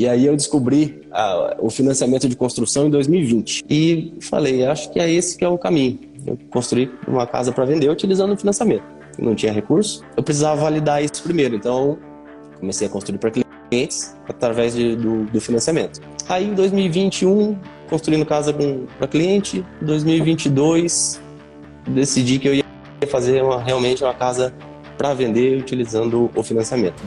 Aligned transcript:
E 0.00 0.08
aí 0.08 0.24
eu 0.24 0.34
descobri 0.34 1.02
a, 1.12 1.58
o 1.58 1.68
financiamento 1.68 2.26
de 2.26 2.34
construção 2.34 2.86
em 2.86 2.90
2020. 2.90 3.66
E 3.68 4.14
falei, 4.22 4.64
acho 4.64 4.90
que 4.90 4.98
é 4.98 5.12
esse 5.12 5.36
que 5.36 5.44
é 5.44 5.48
o 5.48 5.58
caminho. 5.58 5.98
Eu 6.26 6.38
construí 6.50 6.90
uma 7.06 7.26
casa 7.26 7.52
para 7.52 7.66
vender 7.66 7.90
utilizando 7.90 8.32
o 8.32 8.36
financiamento. 8.36 8.82
Não 9.18 9.34
tinha 9.34 9.52
recurso, 9.52 10.02
eu 10.16 10.22
precisava 10.22 10.58
validar 10.58 11.04
isso 11.04 11.22
primeiro. 11.22 11.54
Então, 11.54 11.98
comecei 12.58 12.86
a 12.86 12.90
construir 12.90 13.18
para 13.18 13.30
clientes 13.30 14.16
através 14.26 14.74
de, 14.74 14.96
do, 14.96 15.24
do, 15.24 15.38
financiamento. 15.38 16.00
Aí, 16.26 16.46
em 16.46 16.54
2021, 16.54 17.58
construindo 17.90 18.24
casa 18.24 18.54
para 18.96 19.06
cliente. 19.06 19.62
2022, 19.82 21.20
decidi 21.88 22.38
que 22.38 22.48
eu 22.48 22.54
ia 22.54 22.64
fazer 23.06 23.42
uma, 23.42 23.62
realmente 23.62 24.02
uma 24.02 24.14
casa 24.14 24.50
para 24.96 25.12
vender 25.12 25.58
utilizando 25.58 26.30
o 26.34 26.42
financiamento. 26.42 27.02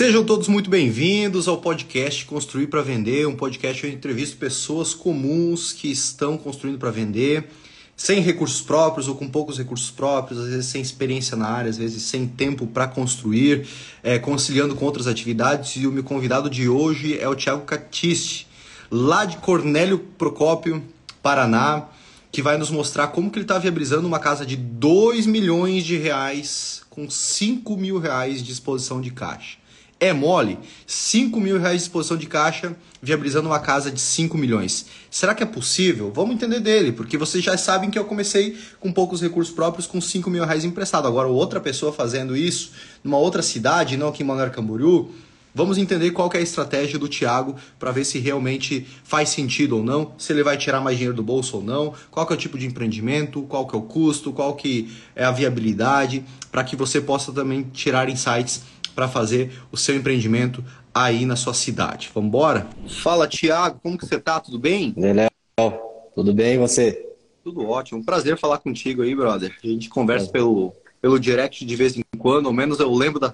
Sejam 0.00 0.24
todos 0.24 0.48
muito 0.48 0.70
bem-vindos 0.70 1.46
ao 1.46 1.58
podcast 1.58 2.24
Construir 2.24 2.68
para 2.68 2.80
Vender, 2.80 3.28
um 3.28 3.36
podcast 3.36 3.84
onde 3.84 3.92
eu 3.92 3.98
entrevisto 3.98 4.38
pessoas 4.38 4.94
comuns 4.94 5.74
que 5.74 5.92
estão 5.92 6.38
construindo 6.38 6.78
para 6.78 6.90
vender, 6.90 7.50
sem 7.94 8.22
recursos 8.22 8.62
próprios 8.62 9.08
ou 9.08 9.14
com 9.14 9.28
poucos 9.28 9.58
recursos 9.58 9.90
próprios, 9.90 10.40
às 10.40 10.48
vezes 10.48 10.64
sem 10.64 10.80
experiência 10.80 11.36
na 11.36 11.48
área, 11.50 11.68
às 11.68 11.76
vezes 11.76 12.02
sem 12.04 12.26
tempo 12.26 12.66
para 12.66 12.88
construir, 12.88 13.66
é, 14.02 14.18
conciliando 14.18 14.74
com 14.74 14.86
outras 14.86 15.06
atividades. 15.06 15.76
E 15.76 15.86
o 15.86 15.92
meu 15.92 16.02
convidado 16.02 16.48
de 16.48 16.66
hoje 16.66 17.18
é 17.18 17.28
o 17.28 17.36
Thiago 17.36 17.66
Catiste, 17.66 18.46
lá 18.90 19.26
de 19.26 19.36
Cornélio 19.36 19.98
Procópio, 19.98 20.82
Paraná, 21.22 21.88
que 22.32 22.40
vai 22.40 22.56
nos 22.56 22.70
mostrar 22.70 23.08
como 23.08 23.30
que 23.30 23.36
ele 23.36 23.44
está 23.44 23.58
viabilizando 23.58 24.08
uma 24.08 24.18
casa 24.18 24.46
de 24.46 24.56
2 24.56 25.26
milhões 25.26 25.84
de 25.84 25.98
reais 25.98 26.84
com 26.88 27.10
5 27.10 27.76
mil 27.76 27.98
reais 27.98 28.38
de 28.38 28.44
disposição 28.44 28.98
de 28.98 29.10
caixa. 29.10 29.59
É 30.00 30.14
mole? 30.14 30.58
5 30.86 31.38
mil 31.38 31.58
reais 31.58 31.76
de 31.76 31.80
disposição 31.80 32.16
de 32.16 32.26
caixa, 32.26 32.74
viabilizando 33.02 33.50
uma 33.50 33.58
casa 33.58 33.90
de 33.90 34.00
5 34.00 34.38
milhões. 34.38 34.86
Será 35.10 35.34
que 35.34 35.42
é 35.42 35.46
possível? 35.46 36.10
Vamos 36.10 36.34
entender 36.34 36.58
dele, 36.60 36.90
porque 36.90 37.18
vocês 37.18 37.44
já 37.44 37.54
sabem 37.58 37.90
que 37.90 37.98
eu 37.98 38.06
comecei 38.06 38.56
com 38.80 38.90
poucos 38.90 39.20
recursos 39.20 39.54
próprios, 39.54 39.86
com 39.86 40.00
5 40.00 40.30
mil 40.30 40.42
reais 40.46 40.64
emprestado. 40.64 41.06
Agora, 41.06 41.28
outra 41.28 41.60
pessoa 41.60 41.92
fazendo 41.92 42.34
isso 42.34 42.72
numa 43.04 43.18
outra 43.18 43.42
cidade, 43.42 43.98
não 43.98 44.08
aqui 44.08 44.22
em 44.22 44.26
Manoel 44.26 44.50
Camboriú, 44.50 45.10
Vamos 45.52 45.78
entender 45.78 46.12
qual 46.12 46.30
é 46.32 46.38
a 46.38 46.40
estratégia 46.40 46.96
do 46.96 47.08
Thiago 47.08 47.56
para 47.76 47.90
ver 47.90 48.04
se 48.04 48.20
realmente 48.20 48.86
faz 49.02 49.30
sentido 49.30 49.78
ou 49.78 49.82
não, 49.82 50.12
se 50.16 50.32
ele 50.32 50.44
vai 50.44 50.56
tirar 50.56 50.80
mais 50.80 50.96
dinheiro 50.96 51.16
do 51.16 51.24
bolso 51.24 51.56
ou 51.56 51.62
não, 51.62 51.92
qual 52.08 52.26
é 52.30 52.34
o 52.34 52.36
tipo 52.36 52.56
de 52.56 52.66
empreendimento, 52.66 53.42
qual 53.42 53.68
é 53.72 53.76
o 53.76 53.82
custo, 53.82 54.32
qual 54.32 54.54
que 54.54 54.92
é 55.16 55.24
a 55.24 55.32
viabilidade, 55.32 56.24
para 56.52 56.62
que 56.62 56.76
você 56.76 57.00
possa 57.00 57.32
também 57.32 57.64
tirar 57.64 58.08
insights 58.08 58.62
para 59.00 59.08
fazer 59.08 59.50
o 59.72 59.78
seu 59.78 59.96
empreendimento 59.96 60.62
aí 60.94 61.24
na 61.24 61.34
sua 61.34 61.54
cidade. 61.54 62.10
Vamos 62.12 62.28
embora? 62.28 62.68
Fala, 63.02 63.26
Tiago, 63.26 63.80
como 63.82 63.96
que 63.96 64.04
você 64.04 64.20
tá? 64.20 64.38
Tudo 64.38 64.58
bem? 64.58 64.92
Léo, 64.94 65.72
tudo 66.14 66.34
bem 66.34 66.56
e 66.56 66.58
você? 66.58 67.08
Tudo 67.42 67.66
ótimo. 67.66 68.00
Um 68.00 68.04
prazer 68.04 68.36
falar 68.36 68.58
contigo 68.58 69.00
aí, 69.00 69.14
brother. 69.14 69.56
A 69.64 69.66
gente 69.66 69.88
conversa 69.88 70.26
é. 70.26 70.32
pelo, 70.32 70.74
pelo 71.00 71.18
direct 71.18 71.64
de 71.64 71.76
vez 71.76 71.96
em 71.96 72.02
quando, 72.18 72.46
ao 72.46 72.52
menos 72.52 72.78
eu 72.78 72.92
lembro 72.92 73.18
da, 73.18 73.32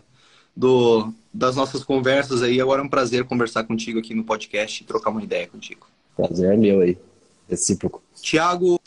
do, 0.55 1.13
das 1.35 1.57
nossas 1.57 1.83
conversas 1.83 2.45
aí. 2.45 2.61
Agora 2.61 2.81
é 2.81 2.85
um 2.85 2.89
prazer 2.89 3.25
conversar 3.25 3.65
contigo 3.65 3.99
aqui 3.99 4.15
no 4.15 4.23
podcast 4.23 4.85
e 4.85 4.87
trocar 4.87 5.11
uma 5.11 5.25
ideia 5.25 5.49
contigo. 5.49 5.89
Prazer 6.17 6.53
é 6.53 6.57
meu 6.57 6.81
aí, 6.81 6.97
recíproco. 7.49 8.01
Tiago, 8.23 8.81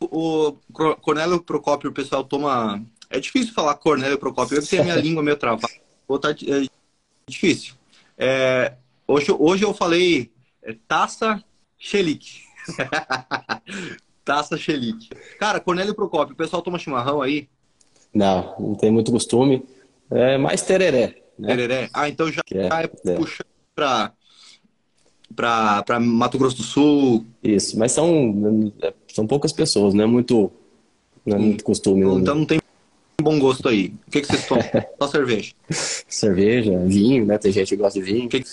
o 0.00 0.54
Cornélio 1.02 1.42
Procópio, 1.42 1.90
o 1.90 1.94
pessoal 1.94 2.24
toma... 2.24 2.82
É 3.10 3.20
difícil 3.20 3.52
falar 3.52 3.74
Cornélio 3.74 4.16
Procópio, 4.16 4.56
eu 4.56 4.66
tenho 4.66 4.80
a 4.80 4.84
minha 4.86 4.96
língua 4.96 5.22
meio 5.22 5.36
travada 5.36 5.82
tá 6.20 6.30
é 6.30 6.66
difícil. 7.26 7.74
É, 8.16 8.74
hoje, 9.06 9.32
hoje 9.38 9.64
eu 9.64 9.74
falei 9.74 10.30
é, 10.62 10.76
taça 10.86 11.42
Xelique. 11.78 12.42
taça 14.24 14.56
Xelique. 14.56 15.10
Cara, 15.38 15.60
Cornélio 15.60 15.94
Procópio, 15.94 16.34
o 16.34 16.36
pessoal 16.36 16.62
toma 16.62 16.78
chimarrão 16.78 17.20
aí? 17.20 17.48
Não, 18.14 18.54
não 18.58 18.74
tem 18.74 18.90
muito 18.90 19.10
costume. 19.10 19.64
É 20.10 20.36
mais 20.36 20.62
tereré. 20.62 21.22
Né? 21.38 21.48
Tereré? 21.48 21.90
Ah, 21.92 22.08
então 22.08 22.30
já 22.30 22.42
é, 22.52 22.66
é, 22.66 23.12
é. 23.12 23.16
puxando 23.16 23.46
pra, 23.74 24.12
pra, 25.34 25.82
pra 25.82 25.98
Mato 25.98 26.38
Grosso 26.38 26.56
do 26.56 26.62
Sul. 26.62 27.26
Isso, 27.42 27.78
mas 27.78 27.92
são, 27.92 28.72
são 29.08 29.26
poucas 29.26 29.52
pessoas, 29.52 29.94
não 29.94 30.04
é 30.04 30.06
muito, 30.06 30.52
não 31.24 31.36
é 31.36 31.40
muito 31.40 31.64
costume. 31.64 32.04
Então 32.20 32.34
não 32.34 32.44
tem 32.44 32.61
bom 33.20 33.38
gosto 33.38 33.68
aí. 33.68 33.94
O 34.06 34.10
que, 34.10 34.20
que 34.20 34.26
vocês 34.26 34.46
tomam? 34.46 34.64
Só 35.00 35.08
cerveja? 35.08 35.52
Cerveja, 35.70 36.78
vinho, 36.86 37.26
né? 37.26 37.38
Tem 37.38 37.52
gente 37.52 37.68
que 37.68 37.76
gosta 37.76 37.98
de 37.98 38.04
vinho. 38.04 38.26
O 38.26 38.28
que, 38.28 38.40
que 38.40 38.48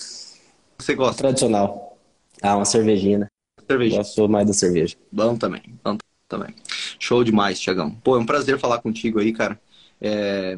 você 0.77 0.95
gosta? 0.95 1.17
Tradicional. 1.17 1.97
Ah, 2.41 2.55
uma 2.55 2.65
cervejinha, 2.65 3.19
né? 3.19 3.27
Cerveja. 3.67 3.97
Gosto 3.97 4.29
mais 4.29 4.47
da 4.47 4.53
cerveja. 4.53 4.95
Bom 5.11 5.35
também, 5.35 5.61
bom 5.83 5.97
também. 6.27 6.55
Show 6.99 7.23
demais, 7.23 7.59
Tiagão. 7.59 7.91
Pô, 7.91 8.15
é 8.15 8.19
um 8.19 8.25
prazer 8.25 8.57
falar 8.57 8.79
contigo 8.79 9.19
aí, 9.19 9.33
cara. 9.33 9.59
É... 10.01 10.57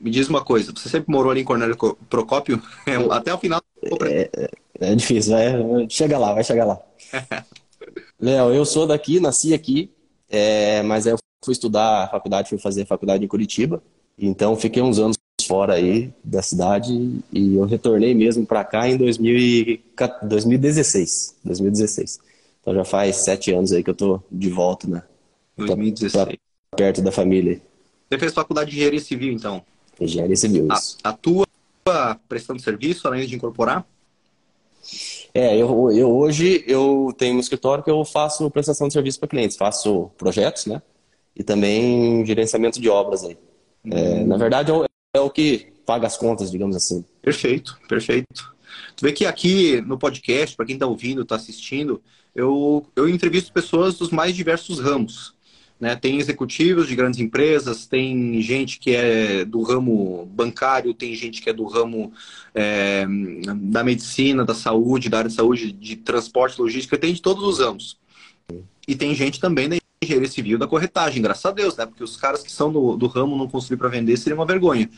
Me 0.00 0.10
diz 0.10 0.28
uma 0.28 0.44
coisa, 0.44 0.72
você 0.72 0.88
sempre 0.88 1.12
morou 1.12 1.30
ali 1.30 1.42
em 1.42 1.44
Cornélio 1.44 1.76
Procópio? 2.10 2.60
É, 2.86 2.96
até 3.14 3.32
o 3.32 3.38
final. 3.38 3.62
É, 3.82 4.30
é, 4.36 4.50
é 4.80 4.94
difícil, 4.96 5.32
vai, 5.32 5.86
chega 5.88 6.18
lá, 6.18 6.32
vai 6.32 6.42
chegar 6.42 6.64
lá. 6.64 6.80
Léo, 8.20 8.52
eu 8.52 8.64
sou 8.64 8.86
daqui, 8.86 9.20
nasci 9.20 9.54
aqui, 9.54 9.92
é, 10.28 10.82
mas 10.82 11.06
eu 11.06 11.16
fui 11.44 11.52
estudar 11.52 12.04
a 12.04 12.08
faculdade, 12.08 12.48
fui 12.48 12.58
fazer 12.58 12.86
faculdade 12.86 13.24
em 13.24 13.28
Curitiba. 13.28 13.82
Então 14.18 14.56
fiquei 14.56 14.82
uns 14.82 14.98
anos 14.98 15.16
fora 15.46 15.74
aí 15.74 16.12
da 16.22 16.40
cidade 16.40 17.20
e 17.32 17.56
eu 17.56 17.64
retornei 17.64 18.14
mesmo 18.14 18.46
para 18.46 18.64
cá 18.64 18.88
em 18.88 18.96
2016. 18.96 21.36
2016. 21.44 22.20
Então 22.60 22.74
já 22.74 22.84
faz 22.84 23.16
sete 23.16 23.52
anos 23.52 23.72
aí 23.72 23.82
que 23.82 23.90
eu 23.90 23.94
tô 23.94 24.20
de 24.30 24.48
volta, 24.48 24.86
né? 24.86 25.02
2016. 25.56 26.38
perto 26.76 27.02
da 27.02 27.10
família. 27.10 27.60
Você 28.08 28.18
fez 28.18 28.32
faculdade 28.32 28.70
de 28.70 28.76
engenharia 28.76 29.00
civil, 29.00 29.32
então? 29.32 29.62
Engenharia 30.00 30.36
civil, 30.36 30.68
isso. 30.72 30.96
A, 31.02 31.12
tua 31.12 31.46
prestando 32.28 32.62
serviço 32.62 33.08
além 33.08 33.26
de 33.26 33.34
incorporar? 33.34 33.84
É, 35.34 35.56
eu, 35.56 35.90
eu 35.92 36.10
hoje 36.10 36.64
eu 36.66 37.12
tenho 37.16 37.36
um 37.36 37.40
escritório 37.40 37.82
que 37.82 37.90
eu 37.90 38.04
faço 38.04 38.48
prestação 38.50 38.86
de 38.86 38.92
serviço 38.92 39.18
para 39.18 39.28
clientes, 39.28 39.56
faço 39.56 40.10
projetos, 40.16 40.66
né? 40.66 40.80
E 41.36 41.42
também 41.42 42.24
gerenciamento 42.24 42.80
de 42.80 42.88
obras 42.88 43.24
aí. 43.24 43.36
É, 43.90 44.24
na 44.24 44.36
verdade, 44.36 44.70
é 44.70 44.74
o, 44.74 44.84
é 45.14 45.20
o 45.20 45.30
que 45.30 45.72
paga 45.84 46.06
as 46.06 46.16
contas, 46.16 46.50
digamos 46.50 46.76
assim. 46.76 47.04
Perfeito, 47.20 47.78
perfeito. 47.88 48.54
Tu 48.96 49.02
vê 49.02 49.12
que 49.12 49.26
aqui 49.26 49.80
no 49.82 49.98
podcast, 49.98 50.56
para 50.56 50.66
quem 50.66 50.74
está 50.74 50.86
ouvindo, 50.86 51.22
está 51.22 51.36
assistindo, 51.36 52.02
eu, 52.34 52.86
eu 52.96 53.08
entrevisto 53.08 53.52
pessoas 53.52 53.96
dos 53.96 54.10
mais 54.10 54.34
diversos 54.34 54.78
ramos. 54.78 55.34
Né? 55.78 55.96
Tem 55.96 56.18
executivos 56.18 56.86
de 56.86 56.94
grandes 56.94 57.18
empresas, 57.18 57.86
tem 57.86 58.40
gente 58.40 58.78
que 58.78 58.94
é 58.94 59.44
do 59.44 59.62
ramo 59.62 60.26
bancário, 60.32 60.94
tem 60.94 61.12
gente 61.14 61.42
que 61.42 61.50
é 61.50 61.52
do 61.52 61.66
ramo 61.66 62.12
é, 62.54 63.04
da 63.56 63.82
medicina, 63.82 64.44
da 64.44 64.54
saúde, 64.54 65.08
da 65.08 65.18
área 65.18 65.28
de 65.28 65.34
saúde, 65.34 65.72
de 65.72 65.96
transporte, 65.96 66.60
logística, 66.60 66.96
tem 66.96 67.12
de 67.12 67.20
todos 67.20 67.42
os 67.42 67.58
ramos. 67.58 67.98
E 68.86 68.94
tem 68.94 69.14
gente 69.14 69.40
também 69.40 69.68
da 69.68 69.81
engenharia 70.02 70.28
civil 70.28 70.58
da 70.58 70.66
corretagem, 70.66 71.22
graças 71.22 71.44
a 71.44 71.50
Deus, 71.50 71.76
né? 71.76 71.86
Porque 71.86 72.02
os 72.02 72.16
caras 72.16 72.42
que 72.42 72.50
são 72.50 72.72
do, 72.72 72.96
do 72.96 73.06
ramo 73.06 73.36
não 73.36 73.48
construir 73.48 73.78
para 73.78 73.88
vender 73.88 74.16
seria 74.16 74.34
uma 74.34 74.46
vergonha. 74.46 74.90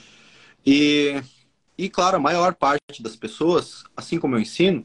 E, 0.65 1.20
e, 1.76 1.88
claro, 1.88 2.16
a 2.16 2.20
maior 2.20 2.54
parte 2.54 3.03
das 3.03 3.16
pessoas, 3.16 3.84
assim 3.97 4.19
como 4.19 4.37
eu 4.37 4.41
ensino, 4.41 4.84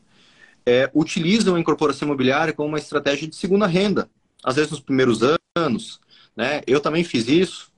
é, 0.66 0.90
utilizam 0.94 1.56
a 1.56 1.59
incorporação 1.59 2.07
imobiliária 2.07 2.53
como 2.53 2.69
uma 2.69 2.78
estratégia 2.78 3.28
de 3.28 3.35
segunda 3.35 3.66
renda. 3.66 4.09
Às 4.44 4.56
vezes 4.56 4.72
nos 4.72 4.80
primeiros 4.80 5.22
anos, 5.57 6.00
né? 6.36 6.62
Eu 6.68 6.80
também 6.80 7.03
fiz 7.03 7.27
isso. 7.27 7.71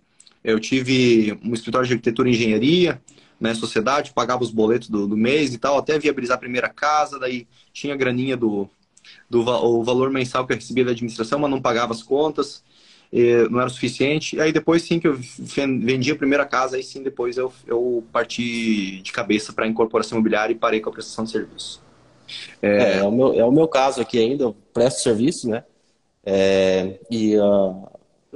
Eu 0.43 0.59
tive 0.59 1.37
um 1.43 1.53
escritório 1.53 1.87
de 1.87 1.93
arquitetura 1.93 2.29
e 2.29 2.33
engenharia, 2.33 3.01
né, 3.39 3.55
sociedade, 3.55 4.13
pagava 4.13 4.43
os 4.43 4.51
boletos 4.51 4.87
do, 4.87 5.07
do 5.07 5.17
mês 5.17 5.53
e 5.53 5.57
tal, 5.57 5.77
até 5.77 5.97
viabilizar 5.97 6.37
a 6.37 6.39
primeira 6.39 6.69
casa, 6.69 7.17
daí 7.17 7.47
tinha 7.73 7.95
a 7.95 7.97
graninha 7.97 8.37
do, 8.37 8.69
do 9.31 9.39
o 9.41 9.83
valor 9.83 10.11
mensal 10.11 10.45
que 10.45 10.51
eu 10.51 10.57
recebia 10.57 10.83
da 10.83 10.91
administração, 10.91 11.39
mas 11.39 11.49
não 11.49 11.61
pagava 11.61 11.93
as 11.93 12.03
contas, 12.03 12.61
não 13.49 13.59
era 13.59 13.67
o 13.67 13.73
suficiente. 13.73 14.35
E 14.35 14.41
aí 14.41 14.51
depois 14.51 14.83
sim 14.83 14.99
que 14.99 15.07
eu 15.07 15.17
vendi 15.17 16.11
a 16.11 16.15
primeira 16.15 16.45
casa, 16.45 16.75
aí 16.75 16.83
sim 16.83 17.01
depois 17.01 17.37
eu, 17.37 17.51
eu 17.65 18.03
parti 18.11 19.01
de 19.01 19.11
cabeça 19.11 19.53
para 19.53 19.65
a 19.65 19.67
incorporação 19.67 20.17
imobiliária 20.17 20.53
e 20.53 20.57
parei 20.57 20.81
com 20.81 20.89
a 20.89 20.93
prestação 20.93 21.23
de 21.23 21.31
serviço. 21.31 21.81
É... 22.61 22.67
É, 22.67 22.97
é, 22.97 23.03
o 23.03 23.11
meu, 23.11 23.33
é 23.33 23.45
o 23.45 23.51
meu 23.51 23.67
caso 23.67 24.01
aqui 24.01 24.19
ainda, 24.19 24.43
eu 24.43 24.55
presto 24.73 25.01
serviço, 25.01 25.49
né? 25.49 25.63
É, 26.23 26.99
e 27.09 27.35
uh, 27.37 27.87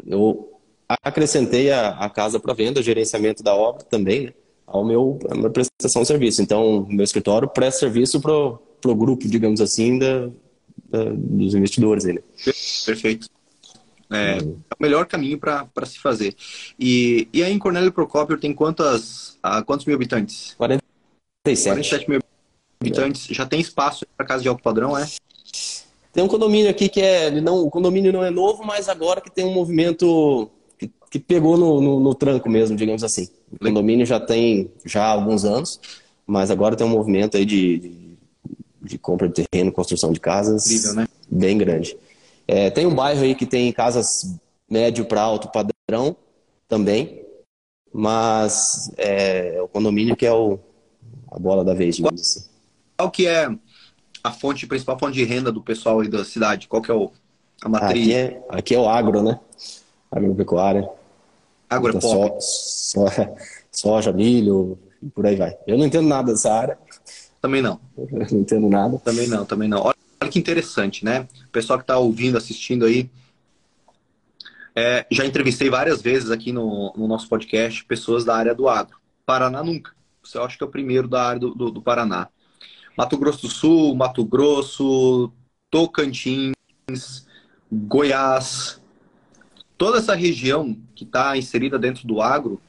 eu 0.07 0.59
acrescentei 1.03 1.71
a, 1.71 1.89
a 1.89 2.09
casa 2.09 2.39
para 2.39 2.53
venda, 2.53 2.79
o 2.79 2.83
gerenciamento 2.83 3.43
da 3.43 3.53
obra 3.53 3.83
também, 3.83 4.27
né? 4.27 4.33
Ao 4.65 4.83
meu, 4.83 5.19
a 5.29 5.35
minha 5.35 5.49
prestação 5.49 6.01
de 6.01 6.07
serviço. 6.07 6.41
Então, 6.41 6.87
meu 6.89 7.03
escritório 7.03 7.47
presta 7.47 7.81
serviço 7.81 8.19
para 8.19 8.33
o 8.33 8.95
grupo, 8.95 9.27
digamos 9.27 9.61
assim, 9.61 9.99
da, 9.99 10.29
da, 10.89 11.03
dos 11.13 11.53
investidores. 11.53 12.05
Né? 12.05 12.15
Perfeito. 12.85 13.29
É, 14.09 14.37
uhum. 14.37 14.59
é 14.69 14.75
o 14.79 14.83
melhor 14.83 15.05
caminho 15.05 15.37
para 15.37 15.85
se 15.85 15.99
fazer. 15.99 16.35
E, 16.79 17.27
e 17.33 17.43
aí 17.43 17.51
em 17.51 17.59
Cornélio 17.59 17.91
Procópio 17.91 18.37
tem 18.37 18.53
quantas, 18.53 19.37
uh, 19.43 19.63
quantos 19.65 19.85
mil 19.85 19.95
habitantes? 19.95 20.53
47. 20.57 21.63
47 21.63 22.09
mil 22.09 22.19
habitantes. 22.79 23.29
É. 23.29 23.33
Já 23.33 23.45
tem 23.45 23.59
espaço 23.59 24.05
para 24.15 24.25
casa 24.25 24.43
de 24.43 24.49
alto 24.49 24.61
padrão, 24.61 24.97
é? 24.97 25.07
Tem 26.13 26.23
um 26.23 26.27
condomínio 26.27 26.69
aqui 26.69 26.87
que 26.87 27.01
é. 27.01 27.29
Não, 27.41 27.61
o 27.61 27.69
condomínio 27.69 28.13
não 28.13 28.23
é 28.23 28.29
novo, 28.29 28.63
mas 28.63 28.87
agora 28.87 29.19
que 29.19 29.29
tem 29.29 29.43
um 29.43 29.53
movimento 29.53 30.49
que, 30.79 30.89
que 31.11 31.19
pegou 31.19 31.57
no, 31.57 31.81
no, 31.81 31.99
no, 31.99 32.15
tranco 32.15 32.49
mesmo, 32.49 32.77
digamos 32.77 33.03
assim. 33.03 33.27
O 33.51 33.59
condomínio 33.59 34.05
já 34.05 34.19
tem 34.19 34.71
já 34.85 35.03
há 35.03 35.09
alguns 35.09 35.43
anos, 35.43 35.79
mas 36.25 36.49
agora 36.49 36.75
tem 36.75 36.87
um 36.87 36.91
movimento 36.91 37.35
aí 37.35 37.43
de, 37.43 37.79
de, 37.79 38.14
de 38.85 38.97
compra 38.97 39.27
de 39.27 39.45
terreno, 39.45 39.71
construção 39.71 40.11
de 40.11 40.19
casas 40.19 40.65
Incrível, 40.67 40.93
né? 40.93 41.07
bem 41.29 41.57
grande. 41.57 41.97
É, 42.47 42.69
tem 42.69 42.85
um 42.85 42.93
bairro 42.93 43.23
aí 43.23 43.35
que 43.35 43.45
tem 43.45 43.71
casas 43.71 44.35
médio 44.69 45.05
para 45.05 45.21
alto 45.21 45.49
padrão 45.49 46.15
também, 46.67 47.23
mas 47.91 48.91
é, 48.97 49.55
é 49.55 49.61
o 49.61 49.67
condomínio 49.67 50.15
que 50.15 50.25
é 50.25 50.33
o, 50.33 50.59
a 51.31 51.39
bola 51.39 51.63
da 51.63 51.73
vez, 51.73 51.95
digamos 51.95 52.21
assim. 52.21 52.45
Qual 52.97 53.11
que 53.11 53.27
é 53.27 53.49
a 54.23 54.31
fonte, 54.31 54.67
principal 54.67 54.97
fonte 54.97 55.15
de 55.15 55.23
renda 55.23 55.51
do 55.51 55.61
pessoal 55.61 55.99
aí 55.99 56.07
da 56.07 56.23
cidade? 56.23 56.67
Qual 56.67 56.81
que 56.81 56.91
é 56.91 56.93
o, 56.93 57.11
a 57.63 57.69
matriz? 57.69 58.03
Aqui 58.03 58.13
é, 58.13 58.43
aqui 58.49 58.75
é 58.75 58.79
o 58.79 58.87
agro, 58.87 59.21
né? 59.21 59.39
Agropecuária. 60.11 60.89
Agro 61.69 61.99
so, 61.99 62.39
so, 62.39 63.05
soja, 63.71 64.13
milho, 64.13 64.77
por 65.13 65.25
aí 65.25 65.35
vai. 65.35 65.57
Eu 65.67 65.77
não 65.77 65.85
entendo 65.85 66.07
nada 66.07 66.31
dessa 66.31 66.53
área. 66.53 66.77
Também 67.45 67.61
não. 67.61 67.79
Não 67.95 68.39
entendo 68.39 68.67
nada. 68.67 68.97
Também 68.97 69.27
não, 69.27 69.45
também 69.45 69.69
não. 69.69 69.81
Olha, 69.81 69.95
olha 70.19 70.31
que 70.31 70.39
interessante, 70.39 71.05
né? 71.05 71.27
O 71.47 71.51
pessoal 71.51 71.77
que 71.77 71.83
está 71.83 71.95
ouvindo, 71.95 72.37
assistindo 72.37 72.85
aí, 72.85 73.07
é, 74.75 75.05
já 75.11 75.23
entrevistei 75.23 75.69
várias 75.69 76.01
vezes 76.01 76.31
aqui 76.31 76.51
no, 76.51 76.91
no, 76.97 77.07
nosso 77.07 77.29
podcast 77.29 77.85
pessoas 77.85 78.25
da 78.25 78.35
área 78.35 78.55
do 78.55 78.67
agro. 78.67 78.97
Paraná 79.27 79.63
nunca. 79.63 79.91
Você 80.23 80.39
acha 80.39 80.57
que 80.57 80.63
é 80.63 80.67
o 80.67 80.71
primeiro 80.71 81.07
da 81.07 81.21
área 81.21 81.39
do, 81.39 81.53
do, 81.53 81.69
do 81.69 81.81
Paraná. 81.83 82.29
Mato 82.97 83.15
Grosso 83.15 83.43
do 83.43 83.53
Sul, 83.53 83.93
Mato 83.93 84.25
Grosso, 84.25 85.31
Tocantins, 85.69 87.27
Goiás, 87.71 88.81
toda 89.77 89.99
essa 89.99 90.15
região 90.15 90.75
que 90.95 91.03
está 91.03 91.37
inserida 91.37 91.77
dentro 91.77 92.07
do 92.07 92.21
agro 92.21 92.59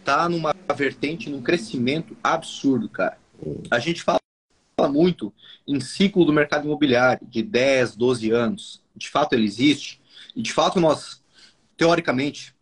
está 0.00 0.28
numa 0.28 0.54
vertente, 0.76 1.30
num 1.30 1.40
crescimento 1.40 2.14
absurdo, 2.22 2.90
cara. 2.90 3.21
A 3.70 3.78
gente 3.78 4.02
fala 4.02 4.18
muito 4.90 5.32
em 5.66 5.80
ciclo 5.80 6.24
do 6.24 6.32
mercado 6.32 6.64
imobiliário 6.64 7.26
de 7.26 7.42
10, 7.42 7.96
12 7.96 8.30
anos. 8.30 8.82
De 8.94 9.08
fato, 9.08 9.32
ele 9.34 9.44
existe. 9.44 10.00
E 10.34 10.42
de 10.42 10.52
fato, 10.52 10.80
nós, 10.80 11.22
teoricamente, 11.76 12.54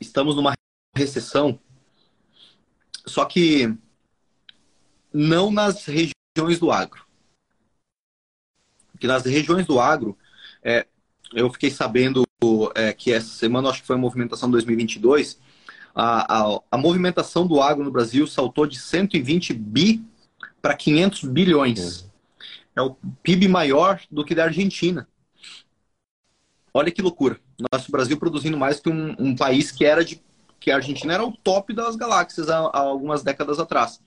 estamos 0.00 0.36
numa 0.36 0.52
recessão. 0.96 1.58
Só 3.06 3.24
que 3.24 3.76
não 5.12 5.50
nas 5.50 5.84
regiões 5.84 6.58
do 6.58 6.70
agro. 6.70 7.04
Que 8.98 9.06
nas 9.06 9.24
regiões 9.24 9.66
do 9.66 9.78
agro, 9.78 10.16
é, 10.62 10.86
eu 11.32 11.50
fiquei 11.50 11.70
sabendo 11.70 12.24
é, 12.74 12.92
que 12.92 13.12
essa 13.12 13.28
semana, 13.28 13.68
acho 13.68 13.80
que 13.80 13.86
foi 13.86 13.96
a 13.96 13.98
movimentação 13.98 14.50
2022, 14.50 15.38
a, 15.94 16.54
a, 16.54 16.60
a 16.70 16.78
movimentação 16.78 17.46
do 17.46 17.60
agro 17.60 17.84
no 17.84 17.90
Brasil 17.90 18.26
saltou 18.26 18.66
de 18.66 18.78
120 18.78 19.52
bi 19.52 20.04
para 20.64 20.74
500 20.74 21.24
bilhões. 21.24 22.10
É 22.74 22.80
o 22.80 22.96
PIB 23.22 23.48
maior 23.48 24.00
do 24.10 24.24
que 24.24 24.34
da 24.34 24.44
Argentina. 24.44 25.06
Olha 26.72 26.90
que 26.90 27.02
loucura. 27.02 27.38
Nosso 27.70 27.92
Brasil 27.92 28.18
produzindo 28.18 28.56
mais 28.56 28.80
que 28.80 28.88
um, 28.88 29.14
um 29.18 29.36
país 29.36 29.70
que 29.70 29.84
era 29.84 30.02
de 30.02 30.22
que 30.58 30.70
a 30.70 30.76
Argentina 30.76 31.12
era 31.12 31.22
o 31.22 31.36
top 31.36 31.74
das 31.74 31.96
galáxias 31.96 32.48
há, 32.48 32.60
há 32.60 32.78
algumas 32.78 33.22
décadas 33.22 33.60
atrás. 33.60 34.00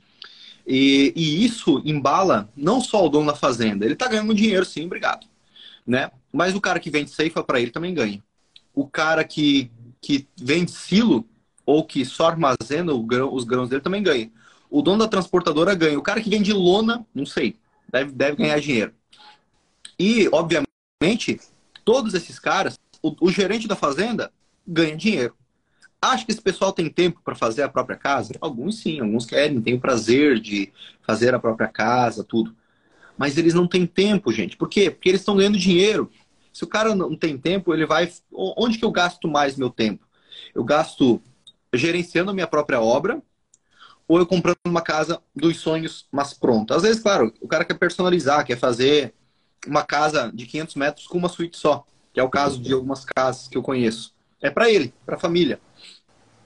E, 0.66 1.14
e, 1.16 1.46
isso 1.46 1.80
embala 1.86 2.50
não 2.58 2.82
só 2.82 3.06
o 3.06 3.10
dono 3.10 3.28
da 3.28 3.36
fazenda, 3.36 3.86
ele 3.86 3.94
está 3.94 4.08
ganhando 4.08 4.34
dinheiro, 4.34 4.66
sim, 4.66 4.88
obrigado. 4.88 5.28
Né? 5.86 6.10
Mas 6.34 6.56
o 6.56 6.60
cara 6.60 6.80
que 6.80 6.90
vende 6.90 7.12
ceifa 7.12 7.44
para 7.44 7.62
ele 7.62 7.70
também 7.70 7.94
ganha. 7.94 8.24
O 8.74 8.88
cara 8.88 9.24
que, 9.24 9.72
que 10.02 10.28
vende 10.36 10.72
silo 10.72 11.24
ou 11.64 11.86
que 11.86 12.04
só 12.04 12.30
armazena 12.30 12.92
grão, 13.06 13.32
os 13.32 13.44
grãos 13.44 13.70
dele 13.70 13.84
também 13.84 14.02
ganha. 14.02 14.32
O 14.70 14.82
dono 14.82 15.00
da 15.00 15.08
transportadora 15.08 15.74
ganha. 15.74 15.98
O 15.98 16.04
cara 16.04 16.22
que 16.22 16.30
vende 16.30 16.52
lona, 16.54 17.06
não 17.14 17.26
sei, 17.26 17.56
deve, 17.90 18.12
deve 18.12 18.38
ganhar 18.38 18.60
dinheiro. 18.60 18.94
E, 19.98 20.30
obviamente, 20.32 21.40
todos 21.84 22.14
esses 22.14 22.38
caras, 22.38 22.80
o, 23.02 23.16
o 23.22 23.32
gerente 23.32 23.68
da 23.68 23.76
fazenda 23.76 24.32
ganha 24.68 24.96
dinheiro. 24.96 25.34
Acho 26.02 26.26
que 26.26 26.32
esse 26.32 26.42
pessoal 26.42 26.72
tem 26.72 26.90
tempo 26.90 27.22
para 27.24 27.34
fazer 27.34 27.64
a 27.64 27.70
própria 27.70 27.98
casa? 27.98 28.34
Alguns 28.40 28.80
sim, 28.80 29.00
alguns 29.00 29.26
querem, 29.26 29.60
têm 29.62 29.74
o 29.74 29.80
prazer 29.80 30.40
de 30.40 30.72
fazer 31.02 31.34
a 31.34 31.40
própria 31.40 31.68
casa, 31.68 32.24
tudo. 32.24 32.56
Mas 33.18 33.38
eles 33.38 33.54
não 33.54 33.68
têm 33.68 33.88
tempo, 33.88 34.32
gente. 34.32 34.56
Por 34.56 34.70
quê? 34.70 34.92
Porque 34.92 35.10
eles 35.10 35.22
estão 35.22 35.36
ganhando 35.36 35.58
dinheiro. 35.58 36.12
Se 36.54 36.64
o 36.64 36.68
cara 36.68 36.94
não 36.94 37.16
tem 37.16 37.38
tempo, 37.38 37.74
ele 37.74 37.86
vai. 37.86 38.12
Onde 38.32 38.78
que 38.78 38.86
eu 38.86 38.92
gasto 38.92 39.28
mais 39.28 39.56
meu 39.56 39.72
tempo? 39.72 40.06
Eu 40.54 40.64
gasto 40.64 41.20
gerenciando 41.74 42.30
a 42.30 42.34
minha 42.34 42.48
própria 42.48 42.80
obra 42.80 43.22
ou 44.08 44.20
eu 44.20 44.26
comprando 44.26 44.58
uma 44.66 44.82
casa 44.82 45.22
dos 45.36 45.58
sonhos, 45.58 46.08
mas 46.12 46.34
pronta. 46.34 46.76
Às 46.76 46.84
vezes, 46.84 47.02
claro, 47.02 47.34
o 47.42 47.48
cara 47.48 47.66
quer 47.66 47.74
personalizar, 47.74 48.46
quer 48.46 48.58
fazer 48.58 49.14
uma 49.66 49.84
casa 49.84 50.32
de 50.34 50.46
500 50.46 50.76
metros 50.76 51.08
com 51.08 51.18
uma 51.18 51.30
suíte 51.30 51.58
só, 51.58 51.86
que 52.14 52.20
é 52.20 52.24
o 52.24 52.30
caso 52.30 52.62
de 52.62 52.74
algumas 52.74 53.04
casas 53.04 53.48
que 53.48 53.58
eu 53.58 53.62
conheço. 53.62 54.14
É 54.42 54.50
para 54.50 54.70
ele, 54.70 54.94
para 55.06 55.16
a 55.16 55.20
família. 55.20 55.60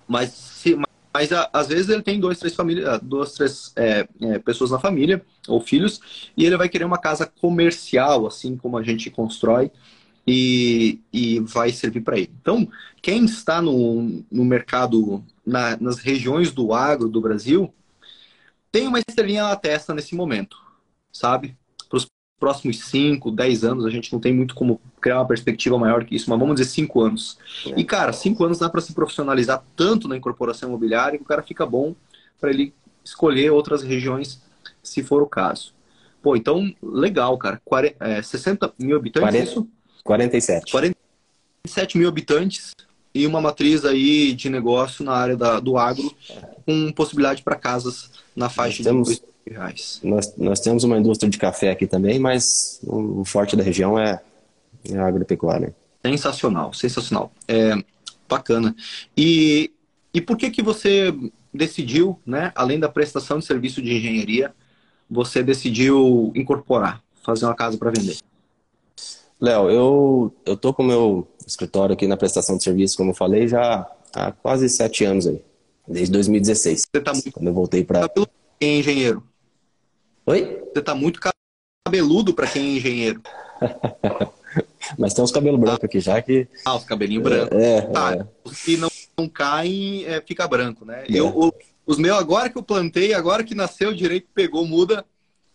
Mas, 0.07 0.29
se, 0.31 0.77
mas 1.13 1.29
às 1.53 1.67
vezes 1.67 1.89
ele 1.89 2.01
tem 2.01 2.19
dois, 2.19 2.39
três 2.39 2.55
famílias, 2.55 2.99
duas, 3.01 3.33
três 3.33 3.71
é, 3.75 4.07
é, 4.21 4.39
pessoas 4.39 4.71
na 4.71 4.79
família 4.79 5.23
ou 5.47 5.61
filhos 5.61 6.31
e 6.35 6.45
ele 6.45 6.57
vai 6.57 6.67
querer 6.67 6.85
uma 6.85 6.97
casa 6.97 7.25
comercial, 7.25 8.25
assim 8.25 8.57
como 8.57 8.77
a 8.77 8.83
gente 8.83 9.09
constrói 9.09 9.71
e, 10.25 10.99
e 11.11 11.39
vai 11.41 11.71
servir 11.71 12.01
para 12.01 12.17
ele. 12.17 12.31
Então, 12.41 12.67
quem 13.01 13.25
está 13.25 13.61
no, 13.61 14.23
no 14.31 14.45
mercado, 14.45 15.23
na, 15.45 15.77
nas 15.77 15.99
regiões 15.99 16.51
do 16.51 16.73
agro 16.73 17.09
do 17.09 17.21
Brasil, 17.21 17.73
tem 18.71 18.87
uma 18.87 18.99
estrelinha 18.99 19.43
na 19.43 19.55
testa 19.55 19.93
nesse 19.93 20.15
momento, 20.15 20.57
sabe? 21.11 21.57
próximos 22.41 22.79
5, 22.85 23.29
10 23.29 23.63
anos, 23.63 23.85
a 23.85 23.89
gente 23.91 24.11
não 24.11 24.19
tem 24.19 24.33
muito 24.33 24.55
como 24.55 24.81
criar 24.99 25.19
uma 25.19 25.27
perspectiva 25.27 25.77
maior 25.77 26.03
que 26.03 26.15
isso, 26.15 26.27
mas 26.27 26.39
vamos 26.39 26.55
dizer 26.55 26.71
5 26.71 26.99
anos. 26.99 27.37
É. 27.67 27.79
E, 27.79 27.83
cara, 27.83 28.11
5 28.11 28.43
anos 28.43 28.57
dá 28.57 28.67
para 28.67 28.81
se 28.81 28.93
profissionalizar 28.93 29.63
tanto 29.75 30.07
na 30.07 30.17
incorporação 30.17 30.67
imobiliária 30.67 31.19
que 31.19 31.23
o 31.23 31.27
cara 31.27 31.43
fica 31.43 31.67
bom 31.67 31.95
para 32.39 32.49
ele 32.49 32.73
escolher 33.05 33.51
outras 33.51 33.83
regiões, 33.83 34.41
se 34.81 35.03
for 35.03 35.21
o 35.21 35.27
caso. 35.27 35.75
Pô, 36.19 36.35
então, 36.35 36.73
legal, 36.81 37.37
cara. 37.37 37.61
40, 37.63 38.03
é, 38.03 38.23
60 38.23 38.73
mil 38.79 38.97
habitantes, 38.97 39.29
40, 39.29 39.51
isso? 39.51 39.67
47. 40.03 40.71
47 40.71 41.97
mil 41.99 42.09
habitantes 42.09 42.73
e 43.13 43.27
uma 43.27 43.41
matriz 43.41 43.83
aí 43.85 44.33
de 44.33 44.49
negócio 44.49 45.03
na 45.03 45.13
área 45.13 45.35
da, 45.35 45.59
do 45.59 45.77
agro, 45.77 46.13
com 46.65 46.91
possibilidade 46.91 47.43
para 47.43 47.55
casas 47.55 48.09
na 48.35 48.49
faixa 48.49 48.83
temos... 48.83 49.09
de 49.09 49.21
reais. 49.45 49.99
Nós, 50.03 50.33
nós 50.37 50.59
temos 50.59 50.83
uma 50.83 50.97
indústria 50.97 51.29
de 51.29 51.37
café 51.37 51.71
aqui 51.71 51.87
também, 51.87 52.19
mas 52.19 52.79
o, 52.83 53.25
forte 53.25 53.55
da 53.55 53.63
região 53.63 53.99
é, 53.99 54.21
é 54.89 54.97
a 54.97 55.07
agropecuária. 55.07 55.75
Sensacional, 56.05 56.73
sensacional. 56.73 57.31
É, 57.47 57.75
bacana. 58.29 58.75
E, 59.15 59.71
e 60.13 60.21
por 60.21 60.37
que 60.37 60.49
que 60.49 60.61
você 60.61 61.13
decidiu, 61.53 62.17
né, 62.25 62.51
além 62.55 62.79
da 62.79 62.87
prestação 62.87 63.39
de 63.39 63.45
serviço 63.45 63.81
de 63.81 63.93
engenharia, 63.93 64.53
você 65.09 65.43
decidiu 65.43 66.31
incorporar, 66.33 67.03
fazer 67.23 67.45
uma 67.45 67.55
casa 67.55 67.77
para 67.77 67.91
vender? 67.91 68.17
Léo, 69.39 69.69
eu, 69.69 70.33
eu 70.45 70.55
tô 70.55 70.73
com 70.73 70.83
o 70.83 70.85
meu 70.85 71.27
escritório 71.45 71.93
aqui 71.93 72.07
na 72.07 72.17
prestação 72.17 72.57
de 72.57 72.63
serviço, 72.63 72.97
como 72.97 73.11
eu 73.11 73.15
falei, 73.15 73.47
já 73.47 73.89
há 74.13 74.31
quase 74.31 74.69
sete 74.69 75.03
anos 75.03 75.27
aí. 75.27 75.41
Desde 75.87 76.11
2016. 76.11 76.81
Você 76.93 77.01
tá 77.01 77.13
muito... 77.13 77.31
Quando 77.31 77.47
eu 77.47 77.53
voltei 77.53 77.83
para... 77.83 78.09
engenheiro? 78.61 79.23
Oi? 80.25 80.63
Você 80.73 80.81
tá 80.81 80.93
muito 80.93 81.19
cabeludo 81.87 82.33
para 82.33 82.47
quem 82.47 82.61
é 82.61 82.77
engenheiro. 82.77 83.21
Mas 84.97 85.13
tem 85.13 85.23
uns 85.23 85.31
cabelos 85.31 85.59
brancos 85.59 85.83
aqui 85.83 85.99
já 85.99 86.21
que. 86.21 86.47
Ah, 86.65 86.75
os 86.75 86.83
cabelinhos 86.83 87.23
brancos. 87.23 87.57
É, 87.57 87.81
tá, 87.81 88.15
é. 88.15 88.27
Os 88.43 88.61
que 88.61 88.77
não, 88.77 88.89
não 89.17 89.27
caem, 89.29 90.05
é, 90.05 90.21
fica 90.21 90.47
branco, 90.47 90.85
né? 90.85 91.03
É. 91.03 91.05
Eu, 91.09 91.27
o, 91.27 91.53
os 91.85 91.97
meus, 91.97 92.17
agora 92.17 92.49
que 92.49 92.57
eu 92.57 92.63
plantei, 92.63 93.13
agora 93.13 93.43
que 93.43 93.55
nasceu 93.55 93.93
direito, 93.93 94.27
pegou, 94.33 94.65
muda, 94.65 95.05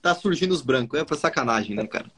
tá 0.00 0.14
surgindo 0.14 0.52
os 0.52 0.62
brancos. 0.62 0.98
É 0.98 1.04
pra 1.04 1.16
sacanagem, 1.16 1.76
né, 1.76 1.86
cara? 1.86 2.10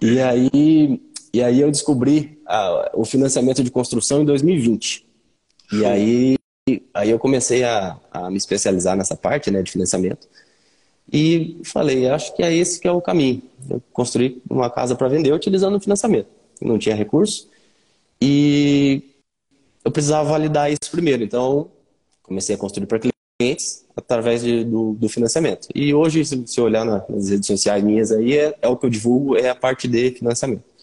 e 0.00 0.20
aí, 0.20 1.00
e 1.34 1.42
aí 1.42 1.60
eu 1.60 1.68
descobri 1.68 2.40
a, 2.46 2.92
o 2.94 3.04
financiamento 3.04 3.64
de 3.64 3.68
construção 3.68 4.22
em 4.22 4.24
2020. 4.24 5.04
E 5.72 5.84
aí, 5.84 6.36
aí 6.94 7.10
eu 7.10 7.18
comecei 7.18 7.64
a, 7.64 7.98
a 8.12 8.30
me 8.30 8.36
especializar 8.36 8.96
nessa 8.96 9.16
parte 9.16 9.50
né, 9.50 9.60
de 9.60 9.72
financiamento. 9.72 10.28
E 11.12 11.60
falei, 11.64 12.08
acho 12.08 12.36
que 12.36 12.42
é 12.44 12.54
esse 12.54 12.78
que 12.78 12.86
é 12.86 12.92
o 12.92 13.02
caminho. 13.02 13.42
Eu 13.68 13.82
construí 13.92 14.40
uma 14.48 14.70
casa 14.70 14.94
para 14.94 15.08
vender 15.08 15.32
utilizando 15.32 15.74
o 15.74 15.80
financiamento. 15.80 16.28
não 16.62 16.78
tinha 16.78 16.94
recurso. 16.94 17.48
E 18.22 19.02
eu 19.84 19.90
precisava 19.90 20.30
validar 20.30 20.70
isso 20.70 20.88
primeiro. 20.88 21.24
Então, 21.24 21.68
comecei 22.22 22.54
a 22.54 22.58
construir 22.58 22.86
para 22.86 23.00
clientes 23.40 23.84
através 23.96 24.40
de, 24.40 24.62
do, 24.62 24.92
do, 24.92 25.08
financiamento. 25.08 25.66
E 25.74 25.92
hoje, 25.92 26.24
se 26.24 26.36
você 26.36 26.60
olhar 26.60 26.84
nas 26.84 27.28
redes 27.28 27.48
sociais 27.48 27.82
minhas 27.82 28.12
aí, 28.12 28.38
é, 28.38 28.56
é, 28.62 28.68
o 28.68 28.76
que 28.76 28.86
eu 28.86 28.90
divulgo, 28.90 29.36
é 29.36 29.48
a 29.48 29.54
parte 29.56 29.88
de 29.88 30.12
financiamento. 30.12 30.73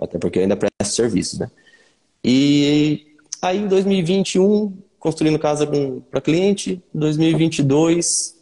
Até 0.00 0.18
porque 0.18 0.38
eu 0.38 0.42
ainda 0.42 0.56
presto 0.56 0.94
serviços, 0.94 1.38
né? 1.38 1.50
E 2.22 3.06
aí, 3.42 3.58
em 3.58 3.68
2021, 3.68 4.76
construindo 4.98 5.38
casa 5.38 5.66
para 6.10 6.20
cliente. 6.20 6.82
Em 6.94 6.98
2022, 6.98 8.36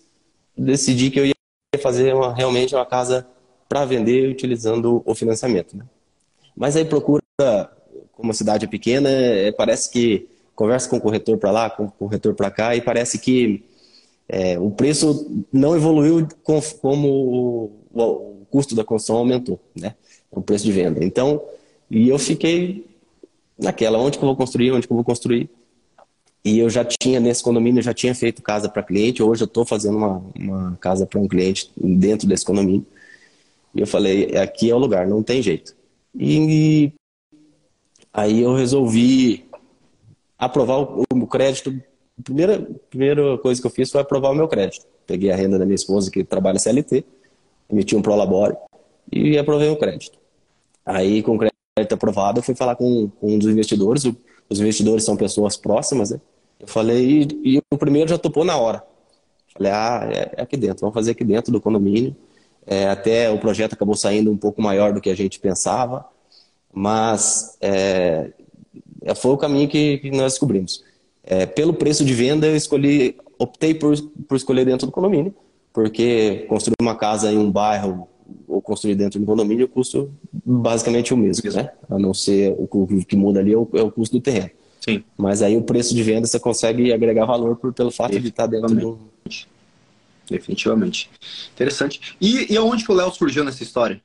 decidi 0.56 1.10
que 1.10 1.20
eu 1.20 1.26
ia 1.26 1.34
fazer 1.80 2.14
uma, 2.14 2.34
realmente 2.34 2.74
uma 2.74 2.84
casa 2.84 3.26
para 3.68 3.84
vender 3.84 4.28
utilizando 4.28 5.02
o 5.04 5.14
financiamento. 5.14 5.76
Né? 5.76 5.84
Mas 6.56 6.74
aí 6.74 6.84
procura, 6.84 7.22
como 8.12 8.32
a 8.32 8.34
cidade 8.34 8.64
é 8.64 8.68
pequena, 8.68 9.08
é, 9.08 9.52
parece 9.52 9.90
que 9.90 10.28
conversa 10.54 10.88
com 10.88 10.96
o 10.96 11.00
corretor 11.00 11.38
para 11.38 11.52
lá, 11.52 11.70
com 11.70 11.84
o 11.84 11.90
corretor 11.90 12.34
para 12.34 12.50
cá, 12.50 12.74
e 12.74 12.80
parece 12.80 13.18
que 13.18 13.64
é, 14.28 14.58
o 14.58 14.70
preço 14.70 15.44
não 15.52 15.76
evoluiu 15.76 16.26
com, 16.42 16.60
como 16.80 17.08
o, 17.08 17.64
o, 17.92 18.02
o, 18.02 18.46
custo 18.50 18.74
da 18.74 18.82
construção 18.82 19.16
aumentou, 19.16 19.60
né? 19.76 19.94
O 20.30 20.42
preço 20.42 20.64
de 20.64 20.72
venda. 20.72 21.04
Então, 21.04 21.40
e 21.90 22.08
eu 22.08 22.18
fiquei 22.18 22.86
naquela, 23.58 23.98
onde 23.98 24.18
que 24.18 24.24
eu 24.24 24.28
vou 24.28 24.36
construir, 24.36 24.72
onde 24.72 24.86
que 24.86 24.92
eu 24.92 24.96
vou 24.96 25.04
construir. 25.04 25.48
E 26.44 26.58
eu 26.58 26.70
já 26.70 26.84
tinha, 26.84 27.18
nesse 27.18 27.42
condomínio, 27.42 27.82
já 27.82 27.92
tinha 27.92 28.14
feito 28.14 28.42
casa 28.42 28.68
para 28.68 28.82
cliente. 28.82 29.22
Hoje 29.22 29.42
eu 29.42 29.46
estou 29.46 29.64
fazendo 29.64 29.96
uma, 29.98 30.22
uma 30.38 30.78
casa 30.80 31.04
para 31.04 31.18
um 31.18 31.26
cliente 31.26 31.70
dentro 31.76 32.28
desse 32.28 32.44
condomínio. 32.44 32.86
E 33.74 33.80
eu 33.80 33.86
falei, 33.86 34.36
aqui 34.36 34.70
é 34.70 34.74
o 34.74 34.78
lugar, 34.78 35.06
não 35.06 35.22
tem 35.22 35.42
jeito. 35.42 35.74
E 36.14 36.92
aí 38.12 38.40
eu 38.40 38.54
resolvi 38.54 39.44
aprovar 40.38 40.80
o, 40.80 41.04
o 41.12 41.26
crédito. 41.26 41.70
A 42.18 42.22
primeira, 42.22 42.66
primeira 42.88 43.38
coisa 43.38 43.60
que 43.60 43.66
eu 43.66 43.70
fiz 43.70 43.90
foi 43.90 44.00
aprovar 44.00 44.30
o 44.30 44.34
meu 44.34 44.48
crédito. 44.48 44.86
Peguei 45.06 45.30
a 45.30 45.36
renda 45.36 45.58
da 45.58 45.64
minha 45.64 45.74
esposa, 45.74 46.10
que 46.10 46.22
trabalha 46.22 46.58
CLT, 46.58 47.04
emiti 47.70 47.96
um 47.96 48.02
Prolabore 48.02 48.56
e 49.10 49.38
aprovei 49.38 49.68
o 49.68 49.76
crédito. 49.76 50.18
Aí, 50.84 51.22
com 51.22 51.36
o 51.36 51.38
crédito 51.38 51.92
aprovado, 51.92 52.38
eu 52.38 52.42
fui 52.42 52.54
falar 52.54 52.76
com, 52.76 53.08
com 53.20 53.34
um 53.34 53.38
dos 53.38 53.48
investidores. 53.48 54.04
Os 54.48 54.60
investidores 54.60 55.04
são 55.04 55.16
pessoas 55.16 55.56
próximas, 55.56 56.10
né? 56.10 56.20
Eu 56.58 56.66
falei, 56.66 57.28
e, 57.44 57.56
e 57.56 57.62
o 57.72 57.78
primeiro 57.78 58.08
já 58.08 58.18
topou 58.18 58.44
na 58.44 58.56
hora. 58.56 58.82
Falei, 59.52 59.72
ah, 59.72 60.08
é, 60.10 60.34
é 60.36 60.42
aqui 60.42 60.56
dentro, 60.56 60.80
vamos 60.80 60.94
fazer 60.94 61.12
aqui 61.12 61.24
dentro 61.24 61.52
do 61.52 61.60
condomínio. 61.60 62.16
É, 62.66 62.88
até 62.88 63.30
o 63.30 63.38
projeto 63.38 63.72
acabou 63.72 63.94
saindo 63.96 64.30
um 64.30 64.36
pouco 64.36 64.60
maior 64.60 64.92
do 64.92 65.00
que 65.00 65.08
a 65.10 65.16
gente 65.16 65.40
pensava, 65.40 66.04
mas 66.72 67.56
é, 67.60 68.30
é 69.02 69.14
foi 69.14 69.32
o 69.32 69.38
caminho 69.38 69.68
que, 69.68 69.98
que 69.98 70.10
nós 70.10 70.34
descobrimos. 70.34 70.84
É, 71.24 71.46
pelo 71.46 71.74
preço 71.74 72.04
de 72.04 72.12
venda, 72.12 72.46
eu 72.46 72.56
escolhi, 72.56 73.16
optei 73.38 73.74
por, 73.74 73.94
por 74.28 74.36
escolher 74.36 74.64
dentro 74.64 74.86
do 74.86 74.92
condomínio, 74.92 75.34
porque 75.72 76.46
construir 76.48 76.76
uma 76.80 76.94
casa 76.94 77.32
em 77.32 77.38
um 77.38 77.50
bairro 77.50 78.08
ou 78.48 78.62
construir 78.62 78.94
dentro 78.94 79.18
de 79.18 79.24
um 79.24 79.26
condomínio, 79.26 79.66
o 79.66 79.68
custo 79.68 80.10
basicamente 80.32 81.12
é 81.12 81.14
o 81.14 81.18
mesmo, 81.18 81.50
né? 81.52 81.70
A 81.88 81.98
não 81.98 82.14
ser 82.14 82.54
o 82.58 82.86
que 83.06 83.16
muda 83.16 83.40
ali 83.40 83.52
é 83.52 83.58
o, 83.58 83.68
é 83.74 83.82
o 83.82 83.90
custo 83.92 84.16
do 84.16 84.22
terreno. 84.22 84.50
Sim. 84.80 85.04
Mas 85.16 85.42
aí 85.42 85.56
o 85.56 85.62
preço 85.62 85.94
de 85.94 86.02
venda 86.02 86.26
você 86.26 86.40
consegue 86.40 86.92
agregar 86.92 87.26
valor 87.26 87.56
por, 87.56 87.72
pelo 87.72 87.90
fato 87.90 88.18
de 88.18 88.28
estar 88.28 88.46
dentro 88.46 88.74
de 88.74 88.86
um 88.86 88.98
definitivamente. 90.28 91.10
Interessante. 91.54 92.16
E, 92.20 92.52
e 92.52 92.56
aonde 92.56 92.84
que 92.84 92.92
o 92.92 92.94
Léo 92.94 93.10
surgiu 93.12 93.44
nessa 93.44 93.62
história? 93.62 94.00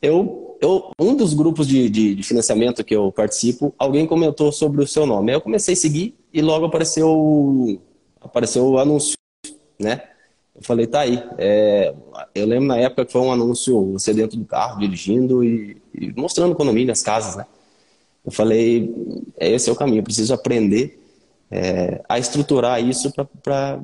Eu, 0.00 0.56
eu, 0.60 0.92
um 0.98 1.16
dos 1.16 1.34
grupos 1.34 1.66
de, 1.66 1.88
de, 1.88 2.14
de, 2.14 2.22
financiamento 2.22 2.84
que 2.84 2.94
eu 2.94 3.10
participo, 3.10 3.74
alguém 3.76 4.06
comentou 4.06 4.52
sobre 4.52 4.82
o 4.82 4.86
seu 4.86 5.04
nome. 5.04 5.30
Aí 5.30 5.36
eu 5.36 5.40
comecei 5.40 5.74
a 5.74 5.76
seguir 5.76 6.14
e 6.32 6.40
logo 6.40 6.66
apareceu, 6.66 7.80
apareceu 8.20 8.64
o 8.64 8.78
anúncio, 8.78 9.14
né? 9.78 10.02
Eu 10.58 10.64
falei, 10.64 10.86
tá 10.86 11.00
aí. 11.00 11.22
É, 11.38 11.94
eu 12.34 12.46
lembro 12.46 12.66
na 12.66 12.76
época 12.76 13.06
que 13.06 13.12
foi 13.12 13.20
um 13.20 13.32
anúncio, 13.32 13.92
você 13.92 14.12
dentro 14.12 14.36
do 14.36 14.44
carro, 14.44 14.80
dirigindo 14.80 15.44
e, 15.44 15.80
e 15.94 16.12
mostrando 16.12 16.52
o 16.52 16.56
condomínio, 16.56 16.92
as 16.92 17.02
casas, 17.02 17.36
né? 17.36 17.46
Eu 18.26 18.32
falei, 18.32 18.92
esse 19.38 19.70
é 19.70 19.72
o 19.72 19.76
caminho, 19.76 20.00
eu 20.00 20.04
preciso 20.04 20.34
aprender 20.34 21.00
é, 21.50 22.02
a 22.08 22.18
estruturar 22.18 22.82
isso 22.82 23.12
para 23.42 23.80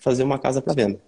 fazer 0.00 0.22
uma 0.22 0.38
casa 0.38 0.62
para 0.62 0.72
venda. 0.72 0.98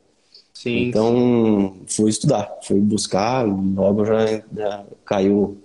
Sim. 0.52 0.88
Então, 0.88 1.76
fui 1.86 2.10
estudar, 2.10 2.52
fui 2.62 2.80
buscar, 2.80 3.46
logo 3.46 4.04
já, 4.04 4.42
já 4.54 4.84
caiu 5.04 5.56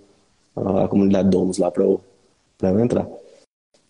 a 0.56 0.88
comunidade 0.88 1.28
Domus 1.28 1.58
lá 1.58 1.70
para 1.70 1.84
eu, 1.84 2.00
eu 2.62 2.80
entrar. 2.80 3.06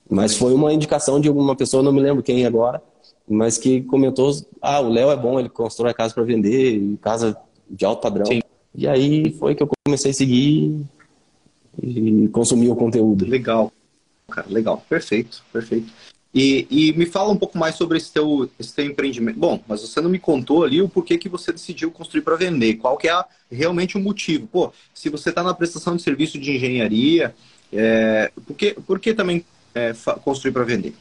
Mas 0.08 0.36
foi 0.36 0.52
uma 0.54 0.72
indicação 0.72 1.20
de 1.20 1.28
alguma 1.28 1.54
pessoa, 1.54 1.82
não 1.82 1.92
me 1.92 2.00
lembro 2.00 2.22
quem 2.22 2.44
agora, 2.46 2.82
mas 3.30 3.56
que 3.56 3.82
comentou: 3.82 4.32
ah, 4.60 4.80
o 4.80 4.88
Léo 4.88 5.10
é 5.10 5.16
bom, 5.16 5.38
ele 5.38 5.48
constrói 5.48 5.94
casa 5.94 6.12
para 6.12 6.24
vender, 6.24 6.98
casa 7.00 7.36
de 7.68 7.84
alto 7.84 8.02
padrão. 8.02 8.26
Sim. 8.26 8.40
E 8.74 8.88
aí 8.88 9.32
foi 9.38 9.54
que 9.54 9.62
eu 9.62 9.70
comecei 9.86 10.10
a 10.10 10.14
seguir 10.14 10.84
e 11.80 12.28
consumir 12.28 12.68
o 12.68 12.76
conteúdo. 12.76 13.24
Legal, 13.24 13.72
cara, 14.28 14.48
legal, 14.50 14.84
perfeito, 14.88 15.42
perfeito. 15.52 15.92
E, 16.32 16.66
e, 16.70 16.92
me 16.92 17.06
fala 17.06 17.32
um 17.32 17.36
pouco 17.36 17.58
mais 17.58 17.74
sobre 17.74 17.98
esse 17.98 18.12
teu, 18.12 18.48
esse 18.58 18.72
teu 18.72 18.84
empreendimento. 18.84 19.38
Bom, 19.38 19.60
mas 19.66 19.80
você 19.80 20.00
não 20.00 20.08
me 20.08 20.18
contou 20.18 20.62
ali 20.62 20.80
o 20.80 20.88
porquê 20.88 21.18
que 21.18 21.28
você 21.28 21.52
decidiu 21.52 21.90
construir 21.90 22.22
para 22.22 22.36
vender. 22.36 22.74
Qual 22.74 22.96
que 22.96 23.08
é 23.08 23.24
realmente 23.50 23.96
o 23.96 24.00
motivo? 24.00 24.46
Pô, 24.46 24.72
se 24.94 25.08
você 25.08 25.30
está 25.30 25.42
na 25.42 25.52
prestação 25.52 25.96
de 25.96 26.02
serviço 26.02 26.38
de 26.38 26.54
engenharia, 26.54 27.34
é, 27.72 28.30
por, 28.46 28.54
que, 28.54 28.74
por 28.74 29.00
que 29.00 29.12
também 29.12 29.44
é, 29.74 29.92
construir 30.22 30.52
para 30.52 30.62
vender? 30.62 30.94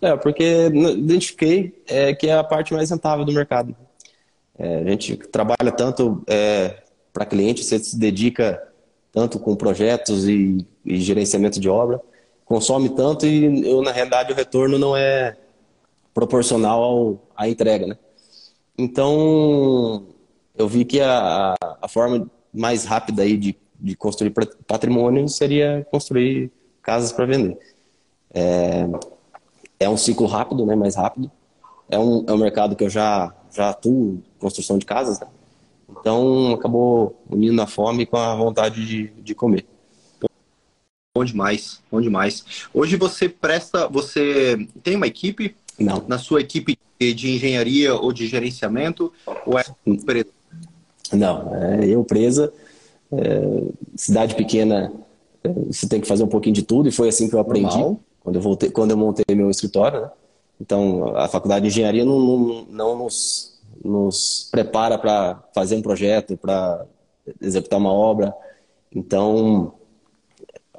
É, 0.00 0.16
porque 0.16 0.66
identifiquei 0.96 1.82
é, 1.86 2.14
que 2.14 2.28
é 2.28 2.34
a 2.34 2.44
parte 2.44 2.72
mais 2.72 2.90
rentável 2.90 3.24
do 3.24 3.32
mercado. 3.32 3.74
É, 4.58 4.78
a 4.78 4.84
gente 4.84 5.16
trabalha 5.16 5.72
tanto 5.72 6.22
é, 6.26 6.82
para 7.12 7.26
cliente, 7.26 7.64
você 7.64 7.78
se 7.78 7.98
dedica 7.98 8.62
tanto 9.12 9.38
com 9.38 9.56
projetos 9.56 10.28
e, 10.28 10.66
e 10.84 11.00
gerenciamento 11.00 11.58
de 11.58 11.68
obra, 11.68 12.00
consome 12.44 12.88
tanto 12.90 13.26
e 13.26 13.68
eu, 13.68 13.82
na 13.82 13.92
realidade 13.92 14.32
o 14.32 14.36
retorno 14.36 14.78
não 14.78 14.96
é 14.96 15.36
proporcional 16.14 16.82
ao, 16.82 17.22
à 17.36 17.48
entrega, 17.48 17.86
né? 17.86 17.98
Então, 18.76 20.06
eu 20.56 20.68
vi 20.68 20.84
que 20.84 21.00
a, 21.00 21.54
a 21.82 21.88
forma 21.88 22.30
mais 22.52 22.84
rápida 22.84 23.22
aí 23.22 23.36
de, 23.36 23.56
de 23.78 23.96
construir 23.96 24.32
patrimônio 24.66 25.28
seria 25.28 25.86
construir 25.90 26.50
casas 26.82 27.12
para 27.12 27.26
vender. 27.26 27.58
É, 28.32 28.86
é 29.80 29.88
um 29.88 29.96
ciclo 29.96 30.26
rápido, 30.26 30.66
né? 30.66 30.74
Mais 30.74 30.96
rápido. 30.96 31.30
É 31.88 31.98
um, 31.98 32.24
é 32.26 32.32
um 32.32 32.38
mercado 32.38 32.76
que 32.76 32.84
eu 32.84 32.90
já, 32.90 33.34
já 33.54 33.70
atuo 33.70 34.22
construção 34.38 34.78
de 34.78 34.86
casas, 34.86 35.20
né? 35.20 35.26
Então, 35.90 36.52
acabou 36.52 37.18
unindo 37.28 37.60
a 37.62 37.66
fome 37.66 38.04
com 38.04 38.16
a 38.16 38.34
vontade 38.36 38.84
de, 38.86 39.08
de 39.22 39.34
comer. 39.34 39.64
Bom 41.16 41.24
demais, 41.24 41.80
bom 41.90 42.00
demais. 42.00 42.44
Hoje 42.72 42.96
você 42.96 43.28
presta, 43.28 43.88
você 43.88 44.68
tem 44.82 44.96
uma 44.96 45.06
equipe? 45.06 45.56
Não. 45.78 46.04
Na 46.06 46.18
sua 46.18 46.40
equipe 46.40 46.78
de 47.00 47.34
engenharia 47.34 47.94
ou 47.94 48.12
de 48.12 48.26
gerenciamento? 48.26 49.12
Ou 49.46 49.58
é 49.58 49.64
presa? 50.04 50.28
Não, 51.12 51.54
é 51.54 51.86
eu 51.86 52.04
presa. 52.04 52.52
É, 53.10 53.62
cidade 53.96 54.34
pequena, 54.34 54.92
é, 55.42 55.48
você 55.48 55.88
tem 55.88 56.00
que 56.00 56.06
fazer 56.06 56.22
um 56.22 56.28
pouquinho 56.28 56.54
de 56.54 56.62
tudo 56.62 56.88
e 56.88 56.92
foi 56.92 57.08
assim 57.08 57.28
que 57.28 57.34
eu 57.34 57.40
aprendi 57.40 57.78
Normal. 57.78 58.00
Quando 58.28 58.36
eu 58.36 58.42
voltei, 58.42 58.70
quando 58.70 58.90
eu 58.90 58.96
montei 58.96 59.34
meu 59.34 59.50
escritório. 59.50 60.02
Né? 60.02 60.10
Então, 60.60 61.16
a 61.16 61.26
faculdade 61.28 61.62
de 61.62 61.68
engenharia 61.68 62.04
não, 62.04 62.20
não, 62.20 62.66
não 62.68 62.98
nos, 62.98 63.58
nos 63.82 64.48
prepara 64.50 64.98
para 64.98 65.42
fazer 65.54 65.76
um 65.76 65.82
projeto, 65.82 66.36
para 66.36 66.84
executar 67.40 67.78
uma 67.78 67.92
obra. 67.92 68.34
Então, 68.94 69.72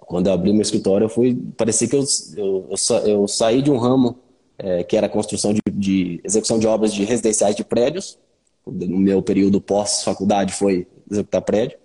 quando 0.02 0.28
eu 0.28 0.34
abri 0.34 0.52
meu 0.54 0.62
escritório, 0.62 1.06
eu 1.06 1.10
fui. 1.10 1.36
Parecia 1.58 1.88
que 1.88 1.96
eu, 1.96 2.04
eu, 2.38 2.70
eu, 2.70 3.08
eu 3.08 3.28
saí 3.28 3.64
de 3.64 3.72
um 3.72 3.78
ramo 3.78 4.20
é, 4.58 4.84
que 4.84 4.96
era 4.96 5.10
construção 5.10 5.52
de, 5.52 5.62
de, 5.72 6.22
execução 6.24 6.60
de 6.60 6.68
obras 6.68 6.94
de 6.94 7.04
residenciais 7.04 7.56
de 7.56 7.64
prédios. 7.64 8.20
No 8.64 9.00
meu 9.00 9.24
período 9.24 9.60
pós-faculdade 9.60 10.54
foi 10.54 10.86
executar 11.10 11.42
prédio. 11.42 11.80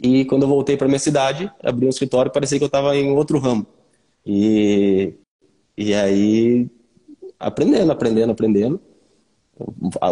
E 0.00 0.24
quando 0.24 0.44
eu 0.44 0.48
voltei 0.48 0.78
para 0.78 0.86
minha 0.86 0.98
cidade, 0.98 1.52
abri 1.62 1.84
um 1.84 1.90
escritório, 1.90 2.32
parecia 2.32 2.56
que 2.56 2.64
eu 2.64 2.68
estava 2.68 2.96
em 2.96 3.10
outro 3.10 3.38
ramo. 3.38 3.66
E, 4.30 5.14
e 5.74 5.94
aí, 5.94 6.68
aprendendo, 7.40 7.90
aprendendo, 7.90 8.32
aprendendo. 8.32 8.78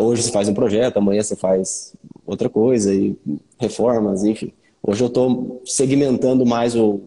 Hoje 0.01 0.23
você 0.23 0.33
faz 0.33 0.49
um 0.49 0.55
projeto, 0.55 0.97
amanhã 0.97 1.23
você 1.23 1.37
faz 1.37 1.95
outra 2.25 2.49
coisa, 2.49 2.95
e 2.95 3.15
reformas, 3.61 4.25
enfim. 4.25 4.55
Hoje 4.83 5.05
eu 5.05 5.09
estou 5.09 5.61
segmentando 5.67 6.47
mais 6.47 6.75
o, 6.75 7.03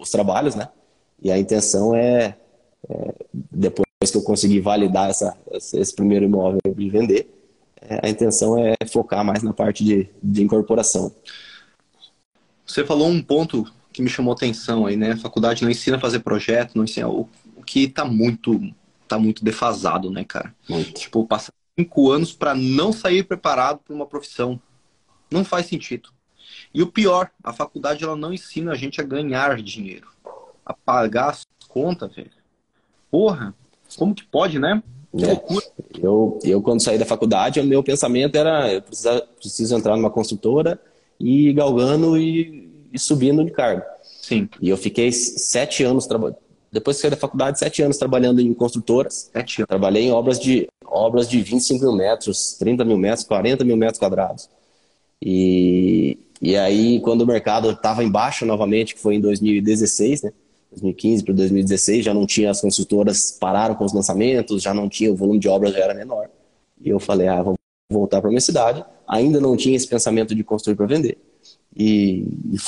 os 0.00 0.10
trabalhos, 0.10 0.54
né? 0.54 0.70
E 1.22 1.30
a 1.30 1.38
intenção 1.38 1.94
é, 1.94 2.38
é 2.88 3.14
depois 3.32 3.86
que 4.10 4.16
eu 4.16 4.22
conseguir 4.22 4.60
validar 4.60 5.10
essa, 5.10 5.36
esse 5.74 5.94
primeiro 5.94 6.24
imóvel 6.24 6.60
e 6.74 6.88
vender, 6.88 7.28
é, 7.82 8.06
a 8.06 8.08
intenção 8.08 8.56
é 8.58 8.74
focar 8.90 9.22
mais 9.22 9.42
na 9.42 9.52
parte 9.52 9.84
de, 9.84 10.08
de 10.22 10.42
incorporação. 10.42 11.12
Você 12.64 12.82
falou 12.82 13.08
um 13.08 13.22
ponto 13.22 13.70
que 13.98 14.02
me 14.02 14.08
chamou 14.08 14.32
atenção 14.32 14.86
aí, 14.86 14.96
né? 14.96 15.12
A 15.12 15.16
faculdade 15.16 15.64
não 15.64 15.70
ensina 15.70 15.96
a 15.96 16.00
fazer 16.00 16.20
projeto, 16.20 16.76
não 16.76 16.84
ensina 16.84 17.08
o, 17.08 17.28
o 17.56 17.64
que 17.64 17.88
tá 17.88 18.04
muito, 18.04 18.72
tá 19.08 19.18
muito 19.18 19.44
defasado, 19.44 20.08
né, 20.08 20.22
cara? 20.22 20.54
Muito. 20.68 20.92
Tipo, 20.92 21.26
passa 21.26 21.52
cinco 21.76 22.12
anos 22.12 22.32
para 22.32 22.54
não 22.54 22.92
sair 22.92 23.24
preparado 23.24 23.80
para 23.84 23.92
uma 23.92 24.06
profissão. 24.06 24.60
Não 25.28 25.44
faz 25.44 25.66
sentido. 25.66 26.10
E 26.72 26.80
o 26.80 26.86
pior, 26.86 27.28
a 27.42 27.52
faculdade 27.52 28.04
ela 28.04 28.14
não 28.14 28.32
ensina 28.32 28.70
a 28.70 28.76
gente 28.76 29.00
a 29.00 29.04
ganhar 29.04 29.60
dinheiro, 29.60 30.06
a 30.64 30.72
pagar 30.72 31.30
as 31.30 31.44
contas, 31.66 32.14
velho. 32.14 32.30
Porra, 33.10 33.52
como 33.96 34.14
que 34.14 34.24
pode, 34.24 34.60
né? 34.60 34.80
É. 35.12 36.00
Eu, 36.00 36.38
eu, 36.44 36.62
quando 36.62 36.82
saí 36.82 36.98
da 36.98 37.04
faculdade, 37.04 37.58
o 37.58 37.64
meu 37.64 37.82
pensamento 37.82 38.36
era: 38.36 38.72
eu 38.72 38.82
preciso, 38.82 39.22
preciso 39.40 39.76
entrar 39.76 39.96
numa 39.96 40.10
construtora 40.10 40.80
e 41.18 41.48
ir 41.48 41.54
galgando 41.54 42.16
e, 42.16 42.67
e 42.92 42.98
subindo 42.98 43.44
de 43.44 43.50
cargo. 43.50 43.82
Sim. 44.02 44.48
E 44.60 44.68
eu 44.68 44.76
fiquei 44.76 45.10
sete 45.12 45.82
anos 45.84 46.06
trabalhando. 46.06 46.38
Depois 46.70 46.96
que 46.96 47.02
saí 47.02 47.10
da 47.10 47.16
faculdade, 47.16 47.58
sete 47.58 47.82
anos 47.82 47.96
trabalhando 47.96 48.40
em 48.40 48.52
construtoras. 48.52 49.30
Sete 49.32 49.62
anos. 49.62 49.68
Trabalhei 49.68 50.04
em 50.04 50.12
obras 50.12 50.38
de, 50.38 50.68
obras 50.86 51.28
de 51.28 51.40
25 51.40 51.82
mil 51.82 51.94
metros, 51.94 52.54
30 52.58 52.84
mil 52.84 52.98
metros, 52.98 53.24
40 53.24 53.64
mil 53.64 53.76
metros 53.76 53.98
quadrados. 53.98 54.50
E, 55.20 56.18
e 56.40 56.56
aí, 56.56 57.00
quando 57.00 57.22
o 57.22 57.26
mercado 57.26 57.70
estava 57.70 58.04
em 58.04 58.10
baixa 58.10 58.44
novamente, 58.44 58.94
que 58.94 59.00
foi 59.00 59.14
em 59.14 59.20
2016, 59.20 60.22
né? 60.22 60.32
2015 60.70 61.24
para 61.24 61.34
2016, 61.34 62.04
já 62.04 62.12
não 62.12 62.26
tinha 62.26 62.50
as 62.50 62.60
construtoras 62.60 63.32
pararam 63.32 63.74
com 63.74 63.84
os 63.84 63.92
lançamentos, 63.94 64.62
já 64.62 64.74
não 64.74 64.88
tinha 64.88 65.10
o 65.10 65.16
volume 65.16 65.38
de 65.38 65.48
obras 65.48 65.72
já 65.72 65.80
era 65.80 65.94
menor. 65.94 66.28
E 66.80 66.90
eu 66.90 67.00
falei, 67.00 67.26
ah, 67.26 67.42
vou 67.42 67.54
voltar 67.90 68.20
para 68.20 68.28
minha 68.28 68.40
cidade. 68.40 68.84
Ainda 69.06 69.40
não 69.40 69.56
tinha 69.56 69.74
esse 69.74 69.88
pensamento 69.88 70.34
de 70.34 70.44
construir 70.44 70.76
para 70.76 70.86
vender. 70.86 71.16
E, 71.78 72.24
e 72.52 72.58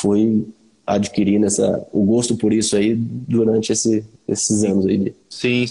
adquirindo 0.86 1.46
essa, 1.46 1.86
o 1.92 2.04
gosto 2.04 2.36
por 2.36 2.52
isso 2.52 2.76
aí 2.76 2.94
durante 2.94 3.72
esse, 3.72 4.04
esses 4.28 4.64
anos 4.64 4.86
aí. 4.86 5.14
Sim, 5.28 5.66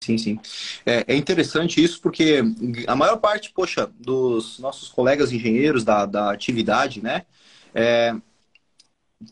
Sim, 0.00 0.16
sim. 0.16 0.40
É, 0.86 1.04
é, 1.08 1.16
interessante 1.16 1.82
isso 1.82 2.00
porque 2.00 2.40
a 2.86 2.94
maior 2.94 3.18
parte, 3.18 3.52
poxa, 3.52 3.90
dos 3.98 4.58
nossos 4.58 4.88
colegas 4.88 5.32
engenheiros 5.32 5.84
da, 5.84 6.06
da 6.06 6.32
atividade, 6.32 7.02
né, 7.02 7.26
é, 7.74 8.14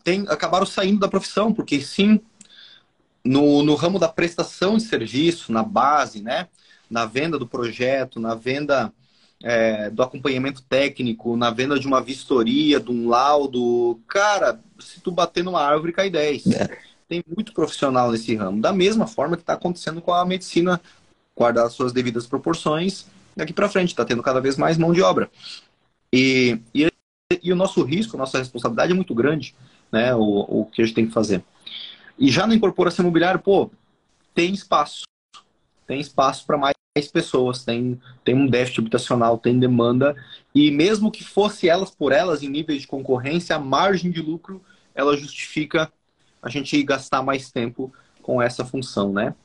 tem, 0.03 0.25
acabaram 0.27 0.65
saindo 0.65 0.99
da 0.99 1.07
profissão, 1.07 1.53
porque 1.53 1.81
sim, 1.81 2.19
no, 3.23 3.63
no 3.63 3.75
ramo 3.75 3.97
da 3.97 4.09
prestação 4.09 4.77
de 4.77 4.83
serviço, 4.83 5.51
na 5.51 5.63
base, 5.63 6.21
né, 6.21 6.47
na 6.89 7.05
venda 7.05 7.39
do 7.39 7.47
projeto, 7.47 8.19
na 8.19 8.35
venda 8.35 8.93
é, 9.43 9.89
do 9.89 10.03
acompanhamento 10.03 10.61
técnico, 10.63 11.37
na 11.37 11.51
venda 11.51 11.79
de 11.79 11.87
uma 11.87 12.01
vistoria, 12.01 12.79
de 12.79 12.91
um 12.91 13.07
laudo, 13.07 13.99
cara, 14.07 14.59
se 14.79 14.99
tu 14.99 15.11
bater 15.11 15.43
numa 15.43 15.61
árvore, 15.61 15.93
cai 15.93 16.09
10. 16.09 16.47
É 16.47 16.87
tem 17.07 17.23
muito 17.33 17.53
profissional 17.53 18.11
nesse 18.11 18.35
ramo. 18.35 18.61
Da 18.61 18.73
mesma 18.73 19.07
forma 19.07 19.37
que 19.37 19.43
está 19.43 19.53
acontecendo 19.53 20.01
com 20.01 20.13
a 20.13 20.25
medicina, 20.25 20.81
guardar 21.35 21.65
as 21.65 21.73
suas 21.73 21.93
devidas 21.93 22.27
proporções, 22.27 23.05
daqui 23.35 23.53
para 23.53 23.69
frente, 23.69 23.89
está 23.89 24.03
tendo 24.03 24.21
cada 24.21 24.41
vez 24.41 24.57
mais 24.57 24.77
mão 24.77 24.91
de 24.91 25.01
obra. 25.01 25.29
E, 26.11 26.59
e, 26.73 26.91
e, 27.41 27.51
o 27.51 27.55
nosso 27.55 27.83
risco, 27.83 28.15
a 28.15 28.19
nossa 28.19 28.37
responsabilidade 28.37 28.91
é 28.91 28.95
muito 28.95 29.15
grande, 29.15 29.55
né? 29.91 30.13
O, 30.15 30.61
o 30.61 30.65
que 30.65 30.81
a 30.81 30.85
gente 30.85 30.95
tem 30.95 31.07
que 31.07 31.13
fazer. 31.13 31.43
E 32.17 32.29
já 32.29 32.47
na 32.47 32.55
incorporação 32.55 33.03
imobiliária, 33.03 33.39
pô, 33.39 33.71
tem 34.33 34.53
espaço. 34.53 35.03
Tem 35.85 35.99
espaço 35.99 36.45
para 36.45 36.57
mais 36.57 36.75
pessoas, 37.05 37.65
tem, 37.65 37.99
tem 38.23 38.33
um 38.33 38.47
déficit 38.47 38.79
habitacional, 38.79 39.37
tem 39.37 39.59
demanda. 39.59 40.15
E 40.55 40.71
mesmo 40.71 41.11
que 41.11 41.23
fosse 41.23 41.67
elas 41.67 41.91
por 41.91 42.13
elas, 42.13 42.41
em 42.41 42.47
níveis 42.47 42.81
de 42.81 42.87
concorrência, 42.87 43.57
a 43.57 43.59
margem 43.59 44.09
de 44.09 44.21
lucro 44.21 44.61
ela 44.95 45.17
justifica 45.17 45.91
a 46.41 46.49
gente 46.49 46.81
gastar 46.83 47.21
mais 47.21 47.51
tempo 47.51 47.93
com 48.23 48.41
essa 48.41 48.65
função, 48.65 49.11
né? 49.11 49.35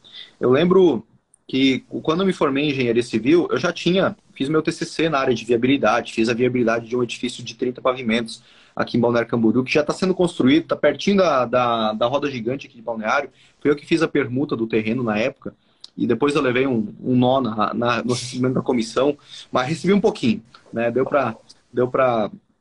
Eu 0.40 0.50
lembro 0.50 1.04
que 1.46 1.80
quando 2.02 2.20
eu 2.20 2.26
me 2.26 2.32
formei 2.32 2.64
em 2.64 2.70
engenharia 2.70 3.02
civil, 3.02 3.46
eu 3.50 3.58
já 3.58 3.72
tinha, 3.72 4.16
fiz 4.32 4.48
meu 4.48 4.62
TCC 4.62 5.08
na 5.08 5.18
área 5.18 5.34
de 5.34 5.44
viabilidade, 5.44 6.12
fiz 6.12 6.28
a 6.28 6.34
viabilidade 6.34 6.88
de 6.88 6.96
um 6.96 7.02
edifício 7.02 7.44
de 7.44 7.54
30 7.54 7.82
pavimentos 7.82 8.42
aqui 8.74 8.96
em 8.96 9.00
Balneário 9.00 9.28
Camboriú, 9.28 9.62
que 9.62 9.72
já 9.72 9.82
está 9.82 9.92
sendo 9.92 10.14
construído, 10.14 10.62
está 10.62 10.76
pertinho 10.76 11.18
da, 11.18 11.44
da, 11.44 11.92
da 11.92 12.06
roda 12.06 12.30
gigante 12.30 12.66
aqui 12.66 12.76
de 12.76 12.82
Balneário. 12.82 13.30
Foi 13.60 13.70
eu 13.70 13.76
que 13.76 13.86
fiz 13.86 14.02
a 14.02 14.08
permuta 14.08 14.56
do 14.56 14.66
terreno 14.66 15.02
na 15.02 15.18
época, 15.18 15.54
e 15.96 16.06
depois 16.06 16.34
eu 16.34 16.42
levei 16.42 16.66
um, 16.66 16.94
um 17.02 17.16
nó 17.16 17.40
na, 17.40 17.74
na, 17.74 18.02
no 18.02 18.14
recebimento 18.14 18.54
da 18.54 18.62
comissão, 18.62 19.16
mas 19.50 19.68
recebi 19.68 19.92
um 19.92 20.00
pouquinho, 20.00 20.42
né? 20.72 20.90
Deu 20.90 21.04
para 21.04 21.36
deu 21.72 21.90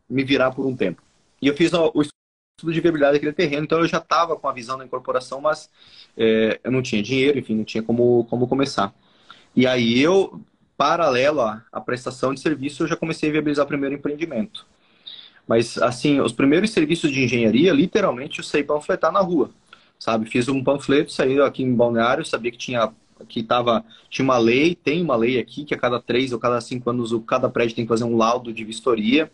me 0.09 0.23
virar 0.23 0.51
por 0.51 0.65
um 0.65 0.75
tempo. 0.75 1.01
E 1.41 1.47
eu 1.47 1.55
fiz 1.55 1.71
o 1.73 2.01
estudo 2.01 2.73
de 2.73 2.79
viabilidade 2.79 3.13
daquele 3.13 3.33
terreno. 3.33 3.63
Então 3.63 3.79
eu 3.79 3.87
já 3.87 3.97
estava 3.97 4.35
com 4.35 4.47
a 4.47 4.53
visão 4.53 4.77
da 4.77 4.85
incorporação, 4.85 5.41
mas 5.41 5.69
é, 6.15 6.59
eu 6.63 6.71
não 6.71 6.81
tinha 6.81 7.01
dinheiro, 7.01 7.39
enfim, 7.39 7.55
não 7.55 7.63
tinha 7.63 7.81
como, 7.81 8.25
como 8.29 8.47
começar. 8.47 8.93
E 9.55 9.65
aí 9.65 9.99
eu, 9.99 10.41
paralelo 10.77 11.41
à, 11.41 11.81
prestação 11.83 12.33
de 12.33 12.39
serviço, 12.39 12.83
eu 12.83 12.87
já 12.87 12.95
comecei 12.95 13.29
a 13.29 13.31
viabilizar 13.31 13.65
o 13.65 13.67
primeiro 13.67 13.95
empreendimento. 13.95 14.65
Mas, 15.47 15.77
assim, 15.79 16.21
os 16.21 16.31
primeiros 16.31 16.69
serviços 16.69 17.11
de 17.11 17.23
engenharia, 17.23 17.73
literalmente, 17.73 18.39
eu 18.39 18.45
sei 18.45 18.63
panfletar 18.63 19.11
na 19.11 19.19
rua, 19.19 19.49
sabe? 19.99 20.29
Fiz 20.29 20.47
um 20.47 20.63
panfleto, 20.63 21.11
saí 21.11 21.39
aqui 21.41 21.63
em 21.63 21.75
Balneário, 21.75 22.23
sabia 22.23 22.51
que 22.51 22.57
tinha 22.57 22.93
que 23.27 23.43
tava, 23.43 23.83
tinha 24.09 24.23
uma 24.23 24.37
lei, 24.37 24.75
tem 24.75 25.01
uma 25.01 25.15
lei 25.15 25.39
aqui, 25.39 25.65
que 25.65 25.73
a 25.73 25.77
cada 25.77 25.99
três 25.99 26.31
ou 26.31 26.39
cada 26.39 26.59
cinco 26.61 26.89
anos 26.89 27.11
cada 27.27 27.49
prédio 27.49 27.75
tem 27.75 27.85
que 27.85 27.89
fazer 27.89 28.03
um 28.03 28.17
laudo 28.17 28.53
de 28.53 28.63
vistoria. 28.63 29.31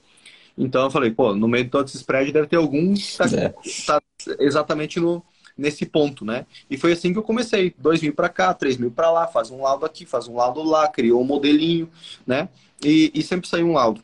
Então 0.58 0.84
eu 0.84 0.91
falei, 0.91 1.12
pô, 1.12 1.36
no 1.36 1.47
meio 1.47 1.65
de 1.65 1.69
todos 1.69 1.93
esses 1.93 2.06
prédios 2.06 2.34
deve 2.34 2.47
ter 2.47 2.56
algum 2.56 2.93
que 2.93 3.17
tá, 3.17 3.26
é. 3.26 3.54
tá 3.86 4.02
exatamente 4.39 5.00
no, 5.00 5.23
nesse 5.58 5.86
ponto, 5.86 6.23
né? 6.26 6.45
E 6.69 6.78
foi 6.78 6.93
assim 6.93 7.12
que 7.12 7.19
eu 7.19 7.23
comecei. 7.23 7.73
Dois 7.78 8.02
mil 8.02 8.13
para 8.13 8.30
cá, 8.30 8.54
três 8.54 8.78
mil 8.78 8.91
para 8.91 9.12
lá, 9.12 9.28
faz 9.28 9.50
um 9.52 9.62
laudo 9.62 9.86
aqui, 9.86 10.06
faz 10.06 10.28
um 10.28 10.36
laudo 10.36 10.63
lá, 10.63 10.88
criou 10.88 11.21
um 11.21 11.26
modelinho, 11.26 11.89
né? 12.26 12.50
E, 12.84 13.12
e 13.13 13.23
sempre 13.23 13.47
saiu 13.47 13.67
um 13.67 13.73
laudo. 13.73 14.02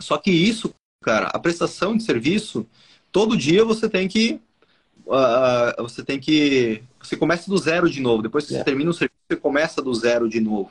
Só 0.00 0.16
que 0.18 0.30
isso, 0.30 0.72
cara, 1.02 1.26
a 1.28 1.38
prestação 1.38 1.96
de 1.96 2.02
serviço, 2.02 2.66
todo 3.10 3.36
dia 3.36 3.64
você 3.64 3.88
tem 3.88 4.08
que. 4.08 4.40
Uh, 5.06 5.82
você 5.82 6.04
tem 6.04 6.18
que. 6.20 6.82
Você 7.02 7.16
começa 7.16 7.50
do 7.50 7.56
zero 7.56 7.88
de 7.90 8.00
novo. 8.00 8.22
Depois 8.22 8.46
que 8.46 8.54
é. 8.54 8.58
você 8.58 8.64
termina 8.64 8.90
o 8.90 8.94
serviço, 8.94 9.18
você 9.28 9.36
começa 9.36 9.82
do 9.82 9.94
zero 9.94 10.28
de 10.28 10.40
novo. 10.40 10.70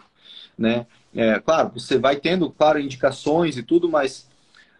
Né? 0.57 0.85
É, 1.15 1.39
claro, 1.39 1.71
você 1.73 1.97
vai 1.97 2.15
tendo, 2.17 2.49
claro, 2.49 2.79
indicações 2.79 3.57
e 3.57 3.63
tudo, 3.63 3.89
mas 3.89 4.27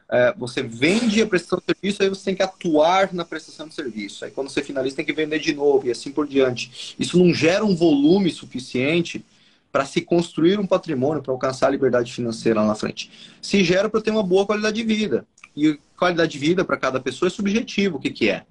é, 0.09 0.33
você 0.37 0.63
vende 0.63 1.21
a 1.21 1.27
prestação 1.27 1.59
de 1.59 1.65
serviço, 1.65 2.03
aí 2.03 2.09
você 2.09 2.25
tem 2.25 2.35
que 2.35 2.43
atuar 2.43 3.13
na 3.13 3.25
prestação 3.25 3.67
de 3.67 3.73
serviço. 3.73 4.25
Aí 4.25 4.31
quando 4.31 4.49
você 4.49 4.63
finaliza, 4.63 4.95
tem 4.95 5.05
que 5.05 5.13
vender 5.13 5.39
de 5.39 5.53
novo 5.53 5.87
e 5.87 5.91
assim 5.91 6.11
por 6.11 6.27
diante. 6.27 6.95
Isso 6.97 7.17
não 7.17 7.33
gera 7.33 7.65
um 7.65 7.75
volume 7.75 8.31
suficiente 8.31 9.23
para 9.71 9.85
se 9.85 10.01
construir 10.01 10.59
um 10.59 10.65
patrimônio, 10.65 11.21
para 11.21 11.31
alcançar 11.31 11.67
a 11.67 11.71
liberdade 11.71 12.11
financeira 12.13 12.61
lá 12.61 12.67
na 12.67 12.75
frente. 12.75 13.11
Se 13.41 13.63
gera 13.63 13.89
para 13.89 14.01
ter 14.01 14.11
uma 14.11 14.23
boa 14.23 14.45
qualidade 14.45 14.77
de 14.77 14.83
vida. 14.83 15.25
E 15.55 15.77
qualidade 15.97 16.31
de 16.31 16.39
vida 16.39 16.63
para 16.63 16.77
cada 16.77 16.99
pessoa 16.99 17.27
é 17.27 17.29
subjetivo. 17.29 17.97
O 17.97 17.99
que, 17.99 18.09
que 18.09 18.29
é? 18.29 18.45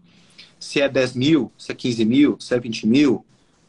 Se 0.59 0.81
é 0.81 0.89
10 0.89 1.15
mil, 1.15 1.53
se 1.57 1.73
é 1.73 1.75
15 1.75 2.05
mil, 2.05 2.37
se 2.41 2.55
é 2.55 2.61
20 2.61 2.87
mil. 2.87 3.25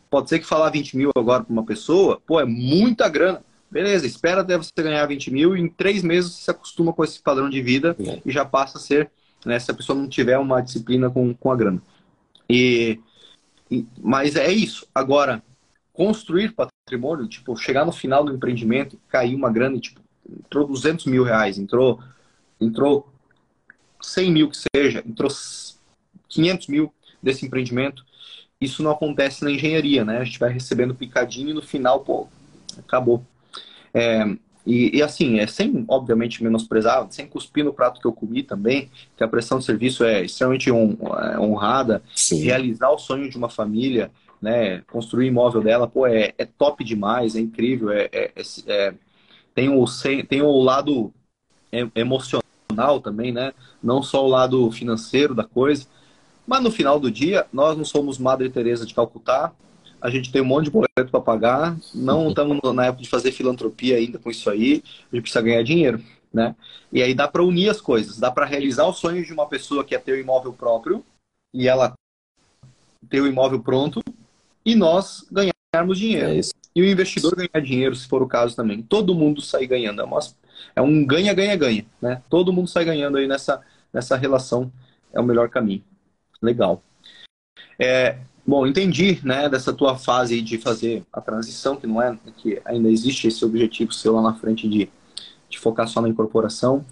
Pode 0.09 0.29
ser 0.29 0.39
que 0.39 0.45
falar 0.45 0.69
20 0.69 0.95
mil 0.95 1.11
agora 1.15 1.43
para 1.43 1.51
uma 1.51 1.65
pessoa, 1.65 2.21
pô, 2.25 2.39
é 2.39 2.45
muita 2.45 3.09
grana. 3.09 3.41
Beleza, 3.69 4.07
espera 4.07 4.41
até 4.41 4.57
você 4.57 4.71
ganhar 4.77 5.05
20 5.05 5.31
mil 5.31 5.55
e 5.55 5.59
em 5.59 5.67
três 5.67 6.01
meses 6.01 6.31
você 6.31 6.43
se 6.43 6.51
acostuma 6.51 6.93
com 6.93 7.03
esse 7.03 7.21
padrão 7.21 7.49
de 7.49 7.61
vida 7.61 7.95
é. 7.99 8.21
e 8.25 8.31
já 8.31 8.45
passa 8.45 8.77
a 8.77 8.81
ser, 8.81 9.11
né, 9.45 9.59
se 9.59 9.69
a 9.69 9.73
pessoa 9.73 9.97
não 9.97 10.07
tiver 10.07 10.37
uma 10.37 10.61
disciplina 10.61 11.09
com, 11.09 11.33
com 11.33 11.51
a 11.51 11.55
grana. 11.55 11.81
E, 12.49 12.99
e, 13.69 13.85
mas 13.99 14.37
é 14.37 14.49
isso. 14.49 14.87
Agora, 14.95 15.43
construir 15.91 16.53
patrimônio, 16.53 17.27
tipo, 17.27 17.57
chegar 17.57 17.85
no 17.85 17.91
final 17.91 18.23
do 18.23 18.33
empreendimento, 18.33 18.97
cair 19.09 19.35
uma 19.35 19.51
grana, 19.51 19.77
tipo, 19.79 19.99
entrou 20.29 20.67
200 20.67 21.05
mil 21.05 21.23
reais, 21.23 21.57
entrou, 21.57 21.99
entrou 22.61 23.11
100 24.01 24.31
mil 24.31 24.49
que 24.49 24.57
seja, 24.75 25.03
entrou 25.05 25.29
500 26.29 26.67
mil 26.67 26.93
desse 27.21 27.45
empreendimento, 27.45 28.05
isso 28.59 28.81
não 28.81 28.91
acontece 28.91 29.43
na 29.43 29.51
engenharia, 29.51 30.03
né? 30.03 30.17
A 30.17 30.23
gente 30.23 30.39
vai 30.39 30.51
recebendo 30.51 30.95
picadinho 30.95 31.49
e 31.49 31.53
no 31.53 31.61
final, 31.61 31.99
pô, 32.01 32.27
acabou. 32.79 33.23
É, 33.93 34.25
e, 34.67 34.97
e, 34.97 35.01
assim, 35.01 35.39
é 35.39 35.47
sem, 35.47 35.85
obviamente, 35.87 36.43
menosprezar, 36.43 37.07
sem 37.09 37.25
cuspir 37.25 37.63
no 37.63 37.73
prato 37.73 38.01
que 38.01 38.05
eu 38.05 38.11
comi 38.11 38.43
também, 38.43 38.91
que 39.15 39.23
a 39.23 39.27
prestação 39.27 39.59
de 39.59 39.65
serviço 39.65 40.03
é 40.03 40.25
extremamente 40.25 40.69
é, 40.69 41.39
honrada, 41.39 42.03
Sim. 42.13 42.43
realizar 42.43 42.89
o 42.89 42.97
sonho 42.97 43.29
de 43.29 43.37
uma 43.37 43.49
família, 43.49 44.11
né, 44.41 44.81
construir 44.91 45.27
imóvel 45.27 45.61
dela, 45.61 45.87
pô, 45.87 46.05
é, 46.05 46.33
é 46.37 46.45
top 46.45 46.83
demais, 46.83 47.35
é 47.35 47.39
incrível, 47.39 47.91
é, 47.91 48.09
é, 48.11 48.31
é, 48.35 48.41
é 48.67 48.93
tem, 49.55 49.69
o, 49.69 49.85
tem 50.27 50.41
o 50.41 50.61
lado 50.61 51.13
emocional 51.95 52.99
também, 53.01 53.31
né, 53.31 53.53
não 53.81 54.03
só 54.03 54.25
o 54.25 54.29
lado 54.29 54.69
financeiro 54.69 55.33
da 55.33 55.45
coisa, 55.45 55.87
mas 56.47 56.63
no 56.63 56.71
final 56.71 56.99
do 56.99 57.11
dia, 57.11 57.45
nós 57.51 57.77
não 57.77 57.83
somos 57.83 58.17
Madre 58.17 58.49
Teresa 58.49 58.85
de 58.85 58.93
Calcutá, 58.93 59.51
a 60.01 60.09
gente 60.09 60.31
tem 60.31 60.41
um 60.41 60.45
monte 60.45 60.71
de 60.71 60.71
para 60.71 61.21
pagar, 61.21 61.77
não 61.93 62.29
estamos 62.29 62.59
na 62.73 62.85
época 62.85 63.03
de 63.03 63.09
fazer 63.09 63.31
filantropia 63.31 63.97
ainda 63.97 64.17
com 64.17 64.31
isso 64.31 64.49
aí, 64.49 64.81
a 65.11 65.15
gente 65.15 65.23
precisa 65.23 65.41
ganhar 65.41 65.63
dinheiro. 65.63 66.01
né? 66.33 66.55
E 66.91 67.03
aí 67.03 67.13
dá 67.13 67.27
para 67.27 67.43
unir 67.43 67.69
as 67.69 67.81
coisas, 67.81 68.17
dá 68.17 68.31
para 68.31 68.45
realizar 68.45 68.85
o 68.85 68.93
sonho 68.93 69.25
de 69.25 69.33
uma 69.33 69.47
pessoa 69.47 69.83
que 69.83 69.93
é 69.93 69.99
ter 69.99 70.13
o 70.13 70.19
imóvel 70.19 70.53
próprio 70.53 71.03
e 71.53 71.67
ela 71.67 71.93
ter 73.09 73.21
o 73.21 73.27
imóvel 73.27 73.59
pronto 73.61 74.01
e 74.65 74.75
nós 74.75 75.25
ganharmos 75.31 75.97
dinheiro. 75.97 76.29
É 76.29 76.41
e 76.77 76.81
o 76.81 76.85
investidor 76.85 77.35
ganhar 77.35 77.65
dinheiro, 77.65 77.95
se 77.95 78.07
for 78.07 78.21
o 78.21 78.27
caso 78.27 78.55
também. 78.55 78.83
Todo 78.83 79.15
mundo 79.15 79.41
sai 79.41 79.65
ganhando. 79.65 79.99
É, 79.99 80.03
uma, 80.03 80.19
é 80.75 80.81
um 80.81 81.03
ganha-ganha-ganha, 81.03 81.87
né? 81.99 82.21
Todo 82.29 82.53
mundo 82.53 82.67
sai 82.67 82.85
ganhando 82.85 83.17
aí 83.17 83.27
nessa, 83.27 83.61
nessa 83.91 84.15
relação. 84.15 84.71
É 85.11 85.19
o 85.19 85.23
melhor 85.23 85.49
caminho. 85.49 85.83
Legal. 86.41 86.81
É, 87.79 88.17
bom, 88.45 88.65
entendi, 88.65 89.19
né, 89.23 89.49
dessa 89.49 89.73
tua 89.73 89.97
fase 89.97 90.41
de 90.41 90.57
fazer 90.57 91.03
a 91.11 91.21
transição, 91.21 91.75
que 91.75 91.87
não 91.87 92.01
é, 92.01 92.17
que 92.37 92.61
ainda 92.65 92.89
existe 92.89 93.27
esse 93.27 93.43
objetivo 93.43 93.93
seu 93.93 94.13
lá 94.13 94.21
na 94.21 94.33
frente 94.33 94.67
de, 94.67 94.89
de 95.49 95.59
focar 95.59 95.87
só 95.87 96.01
na 96.01 96.09
incorporação. 96.09 96.85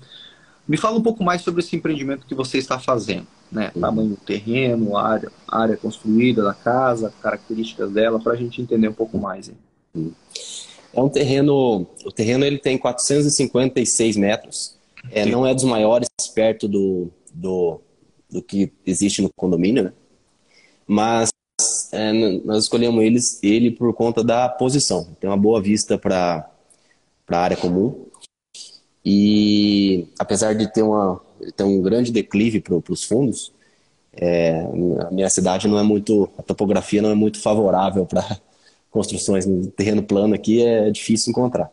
Me 0.68 0.78
fala 0.78 0.98
um 0.98 1.04
pouco 1.04 1.24
mais 1.24 1.42
sobre 1.42 1.62
esse 1.62 1.76
empreendimento 1.76 2.26
que 2.26 2.34
você 2.34 2.58
está 2.58 2.80
fazendo, 2.80 3.28
né? 3.52 3.72
Uhum. 3.76 3.82
Tamanho 3.82 4.10
do 4.10 4.18
terreno, 4.18 4.98
área, 4.98 5.32
área 5.48 5.78
construída 5.78 6.44
da 6.44 6.54
casa, 6.54 7.14
características 7.22 7.92
dela, 7.92 8.20
para 8.20 8.34
a 8.34 8.36
gente 8.36 8.62
entender 8.62 8.88
um 8.88 8.94
pouco 8.94 9.18
mais. 9.18 9.50
Hein? 9.50 10.14
É 10.92 11.00
um 11.00 11.10
terreno, 11.10 11.86
o 12.04 12.12
terreno 12.12 12.46
ele 12.46 12.58
tem 12.58 12.78
456 12.78 14.18
metros, 14.18 14.76
é, 15.12 15.26
não 15.26 15.46
é 15.46 15.54
dos 15.54 15.66
maiores 15.66 16.08
perto 16.34 16.68
do, 16.68 17.12
do, 17.32 17.80
do 18.36 18.42
que 18.42 18.72
existe 18.86 19.22
no 19.22 19.30
condomínio, 19.36 19.86
né? 19.86 19.94
Mas 20.86 21.30
é, 21.92 22.12
nós 22.44 22.64
escolhemos 22.64 23.04
eles, 23.04 23.40
ele 23.42 23.72
por 23.72 23.94
conta 23.94 24.24
da 24.24 24.50
posição. 24.50 25.16
Tem 25.20 25.30
uma 25.30 25.38
boa 25.38 25.62
vista 25.62 25.98
para 25.98 26.50
a 27.30 27.38
área 27.38 27.58
comum. 27.58 28.06
E 29.04 30.08
apesar 30.20 30.54
de 30.54 30.72
ter, 30.72 30.82
uma, 30.82 31.22
ter 31.56 31.64
um 31.64 31.82
grande 31.82 32.12
declive 32.12 32.60
para 32.60 32.76
os 32.90 33.04
fundos, 33.04 33.54
é, 34.14 34.62
a 35.08 35.12
minha 35.12 35.30
cidade 35.30 35.68
não 35.68 35.80
é 35.80 35.84
muito, 35.84 36.30
a 36.38 36.44
topografia 36.44 37.02
não 37.02 37.10
é 37.10 37.16
muito 37.16 37.40
favorável 37.40 38.06
para 38.06 38.40
construções 38.92 39.46
no 39.46 39.68
terreno 39.68 40.04
plano 40.04 40.34
aqui, 40.34 40.62
é 40.62 40.90
difícil 40.92 41.32
encontrar. 41.32 41.72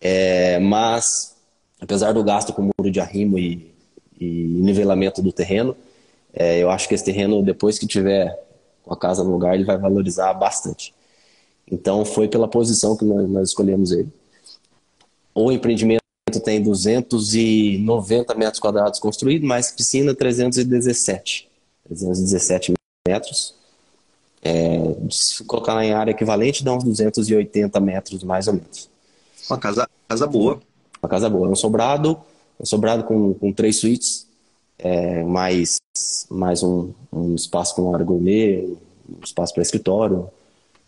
É, 0.00 0.58
mas, 0.58 1.36
apesar 1.80 2.12
do 2.12 2.24
gasto 2.24 2.52
com 2.52 2.62
muro 2.62 2.90
de 2.90 3.00
arrimo 3.00 3.38
e, 3.38 3.71
e 4.22 4.46
nivelamento 4.46 5.20
do 5.20 5.32
terreno, 5.32 5.76
é, 6.32 6.58
eu 6.58 6.70
acho 6.70 6.88
que 6.88 6.94
esse 6.94 7.04
terreno, 7.04 7.42
depois 7.42 7.78
que 7.78 7.86
tiver 7.86 8.38
com 8.82 8.92
a 8.92 8.96
casa 8.96 9.22
no 9.22 9.30
lugar, 9.30 9.54
ele 9.54 9.64
vai 9.64 9.78
valorizar 9.78 10.32
bastante. 10.34 10.94
Então, 11.70 12.04
foi 12.04 12.28
pela 12.28 12.48
posição 12.48 12.96
que 12.96 13.04
nós, 13.04 13.28
nós 13.28 13.48
escolhemos 13.48 13.92
ele. 13.92 14.08
O 15.34 15.50
empreendimento 15.50 16.02
tem 16.44 16.62
290 16.62 18.34
metros 18.34 18.60
quadrados 18.60 18.98
construído, 18.98 19.46
mais 19.46 19.70
piscina 19.70 20.14
317. 20.14 21.48
317 21.84 22.72
metros. 23.06 23.54
É, 24.44 24.78
se 25.10 25.44
colocar 25.44 25.82
em 25.84 25.92
área 25.92 26.10
equivalente, 26.10 26.64
dá 26.64 26.74
uns 26.74 26.84
280 26.84 27.78
metros, 27.80 28.24
mais 28.24 28.48
ou 28.48 28.54
menos. 28.54 28.90
Uma 29.48 29.58
casa, 29.58 29.88
casa 30.08 30.26
boa. 30.26 30.60
Uma 31.00 31.08
casa 31.08 31.30
boa. 31.30 31.48
É 31.48 31.50
um 31.50 31.56
sobrado, 31.56 32.20
um 32.62 32.66
sobrado 32.66 33.04
com, 33.04 33.34
com 33.34 33.52
três 33.52 33.76
suítes, 33.80 34.26
é, 34.78 35.22
mais, 35.24 35.78
mais 36.30 36.62
um, 36.62 36.92
um 37.12 37.34
espaço 37.34 37.74
com 37.74 37.92
área 37.92 38.06
gourmet, 38.06 38.64
um 39.08 39.24
espaço 39.24 39.52
para 39.52 39.62
escritório, 39.62 40.28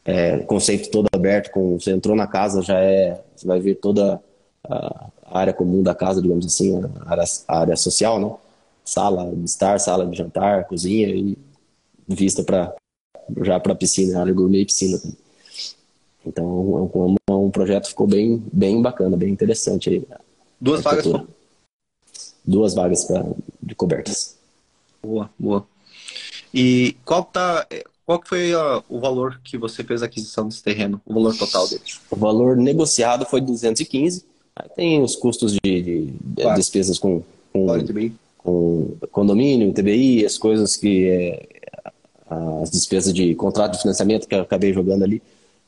é, 0.04 0.38
conceito 0.38 0.90
todo 0.90 1.08
aberto, 1.12 1.50
com, 1.50 1.78
você 1.78 1.90
entrou 1.90 2.14
na 2.14 2.26
casa, 2.26 2.62
já 2.62 2.78
é, 2.78 3.20
você 3.34 3.46
vai 3.46 3.58
ver 3.58 3.76
toda 3.76 4.22
a 4.68 5.10
área 5.40 5.52
comum 5.52 5.82
da 5.82 5.94
casa, 5.94 6.22
digamos 6.22 6.46
assim, 6.46 6.80
a 7.00 7.10
área, 7.10 7.24
a 7.48 7.58
área 7.58 7.76
social, 7.76 8.20
né? 8.20 8.32
Sala 8.84 9.34
de 9.34 9.44
estar, 9.44 9.80
sala 9.80 10.06
de 10.06 10.16
jantar, 10.16 10.66
cozinha 10.66 11.08
e 11.08 11.36
vista 12.06 12.42
para 12.42 12.74
já 13.42 13.58
para 13.58 13.74
piscina, 13.74 14.20
área 14.20 14.32
gourmet 14.32 14.60
e 14.60 14.66
piscina. 14.66 15.00
Então, 16.26 16.44
é 16.44 16.98
um, 16.98 17.16
é 17.28 17.32
um, 17.32 17.50
projeto 17.50 17.88
ficou 17.88 18.06
bem, 18.06 18.42
bem 18.52 18.80
bacana, 18.80 19.16
bem 19.16 19.30
interessante 19.30 19.90
aí. 19.90 20.06
Duas 20.60 20.82
vagas. 20.82 21.06
Duas 22.44 22.74
vagas 22.74 23.04
pra, 23.04 23.24
de 23.62 23.74
cobertas. 23.74 24.36
Boa, 25.02 25.30
boa. 25.38 25.66
E 26.52 26.96
qual 27.04 27.24
tá, 27.24 27.66
qual 28.06 28.18
que 28.18 28.28
foi 28.28 28.54
a, 28.54 28.82
o 28.88 29.00
valor 29.00 29.40
que 29.42 29.56
você 29.56 29.82
fez 29.82 30.02
a 30.02 30.06
aquisição 30.06 30.46
desse 30.46 30.62
terreno, 30.62 31.00
o 31.06 31.14
valor 31.14 31.36
total 31.36 31.66
dele? 31.68 31.82
O 32.10 32.16
valor 32.16 32.56
negociado 32.56 33.24
foi 33.24 33.40
215. 33.40 34.24
Aí 34.56 34.68
tem 34.76 35.02
os 35.02 35.16
custos 35.16 35.52
de, 35.52 35.82
de 35.82 36.14
claro. 36.42 36.56
despesas 36.56 36.98
com, 36.98 37.22
com, 37.52 37.66
claro, 37.66 38.12
com 38.38 38.96
condomínio, 39.10 39.72
TBI, 39.72 40.24
as 40.24 40.38
coisas 40.38 40.76
que 40.76 41.08
é, 41.08 41.48
as 42.62 42.70
despesas 42.70 43.12
de 43.12 43.34
contrato 43.34 43.72
de 43.72 43.80
financiamento 43.80 44.28
que 44.28 44.34
eu 44.34 44.42
acabei 44.42 44.72
jogando 44.72 45.02
ali. 45.02 45.22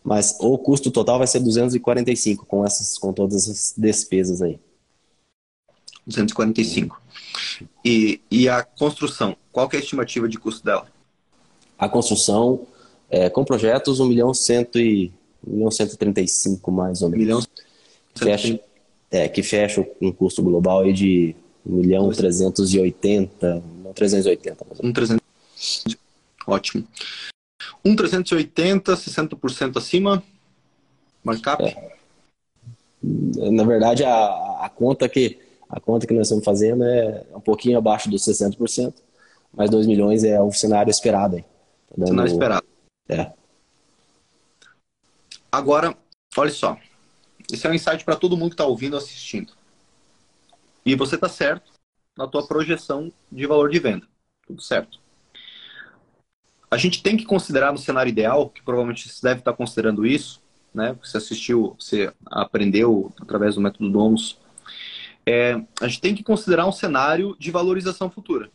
Mas 0.04 0.36
o 0.40 0.56
custo 0.56 0.90
total 0.90 1.18
vai 1.18 1.26
ser 1.26 1.40
245 1.40 2.46
com 2.46 2.64
essas 2.64 2.96
com 2.96 3.12
todas 3.12 3.48
as 3.48 3.74
despesas 3.76 4.40
aí. 4.40 4.58
245. 6.06 7.00
E, 7.84 8.20
e 8.30 8.48
a 8.48 8.62
construção, 8.62 9.36
qual 9.50 9.68
é 9.72 9.76
a 9.76 9.80
estimativa 9.80 10.28
de 10.28 10.38
custo 10.38 10.64
dela? 10.64 10.86
A 11.78 11.88
construção, 11.88 12.66
é, 13.10 13.28
com 13.28 13.44
projetos, 13.44 14.00
1 14.00 14.06
milhão, 14.06 14.32
cento 14.32 14.78
e, 14.78 15.12
1 15.46 15.54
milhão 15.54 15.70
135 15.70 16.70
mais 16.70 17.02
ou 17.02 17.10
menos. 17.10 17.24
Milhão 17.24 17.42
fecha, 18.14 18.60
é, 19.10 19.28
que 19.28 19.42
fecha 19.42 19.86
um 20.00 20.12
custo 20.12 20.42
global 20.42 20.80
aí 20.80 20.92
de 20.92 21.36
1 21.64 21.74
milhão 21.74 22.10
380, 22.10 23.62
não 23.82 23.92
380. 23.92 24.64
Mais 24.64 24.78
ou 24.78 24.84
menos. 24.84 24.94
300. 24.94 25.96
Ótimo. 26.46 26.86
Um 27.84 27.96
380, 27.96 28.94
60% 28.94 29.76
acima, 29.76 30.22
markup? 31.22 31.62
É. 31.62 31.96
Na 33.02 33.64
verdade, 33.64 34.04
a, 34.04 34.64
a, 34.64 34.70
conta 34.74 35.08
que, 35.08 35.38
a 35.68 35.80
conta 35.80 36.06
que 36.06 36.14
nós 36.14 36.26
estamos 36.26 36.44
fazendo 36.44 36.84
é 36.84 37.24
um 37.34 37.40
pouquinho 37.40 37.78
abaixo 37.78 38.10
dos 38.10 38.22
60%, 38.22 38.94
mas 39.52 39.70
2 39.70 39.86
milhões 39.86 40.24
é 40.24 40.40
o 40.40 40.52
cenário 40.52 40.90
esperado. 40.90 41.36
Aí. 41.36 41.42
Tá 41.42 41.94
dando... 41.96 42.08
Cenário 42.08 42.32
esperado. 42.32 42.66
É. 43.08 43.32
Agora, 45.50 45.96
olha 46.36 46.50
só. 46.50 46.76
Esse 47.52 47.66
é 47.66 47.70
um 47.70 47.74
insight 47.74 48.04
para 48.04 48.16
todo 48.16 48.36
mundo 48.36 48.50
que 48.50 48.54
está 48.54 48.66
ouvindo 48.66 48.96
assistindo. 48.96 49.52
E 50.84 50.94
você 50.94 51.14
está 51.14 51.28
certo 51.28 51.72
na 52.16 52.26
tua 52.26 52.46
projeção 52.46 53.12
de 53.30 53.46
valor 53.46 53.70
de 53.70 53.78
venda. 53.78 54.06
Tudo 54.46 54.60
certo 54.60 54.98
a 56.70 56.76
gente 56.76 57.02
tem 57.02 57.16
que 57.16 57.24
considerar 57.24 57.72
no 57.72 57.78
cenário 57.78 58.10
ideal, 58.10 58.50
que 58.50 58.62
provavelmente 58.62 59.08
você 59.08 59.20
deve 59.22 59.40
estar 59.40 59.52
considerando 59.52 60.06
isso, 60.06 60.42
né? 60.74 60.96
Você 61.02 61.16
assistiu, 61.16 61.76
você 61.78 62.12
aprendeu 62.26 63.12
através 63.20 63.54
do 63.54 63.60
método 63.60 63.90
Domus. 63.90 64.38
É, 65.28 65.54
a 65.80 65.88
gente 65.88 66.00
tem 66.00 66.14
que 66.14 66.22
considerar 66.22 66.66
um 66.66 66.72
cenário 66.72 67.36
de 67.38 67.50
valorização 67.50 68.08
futura 68.08 68.50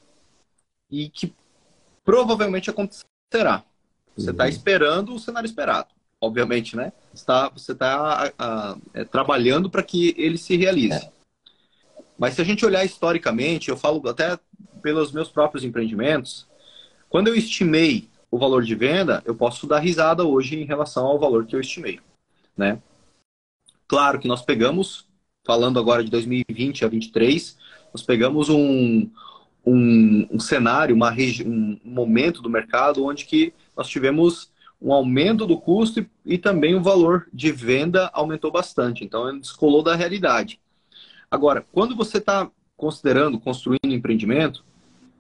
e 0.90 1.10
que 1.10 1.34
provavelmente 2.04 2.70
acontecerá. 2.70 3.64
Você 4.16 4.32
está 4.32 4.44
uhum. 4.44 4.50
esperando 4.50 5.14
o 5.14 5.20
cenário 5.20 5.46
esperado, 5.46 5.90
obviamente, 6.20 6.76
né? 6.76 6.94
Está, 7.14 7.50
você 7.50 7.74
está 7.74 8.32
é, 8.94 9.04
trabalhando 9.04 9.70
para 9.70 9.84
que 9.84 10.14
ele 10.18 10.38
se 10.38 10.56
realize. 10.56 11.06
É. 11.06 11.12
Mas 12.18 12.36
se 12.36 12.42
a 12.42 12.46
gente 12.46 12.66
olhar 12.66 12.86
historicamente, 12.86 13.70
eu 13.70 13.78
falo 13.78 14.08
até 14.08 14.38
pelos 14.82 15.12
meus 15.12 15.30
próprios 15.30 15.64
empreendimentos, 15.64 16.48
quando 17.10 17.28
eu 17.28 17.36
estimei 17.36 18.10
o 18.30 18.38
valor 18.38 18.64
de 18.64 18.76
venda, 18.76 19.22
eu 19.26 19.36
posso 19.36 19.68
dar 19.68 19.80
risada 19.80 20.24
hoje 20.24 20.56
em 20.56 20.66
relação 20.66 21.06
ao 21.06 21.20
valor 21.20 21.46
que 21.46 21.56
eu 21.56 21.60
estimei, 21.60 22.00
né? 22.56 22.82
Claro 23.88 24.20
que 24.20 24.28
nós 24.28 24.42
pegamos, 24.42 25.06
falando 25.44 25.80
agora 25.80 26.04
de 26.04 26.12
2020 26.12 26.86
a 26.86 26.88
2023, 26.88 27.58
nós 27.94 28.04
pegamos 28.04 28.50
um, 28.50 29.10
um, 29.66 30.28
um 30.32 30.40
cenário, 30.40 30.96
uma 30.96 31.14
um 31.46 31.80
momento 31.84 32.42
do 32.42 32.50
mercado 32.50 33.04
onde 33.04 33.26
que 33.26 33.54
nós 33.76 33.88
tivemos 33.88 34.52
um 34.82 34.92
aumento 34.94 35.46
do 35.46 35.58
custo 35.58 36.00
e, 36.00 36.10
e 36.26 36.38
também 36.38 36.76
o 36.76 36.82
valor 36.82 37.28
de 37.32 37.52
venda 37.52 38.10
aumentou 38.14 38.52
bastante. 38.52 39.04
Então, 39.04 39.30
ele 39.30 39.40
descolou 39.40 39.84
da 39.84 39.96
realidade. 39.96 40.60
Agora, 41.30 41.66
quando 41.72 41.96
você 41.96 42.18
está 42.18 42.50
considerando, 42.76 43.40
construindo 43.40 43.94
empreendimento, 43.94 44.66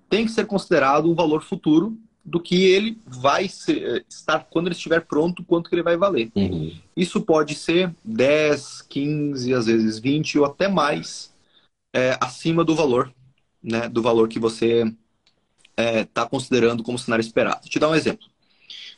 tem 0.09 0.25
que 0.25 0.31
ser 0.31 0.45
considerado 0.45 1.09
um 1.09 1.15
valor 1.15 1.43
futuro 1.43 1.97
do 2.23 2.39
que 2.39 2.63
ele 2.65 2.97
vai 3.05 3.49
ser, 3.49 3.83
eh, 3.83 4.03
estar 4.07 4.45
quando 4.49 4.67
ele 4.67 4.75
estiver 4.75 5.01
pronto, 5.01 5.43
quanto 5.43 5.69
que 5.69 5.75
ele 5.75 5.83
vai 5.83 5.97
valer. 5.97 6.31
Uhum. 6.35 6.73
Isso 6.95 7.21
pode 7.21 7.55
ser 7.55 7.93
10, 8.03 8.83
15, 8.83 9.53
às 9.53 9.65
vezes 9.65 9.97
20 9.97 10.39
ou 10.39 10.45
até 10.45 10.67
mais 10.67 11.33
é, 11.93 12.17
acima 12.21 12.63
do 12.63 12.75
valor, 12.75 13.11
né, 13.61 13.89
do 13.89 14.01
valor 14.01 14.27
que 14.29 14.39
você 14.39 14.83
está 15.75 16.21
eh, 16.21 16.25
é, 16.25 16.29
considerando 16.29 16.83
como 16.83 16.99
cenário 16.99 17.23
esperado. 17.23 17.61
Vou 17.61 17.69
te 17.69 17.79
dar 17.79 17.89
um 17.89 17.95
exemplo. 17.95 18.27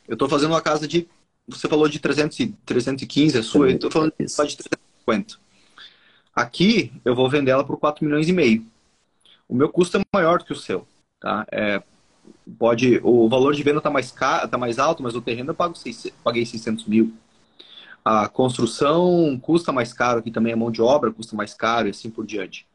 Eu 0.06 0.14
estou 0.14 0.28
fazendo 0.28 0.50
uma 0.50 0.60
casa 0.60 0.86
de, 0.86 1.08
você 1.48 1.66
falou 1.66 1.88
de 1.88 1.98
300, 1.98 2.36
315, 2.64 3.38
a 3.38 3.42
sua, 3.42 3.70
eu 3.70 3.76
estou 3.76 3.90
falando 3.90 4.10
de 4.10 4.26
350. 4.26 5.38
Aqui 6.34 6.92
eu 7.04 7.14
vou 7.14 7.30
vender 7.30 7.52
ela 7.52 7.64
por 7.64 7.78
4 7.78 8.04
milhões 8.04 8.28
e 8.28 8.32
meio. 8.32 8.66
O 9.48 9.54
meu 9.54 9.68
custo 9.68 9.96
é 9.96 10.00
maior 10.12 10.38
do 10.38 10.44
que 10.44 10.52
o 10.52 10.56
seu. 10.56 10.86
Tá? 11.20 11.46
É, 11.50 11.82
pode, 12.58 13.00
o 13.02 13.28
valor 13.28 13.54
de 13.54 13.62
venda 13.62 13.78
está 13.78 13.90
mais, 13.90 14.10
caro, 14.10 14.48
tá 14.48 14.58
mais 14.58 14.78
alto, 14.78 15.02
mas 15.02 15.14
o 15.14 15.20
terreno 15.20 15.50
eu 15.50 15.54
pago 15.54 15.74
seis, 15.74 16.12
paguei 16.22 16.44
600 16.44 16.86
mil. 16.86 17.14
A 18.04 18.28
construção 18.28 19.38
custa 19.40 19.72
mais 19.72 19.92
caro, 19.92 20.18
aqui 20.18 20.30
também 20.30 20.52
a 20.52 20.56
mão 20.56 20.70
de 20.70 20.82
obra 20.82 21.12
custa 21.12 21.34
mais 21.34 21.54
caro 21.54 21.88
e 21.88 21.90
assim 21.90 22.10
por 22.10 22.26
diante. 22.26 22.66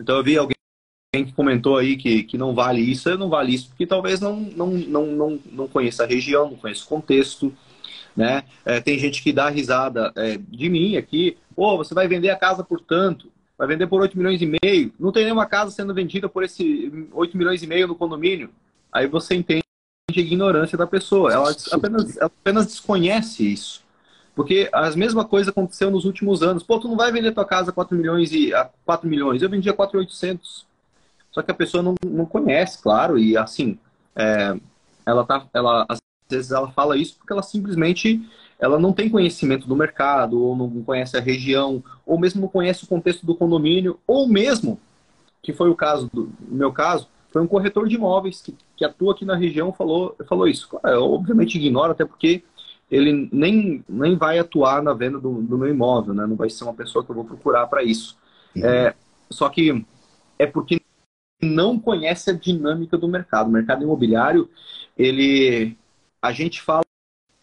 Então 0.00 0.16
eu 0.16 0.24
vi 0.24 0.38
alguém 0.38 0.56
que 1.12 1.32
comentou 1.32 1.76
aí 1.76 1.96
que, 1.96 2.22
que 2.22 2.38
não 2.38 2.54
vale 2.54 2.80
isso, 2.80 3.16
não 3.18 3.28
vale 3.28 3.54
isso, 3.54 3.68
porque 3.68 3.86
talvez 3.86 4.20
não, 4.20 4.36
não, 4.36 4.68
não, 4.68 5.06
não, 5.06 5.40
não 5.52 5.68
conheça 5.68 6.04
a 6.04 6.06
região, 6.06 6.50
não 6.50 6.56
conheça 6.56 6.84
o 6.84 6.88
contexto. 6.88 7.52
Né? 8.16 8.44
É, 8.64 8.80
tem 8.80 8.98
gente 8.98 9.22
que 9.22 9.32
dá 9.32 9.48
risada 9.48 10.12
é, 10.16 10.36
de 10.36 10.68
mim 10.68 10.96
aqui, 10.96 11.36
pô, 11.54 11.76
você 11.76 11.94
vai 11.94 12.08
vender 12.08 12.30
a 12.30 12.36
casa 12.36 12.64
por 12.64 12.80
tanto, 12.80 13.30
vai 13.60 13.68
vender 13.68 13.86
por 13.86 14.00
8 14.00 14.16
milhões 14.16 14.40
e 14.40 14.46
meio, 14.46 14.90
não 14.98 15.12
tem 15.12 15.24
nenhuma 15.24 15.44
casa 15.44 15.70
sendo 15.70 15.92
vendida 15.92 16.30
por 16.30 16.42
esse 16.42 16.90
8 17.12 17.36
milhões 17.36 17.62
e 17.62 17.66
meio 17.66 17.86
no 17.86 17.94
condomínio. 17.94 18.48
Aí 18.90 19.06
você 19.06 19.34
entende 19.34 19.62
a 20.08 20.18
ignorância 20.18 20.78
da 20.78 20.86
pessoa, 20.86 21.30
ela 21.30 21.54
apenas, 21.70 22.16
ela 22.16 22.32
apenas 22.40 22.66
desconhece 22.68 23.52
isso. 23.52 23.84
Porque 24.34 24.70
as 24.72 24.96
mesma 24.96 25.26
coisa 25.26 25.50
aconteceu 25.50 25.90
nos 25.90 26.06
últimos 26.06 26.42
anos. 26.42 26.62
Pô, 26.62 26.80
tu 26.80 26.88
não 26.88 26.96
vai 26.96 27.12
vender 27.12 27.32
tua 27.32 27.44
casa 27.44 27.70
a 27.70 27.74
4 27.74 27.94
milhões 27.94 28.32
e 28.32 28.54
a 28.54 28.64
4 28.86 29.06
milhões. 29.06 29.42
Eu 29.42 29.50
vendia 29.50 29.74
4,800. 29.74 30.64
Só 31.30 31.42
que 31.42 31.50
a 31.50 31.54
pessoa 31.54 31.82
não, 31.82 31.94
não 32.02 32.24
conhece, 32.24 32.82
claro, 32.82 33.18
e 33.18 33.36
assim, 33.36 33.78
é, 34.16 34.56
ela 35.04 35.22
tá, 35.22 35.46
ela 35.52 35.84
às 35.86 35.98
vezes 36.30 36.50
ela 36.50 36.72
fala 36.72 36.96
isso 36.96 37.16
porque 37.18 37.32
ela 37.32 37.42
simplesmente 37.42 38.26
ela 38.60 38.78
não 38.78 38.92
tem 38.92 39.08
conhecimento 39.08 39.66
do 39.66 39.74
mercado, 39.74 40.40
ou 40.40 40.54
não 40.54 40.82
conhece 40.82 41.16
a 41.16 41.20
região, 41.20 41.82
ou 42.04 42.18
mesmo 42.18 42.42
não 42.42 42.48
conhece 42.48 42.84
o 42.84 42.86
contexto 42.86 43.24
do 43.24 43.34
condomínio, 43.34 43.98
ou 44.06 44.28
mesmo, 44.28 44.78
que 45.42 45.52
foi 45.52 45.70
o 45.70 45.74
caso 45.74 46.10
do 46.12 46.30
meu 46.42 46.70
caso, 46.70 47.08
foi 47.30 47.40
um 47.40 47.46
corretor 47.46 47.88
de 47.88 47.94
imóveis 47.94 48.42
que, 48.42 48.54
que 48.76 48.84
atua 48.84 49.12
aqui 49.12 49.24
na 49.24 49.36
região 49.36 49.72
falou, 49.72 50.14
falou 50.28 50.46
isso. 50.46 50.68
Claro, 50.68 50.88
eu 50.88 51.12
obviamente 51.12 51.56
ignoro, 51.56 51.92
até 51.92 52.04
porque 52.04 52.42
ele 52.90 53.28
nem, 53.32 53.84
nem 53.88 54.16
vai 54.16 54.38
atuar 54.38 54.82
na 54.82 54.92
venda 54.92 55.18
do, 55.18 55.40
do 55.40 55.56
meu 55.56 55.68
imóvel, 55.68 56.12
né? 56.12 56.26
Não 56.26 56.36
vai 56.36 56.50
ser 56.50 56.64
uma 56.64 56.74
pessoa 56.74 57.04
que 57.04 57.10
eu 57.10 57.14
vou 57.14 57.24
procurar 57.24 57.66
para 57.68 57.84
isso. 57.84 58.18
Uhum. 58.54 58.64
É, 58.64 58.94
só 59.30 59.48
que 59.48 59.86
é 60.38 60.44
porque 60.44 60.80
não 61.40 61.78
conhece 61.78 62.30
a 62.30 62.34
dinâmica 62.34 62.98
do 62.98 63.08
mercado. 63.08 63.46
O 63.48 63.52
mercado 63.52 63.84
imobiliário, 63.84 64.50
ele, 64.98 65.78
a 66.20 66.32
gente 66.32 66.60
fala 66.60 66.82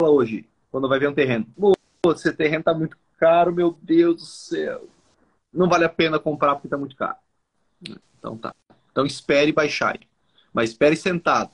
hoje, 0.01 0.45
quando 0.77 0.87
vai 0.87 0.99
ver 0.99 1.09
um 1.09 1.13
terreno, 1.13 1.47
Pô, 1.99 2.11
esse 2.11 2.31
terreno 2.33 2.59
está 2.59 2.71
muito 2.71 2.95
caro, 3.19 3.51
meu 3.51 3.75
Deus 3.81 4.15
do 4.17 4.21
céu, 4.21 4.87
não 5.51 5.67
vale 5.67 5.85
a 5.85 5.89
pena 5.89 6.19
comprar 6.19 6.53
porque 6.53 6.67
está 6.67 6.77
muito 6.77 6.95
caro. 6.95 7.17
Então 8.19 8.37
tá. 8.37 8.53
Então 8.91 9.03
espere 9.03 9.51
baixar, 9.51 9.99
mas 10.53 10.69
espere 10.69 10.95
sentado. 10.95 11.49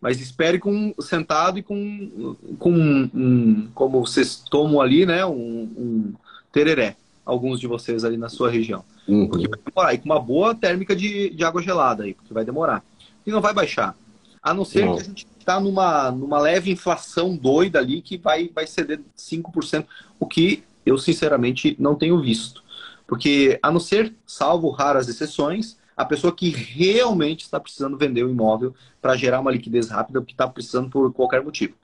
Mas 0.00 0.20
espere 0.20 0.58
com 0.58 0.92
sentado 1.00 1.58
e 1.58 1.62
com, 1.62 2.36
com 2.58 2.72
um, 2.72 3.70
como 3.74 4.04
vocês 4.04 4.42
tomam 4.50 4.80
ali, 4.80 5.06
né, 5.06 5.24
um, 5.24 5.62
um 5.76 6.14
tereré 6.52 6.96
alguns 7.24 7.60
de 7.60 7.68
vocês 7.68 8.04
ali 8.04 8.16
na 8.16 8.28
sua 8.28 8.50
região. 8.50 8.84
Uhum. 9.06 9.28
Porque 9.28 9.46
vai 9.46 9.58
demorar. 9.64 9.94
E 9.94 9.98
com 9.98 10.06
uma 10.06 10.18
boa 10.18 10.54
térmica 10.54 10.96
de, 10.96 11.30
de 11.30 11.44
água 11.44 11.62
gelada 11.62 12.02
aí, 12.02 12.14
porque 12.14 12.34
vai 12.34 12.44
demorar. 12.44 12.82
E 13.24 13.30
não 13.30 13.40
vai 13.40 13.54
baixar. 13.54 13.94
A 14.42 14.52
não 14.54 14.64
ser 14.64 14.84
não. 14.84 14.96
que 14.96 15.02
a 15.02 15.04
gente 15.04 15.26
está 15.48 15.58
numa, 15.58 16.10
numa 16.10 16.38
leve 16.38 16.70
inflação 16.70 17.34
doida 17.34 17.78
ali 17.78 18.02
que 18.02 18.18
vai, 18.18 18.50
vai 18.54 18.66
ceder 18.66 19.00
5%, 19.16 19.86
o 20.20 20.26
que 20.26 20.62
eu 20.84 20.98
sinceramente 20.98 21.74
não 21.78 21.94
tenho 21.94 22.20
visto. 22.20 22.62
Porque, 23.06 23.58
a 23.62 23.70
não 23.70 23.80
ser, 23.80 24.14
salvo 24.26 24.68
raras 24.68 25.08
exceções, 25.08 25.78
a 25.96 26.04
pessoa 26.04 26.34
que 26.34 26.50
realmente 26.50 27.44
está 27.44 27.58
precisando 27.58 27.96
vender 27.96 28.22
o 28.24 28.30
imóvel 28.30 28.74
para 29.00 29.16
gerar 29.16 29.40
uma 29.40 29.50
liquidez 29.50 29.88
rápida, 29.88 30.20
porque 30.20 30.34
está 30.34 30.46
precisando 30.46 30.90
por 30.90 31.10
qualquer 31.14 31.42
motivo. 31.42 31.74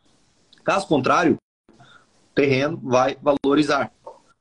Caso 0.63 0.87
contrário, 0.87 1.39
terreno 2.35 2.79
vai 2.83 3.17
valorizar 3.21 3.91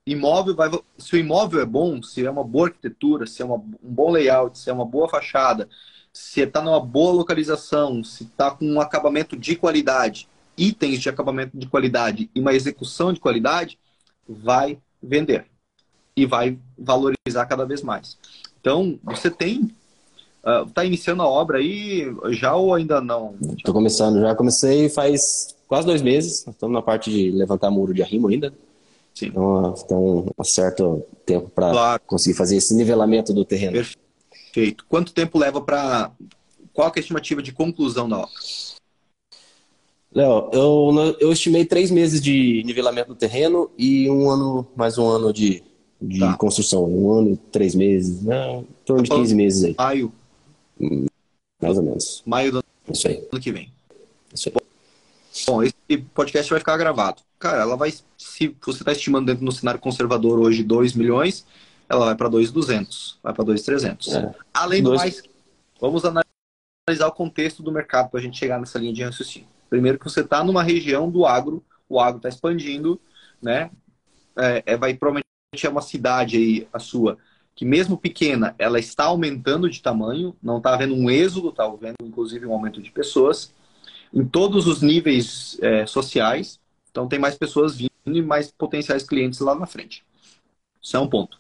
imóvel 0.06 0.56
vai. 0.56 0.70
Se 0.98 1.16
o 1.16 1.20
imóvel 1.20 1.62
é 1.62 1.66
bom, 1.66 2.02
se 2.02 2.26
é 2.26 2.30
uma 2.30 2.44
boa 2.44 2.68
arquitetura, 2.68 3.26
se 3.26 3.42
é 3.42 3.46
uma, 3.46 3.56
um 3.56 3.78
bom 3.82 4.12
layout, 4.12 4.58
se 4.58 4.70
é 4.70 4.74
uma 4.74 4.86
boa 4.86 5.08
fachada, 5.08 5.70
se 6.14 6.42
está 6.42 6.62
numa 6.62 6.80
boa 6.80 7.12
localização, 7.12 8.04
se 8.04 8.24
está 8.24 8.52
com 8.52 8.66
um 8.66 8.80
acabamento 8.80 9.36
de 9.36 9.56
qualidade, 9.56 10.28
itens 10.56 11.00
de 11.00 11.10
acabamento 11.10 11.58
de 11.58 11.66
qualidade 11.66 12.30
e 12.36 12.40
uma 12.40 12.54
execução 12.54 13.12
de 13.12 13.20
qualidade, 13.20 13.80
vai 14.28 14.78
vender 15.02 15.48
e 16.16 16.26
vai 16.26 16.60
valorizar 16.78 17.48
cada 17.48 17.66
vez 17.66 17.82
mais. 17.82 18.18
Então, 18.62 19.00
você 19.04 19.30
tem. 19.32 19.72
Está 20.68 20.82
uh, 20.82 20.86
iniciando 20.86 21.24
a 21.24 21.28
obra 21.28 21.58
aí 21.58 22.06
já 22.32 22.54
ou 22.54 22.74
ainda 22.74 23.00
não? 23.00 23.36
Estou 23.58 23.74
começando, 23.74 24.20
já 24.20 24.36
comecei 24.36 24.90
faz 24.90 25.56
quase 25.68 25.88
dois 25.88 26.02
meses. 26.02 26.46
Estamos 26.46 26.74
na 26.74 26.82
parte 26.82 27.10
de 27.10 27.32
levantar 27.32 27.72
muro 27.72 27.94
de 27.94 28.04
arrimo 28.04 28.28
ainda. 28.28 28.54
Sim. 29.16 29.28
Então, 29.28 29.74
tem 29.88 29.98
um 29.98 30.44
certo 30.44 31.04
tempo 31.26 31.50
para 31.50 31.72
claro. 31.72 32.02
conseguir 32.06 32.36
fazer 32.36 32.58
esse 32.58 32.76
nivelamento 32.76 33.34
do 33.34 33.46
terreno. 33.46 33.74
Perfeito. 33.74 34.03
Quanto 34.88 35.14
tempo 35.14 35.38
leva 35.38 35.62
para. 35.62 36.12
Qual 36.72 36.88
é 36.88 36.92
a 36.96 37.00
estimativa 37.00 37.42
de 37.42 37.52
conclusão 37.52 38.10
da 38.10 38.20
obra? 38.20 38.32
Léo, 40.14 40.50
eu, 40.54 41.18
eu 41.20 41.32
estimei 41.32 41.66
três 41.66 41.90
meses 41.90 42.22
de 42.22 42.64
nivelamento 42.66 43.10
do 43.10 43.16
terreno 43.16 43.72
e 43.78 44.10
um 44.10 44.30
ano, 44.30 44.68
mais 44.76 44.98
um 44.98 45.08
ano 45.08 45.34
de, 45.34 45.64
de 46.00 46.20
tá. 46.20 46.38
construção. 46.38 46.86
Um 46.86 47.12
ano 47.12 47.38
três 47.52 47.74
meses, 47.74 48.22
né? 48.22 48.60
em 48.60 48.68
torno 48.86 49.04
de 49.04 49.10
15 49.10 49.36
meses 49.36 49.64
aí. 49.64 49.76
Maio. 49.76 50.14
Mais 51.60 51.78
ou 51.78 51.84
menos. 51.84 52.22
Maio 52.26 52.52
do 52.52 52.64
Isso 52.92 53.08
aí. 53.08 53.28
ano 53.32 53.42
que 53.42 53.52
vem. 53.52 53.72
Isso 54.32 54.50
aí. 54.50 54.56
Bom, 55.48 55.64
esse 55.64 55.98
podcast 56.14 56.50
vai 56.50 56.60
ficar 56.60 56.78
gravado. 56.78 57.22
Cara, 57.40 57.62
ela 57.62 57.76
vai, 57.76 57.92
se 57.92 58.56
você 58.64 58.80
está 58.80 58.92
estimando 58.92 59.26
dentro 59.26 59.44
do 59.44 59.52
cenário 59.52 59.80
conservador 59.80 60.40
hoje 60.40 60.64
2 60.64 60.94
milhões, 60.94 61.44
ela 61.94 62.06
vai 62.08 62.16
para 62.16 62.30
2,200, 62.30 63.20
vai 63.22 63.34
para 63.34 63.44
2,300. 63.44 64.16
É. 64.16 64.36
Além 64.54 64.82
do 64.84 64.90
Dois... 64.90 65.02
mais, 65.02 65.24
vamos 65.80 66.04
analisar 66.06 67.08
o 67.08 67.12
contexto 67.12 67.64
do 67.64 67.72
mercado 67.72 68.10
para 68.10 68.20
a 68.20 68.24
gente 68.24 68.38
chegar 68.38 68.60
nessa 68.60 68.80
linha 68.80 68.94
de 68.94 69.04
raciocínio. 69.04 69.48
Primeiro 69.70 69.98
que 69.98 70.06
você 70.06 70.22
está 70.22 70.44
numa 70.44 70.64
região 70.64 71.10
do 71.10 71.26
agro, 71.26 71.64
o 71.88 72.00
agro 72.00 72.18
está 72.18 72.30
expandindo, 72.30 73.00
né? 73.42 73.72
É, 74.36 74.64
é, 74.66 74.78
vai 74.78 74.94
provavelmente 74.94 75.24
é 75.64 75.70
uma 75.70 75.82
cidade 75.82 76.38
aí, 76.38 76.68
a 76.74 76.80
sua, 76.80 77.18
que 77.56 77.64
mesmo 77.64 77.98
pequena, 77.98 78.56
ela 78.58 78.80
está 78.80 79.06
aumentando 79.06 79.70
de 79.70 79.82
tamanho, 79.82 80.36
não 80.42 80.58
está 80.58 80.74
havendo 80.74 80.96
um 80.96 81.10
êxodo, 81.10 81.50
está 81.50 81.66
havendo 81.66 81.98
inclusive 82.02 82.46
um 82.46 82.54
aumento 82.54 82.82
de 82.82 82.90
pessoas 82.90 83.54
em 84.14 84.26
todos 84.26 84.68
os 84.68 84.82
níveis 84.82 85.58
é, 85.62 85.86
sociais. 85.86 86.60
Então, 86.92 87.08
tem 87.08 87.20
mais 87.20 87.36
pessoas 87.36 87.76
vindo 87.76 87.92
e 88.06 88.22
mais 88.22 88.52
potenciais 88.52 89.04
clientes 89.04 89.40
lá 89.40 89.56
na 89.56 89.66
frente. 89.66 90.04
Isso 90.82 90.96
é 90.96 91.00
um 91.00 91.08
ponto. 91.08 91.40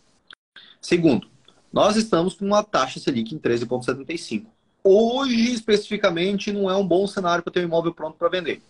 Segundo, 0.83 1.27
nós 1.71 1.95
estamos 1.95 2.33
com 2.33 2.45
uma 2.45 2.61
taxa 2.61 2.99
Selic 2.99 3.33
em 3.33 3.39
13,75. 3.39 4.45
Hoje, 4.83 5.53
especificamente, 5.53 6.51
não 6.51 6.69
é 6.69 6.75
um 6.75 6.85
bom 6.85 7.07
cenário 7.07 7.41
para 7.41 7.53
ter 7.53 7.61
um 7.61 7.63
imóvel 7.63 7.93
pronto 7.93 8.17
para 8.17 8.27
vender. 8.27 8.61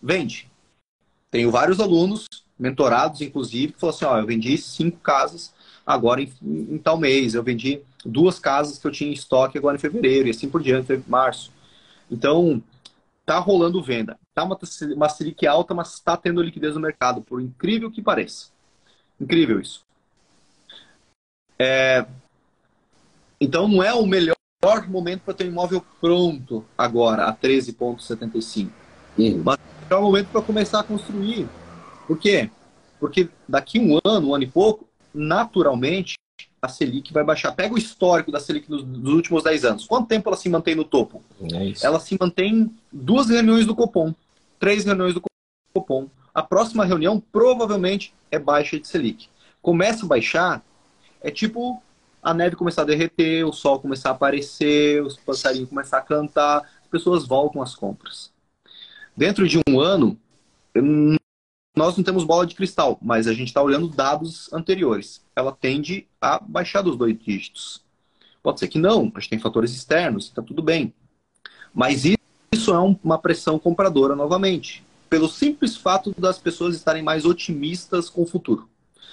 Vende. 0.00 0.50
Tenho 1.30 1.50
vários 1.50 1.80
alunos, 1.80 2.26
mentorados, 2.58 3.22
inclusive, 3.22 3.72
que 3.72 3.80
falam 3.80 3.96
assim: 3.96 4.04
ó, 4.04 4.18
eu 4.18 4.26
vendi 4.26 4.58
cinco 4.58 4.98
casas 4.98 5.54
agora 5.86 6.20
em, 6.20 6.30
em, 6.42 6.76
tal 6.78 6.98
mês, 6.98 7.34
eu 7.34 7.42
vendi 7.42 7.80
duas 8.04 8.38
casas 8.38 8.76
que 8.76 8.86
eu 8.86 8.92
tinha 8.92 9.08
em 9.08 9.14
estoque 9.14 9.56
agora 9.56 9.76
em 9.76 9.80
fevereiro, 9.80 10.28
e 10.28 10.30
assim 10.30 10.50
por 10.50 10.62
diante, 10.62 10.92
em 10.92 11.02
março. 11.08 11.50
Então, 12.10 12.62
tá 13.24 13.38
rolando 13.38 13.82
venda. 13.82 14.18
Tá 14.34 14.44
uma, 14.44 14.58
uma 14.94 15.08
Selic 15.08 15.46
alta, 15.46 15.72
mas 15.72 15.94
está 15.94 16.18
tendo 16.18 16.42
liquidez 16.42 16.74
no 16.74 16.80
mercado, 16.82 17.22
por 17.22 17.40
incrível 17.40 17.90
que 17.90 18.02
pareça. 18.02 18.50
Incrível 19.18 19.58
isso. 19.58 19.86
É... 21.58 22.04
Então 23.40 23.66
não 23.66 23.82
é 23.82 23.92
o 23.92 24.06
melhor 24.06 24.36
momento 24.88 25.22
para 25.22 25.34
ter 25.34 25.44
um 25.44 25.48
imóvel 25.48 25.84
pronto 26.00 26.64
agora, 26.78 27.26
a 27.26 27.34
13,75. 27.34 28.68
Uhum. 29.18 29.42
Mas 29.44 29.58
é 29.90 29.94
o 29.94 30.02
momento 30.02 30.28
para 30.28 30.42
começar 30.42 30.80
a 30.80 30.84
construir. 30.84 31.48
Por 32.06 32.18
quê? 32.18 32.50
Porque 33.00 33.28
daqui 33.48 33.78
um 33.78 33.98
ano, 34.04 34.28
um 34.28 34.34
ano 34.34 34.44
e 34.44 34.46
pouco, 34.46 34.86
naturalmente, 35.12 36.14
a 36.60 36.68
Selic 36.68 37.12
vai 37.12 37.24
baixar. 37.24 37.52
Pega 37.52 37.74
o 37.74 37.78
histórico 37.78 38.30
da 38.30 38.38
Selic 38.38 38.68
dos, 38.68 38.84
dos 38.84 39.12
últimos 39.12 39.42
10 39.42 39.64
anos. 39.64 39.86
Quanto 39.86 40.06
tempo 40.06 40.28
ela 40.28 40.36
se 40.36 40.48
mantém 40.48 40.76
no 40.76 40.84
topo? 40.84 41.22
É 41.42 41.72
ela 41.84 41.98
se 41.98 42.16
mantém 42.18 42.72
duas 42.92 43.28
reuniões 43.28 43.66
do 43.66 43.74
Copom, 43.74 44.14
três 44.60 44.84
reuniões 44.84 45.14
do 45.14 45.22
Copom. 45.74 46.08
A 46.32 46.42
próxima 46.42 46.84
reunião 46.84 47.20
provavelmente 47.32 48.14
é 48.30 48.38
baixa 48.38 48.78
de 48.78 48.86
Selic. 48.86 49.28
Começa 49.60 50.06
a 50.06 50.08
baixar, 50.08 50.62
é 51.22 51.30
tipo 51.30 51.82
a 52.22 52.32
neve 52.32 52.54
começar 52.54 52.82
a 52.82 52.84
derreter, 52.84 53.46
o 53.46 53.52
sol 53.52 53.80
começar 53.80 54.10
a 54.10 54.12
aparecer, 54.12 55.02
os 55.02 55.16
passarinhos 55.16 55.68
começar 55.68 55.98
a 55.98 56.02
cantar, 56.02 56.58
as 56.58 56.88
pessoas 56.88 57.26
voltam 57.26 57.60
às 57.60 57.74
compras. 57.74 58.30
Dentro 59.16 59.46
de 59.48 59.58
um 59.68 59.80
ano, 59.80 60.16
nós 61.76 61.96
não 61.96 62.04
temos 62.04 62.24
bola 62.24 62.46
de 62.46 62.54
cristal, 62.54 62.98
mas 63.02 63.26
a 63.26 63.32
gente 63.32 63.48
está 63.48 63.62
olhando 63.62 63.88
dados 63.88 64.52
anteriores. 64.52 65.24
Ela 65.34 65.52
tende 65.52 66.06
a 66.20 66.38
baixar 66.38 66.82
dos 66.82 66.96
dois 66.96 67.18
dígitos. 67.18 67.82
Pode 68.42 68.60
ser 68.60 68.68
que 68.68 68.78
não, 68.78 69.10
a 69.14 69.20
gente 69.20 69.30
tem 69.30 69.38
fatores 69.38 69.72
externos, 69.72 70.26
está 70.26 70.42
tudo 70.42 70.62
bem. 70.62 70.92
Mas 71.74 72.04
isso 72.04 72.72
é 72.72 72.78
uma 72.78 73.18
pressão 73.18 73.58
compradora 73.58 74.14
novamente, 74.14 74.84
pelo 75.08 75.28
simples 75.28 75.76
fato 75.76 76.14
das 76.18 76.38
pessoas 76.38 76.76
estarem 76.76 77.02
mais 77.02 77.24
otimistas 77.24 78.08
com 78.08 78.22
o 78.22 78.26
futuro. 78.26 78.68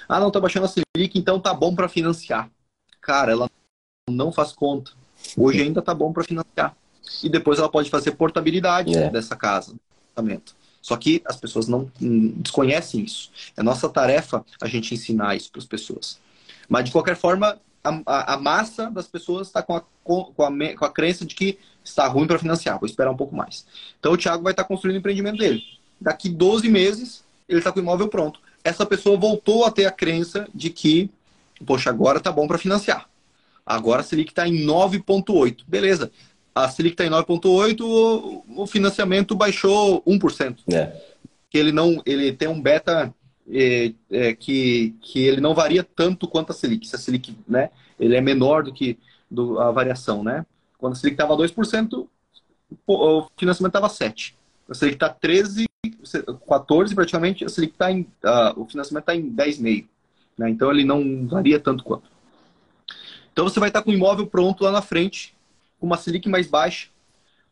Ah, 0.07 0.19
não, 0.19 0.27
está 0.27 0.39
baixando 0.39 0.65
a 0.65 0.69
Selic, 0.69 1.17
então 1.17 1.39
tá 1.39 1.53
bom 1.53 1.75
para 1.75 1.89
financiar. 1.89 2.49
Cara, 3.01 3.31
ela 3.31 3.49
não 4.09 4.31
faz 4.31 4.51
conta. 4.51 4.91
Hoje 5.37 5.61
ainda 5.61 5.81
tá 5.81 5.93
bom 5.93 6.11
para 6.11 6.23
financiar. 6.23 6.75
E 7.23 7.29
depois 7.29 7.59
ela 7.59 7.69
pode 7.69 7.89
fazer 7.89 8.11
portabilidade 8.11 8.95
é. 8.97 9.09
dessa 9.09 9.35
casa, 9.35 9.75
Só 10.81 10.95
que 10.95 11.21
as 11.25 11.35
pessoas 11.35 11.67
não 11.67 11.91
hum, 12.01 12.33
desconhecem 12.37 13.03
isso. 13.03 13.31
É 13.57 13.63
nossa 13.63 13.89
tarefa 13.89 14.45
a 14.61 14.67
gente 14.67 14.93
ensinar 14.93 15.35
isso 15.35 15.51
para 15.51 15.59
as 15.59 15.65
pessoas. 15.65 16.19
Mas 16.67 16.85
de 16.85 16.91
qualquer 16.91 17.15
forma, 17.15 17.59
a, 17.83 18.01
a, 18.05 18.33
a 18.33 18.37
massa 18.37 18.89
das 18.89 19.07
pessoas 19.07 19.47
está 19.47 19.61
com 19.61 19.75
a, 19.75 19.83
com, 20.03 20.33
a, 20.39 20.75
com 20.75 20.85
a 20.85 20.91
crença 20.91 21.25
de 21.25 21.35
que 21.35 21.57
está 21.83 22.07
ruim 22.07 22.27
para 22.27 22.39
financiar, 22.39 22.79
vou 22.79 22.87
esperar 22.87 23.11
um 23.11 23.17
pouco 23.17 23.35
mais. 23.35 23.65
Então 23.99 24.13
o 24.13 24.17
Thiago 24.17 24.43
vai 24.43 24.53
estar 24.53 24.63
tá 24.63 24.67
construindo 24.67 24.95
o 24.95 24.99
empreendimento 24.99 25.37
dele. 25.37 25.61
Daqui 25.99 26.29
12 26.29 26.69
meses, 26.69 27.23
ele 27.47 27.59
está 27.59 27.71
com 27.71 27.79
o 27.79 27.83
imóvel 27.83 28.07
pronto. 28.07 28.39
Essa 28.69 28.85
pessoa 28.85 29.17
voltou 29.17 29.65
a 29.65 29.71
ter 29.71 29.85
a 29.85 29.91
crença 29.91 30.47
de 30.53 30.69
que, 30.69 31.09
poxa, 31.65 31.89
agora 31.89 32.19
tá 32.19 32.31
bom 32.31 32.47
para 32.47 32.57
financiar. 32.57 33.09
Agora 33.65 34.01
a 34.01 34.03
Selic 34.03 34.31
está 34.31 34.47
em 34.47 34.65
9,8. 34.65 35.63
Beleza. 35.67 36.11
A 36.53 36.69
Selic 36.69 36.93
está 36.93 37.05
em 37.05 37.09
9,8, 37.09 37.81
o, 37.81 38.67
financiamento 38.67 39.35
baixou 39.35 40.01
1%. 40.03 40.57
É. 40.71 40.91
Que 41.49 41.57
ele 41.57 41.71
não, 41.71 42.01
ele 42.05 42.31
tem 42.33 42.47
um 42.47 42.61
beta 42.61 43.13
é, 43.49 43.93
é, 44.11 44.33
que, 44.33 44.95
que 45.01 45.19
ele 45.19 45.41
não 45.41 45.53
varia 45.53 45.83
tanto 45.83 46.27
quanto 46.27 46.51
a 46.51 46.55
Selic. 46.55 46.87
Se 46.87 46.95
a 46.95 46.99
Selic, 46.99 47.35
né, 47.47 47.69
ele 47.99 48.15
é 48.15 48.21
menor 48.21 48.63
do 48.63 48.73
que 48.73 48.97
do, 49.29 49.59
a 49.59 49.71
variação, 49.71 50.23
né? 50.23 50.45
Quando 50.77 50.93
a 50.93 50.95
Selic 50.95 51.13
estava 51.13 51.37
2%, 51.37 52.07
o 52.87 53.27
financiamento 53.37 53.75
estava 53.75 53.87
7%. 53.87 54.33
A 54.69 54.73
Selic 54.73 54.95
está 54.95 55.09
13, 55.09 55.68
14 56.47 56.93
praticamente, 56.93 57.45
a 57.45 57.49
Selic 57.49 57.77
tá 57.77 57.91
em, 57.91 58.01
uh, 58.01 58.59
o 58.59 58.65
financiamento 58.65 59.03
está 59.03 59.15
em 59.15 59.31
10,5%. 59.31 59.87
Né? 60.37 60.49
Então 60.49 60.71
ele 60.71 60.83
não 60.83 61.27
varia 61.27 61.59
tanto 61.59 61.83
quanto. 61.83 62.09
Então 63.31 63.47
você 63.47 63.59
vai 63.59 63.69
estar 63.69 63.81
com 63.81 63.91
o 63.91 63.93
imóvel 63.93 64.27
pronto 64.27 64.63
lá 64.63 64.71
na 64.71 64.81
frente, 64.81 65.35
com 65.79 65.85
uma 65.85 65.97
Selic 65.97 66.27
mais 66.27 66.47
baixa, 66.47 66.87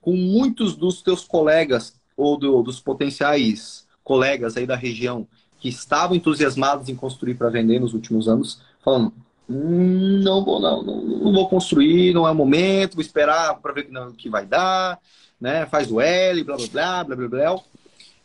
com 0.01 0.15
muitos 0.15 0.75
dos 0.75 1.01
teus 1.01 1.25
colegas 1.25 1.95
ou 2.15 2.37
do, 2.37 2.61
dos 2.61 2.79
potenciais 2.79 3.87
colegas 4.03 4.57
aí 4.57 4.65
da 4.65 4.75
região 4.75 5.27
que 5.59 5.69
estavam 5.69 6.15
entusiasmados 6.15 6.89
em 6.89 6.95
construir 6.95 7.35
para 7.35 7.49
vender 7.49 7.79
nos 7.79 7.93
últimos 7.93 8.27
anos, 8.27 8.61
falando: 8.83 9.13
hum, 9.49 10.21
não 10.21 10.43
vou 10.43 10.59
não, 10.59 10.83
não, 10.83 11.01
não, 11.01 11.33
vou 11.33 11.49
construir, 11.49 12.13
não 12.13 12.27
é 12.27 12.31
o 12.31 12.35
momento, 12.35 12.95
vou 12.95 13.01
esperar 13.01 13.55
para 13.59 13.73
ver 13.73 13.89
o 13.91 14.13
que 14.13 14.29
vai 14.29 14.45
dar, 14.45 14.99
né? 15.39 15.65
Faz 15.65 15.91
o 15.91 15.99
L, 15.99 16.43
blá 16.43 16.57
blá 16.57 16.67
blá 16.67 17.03
blá 17.03 17.15
blá 17.15 17.27
blá. 17.27 17.63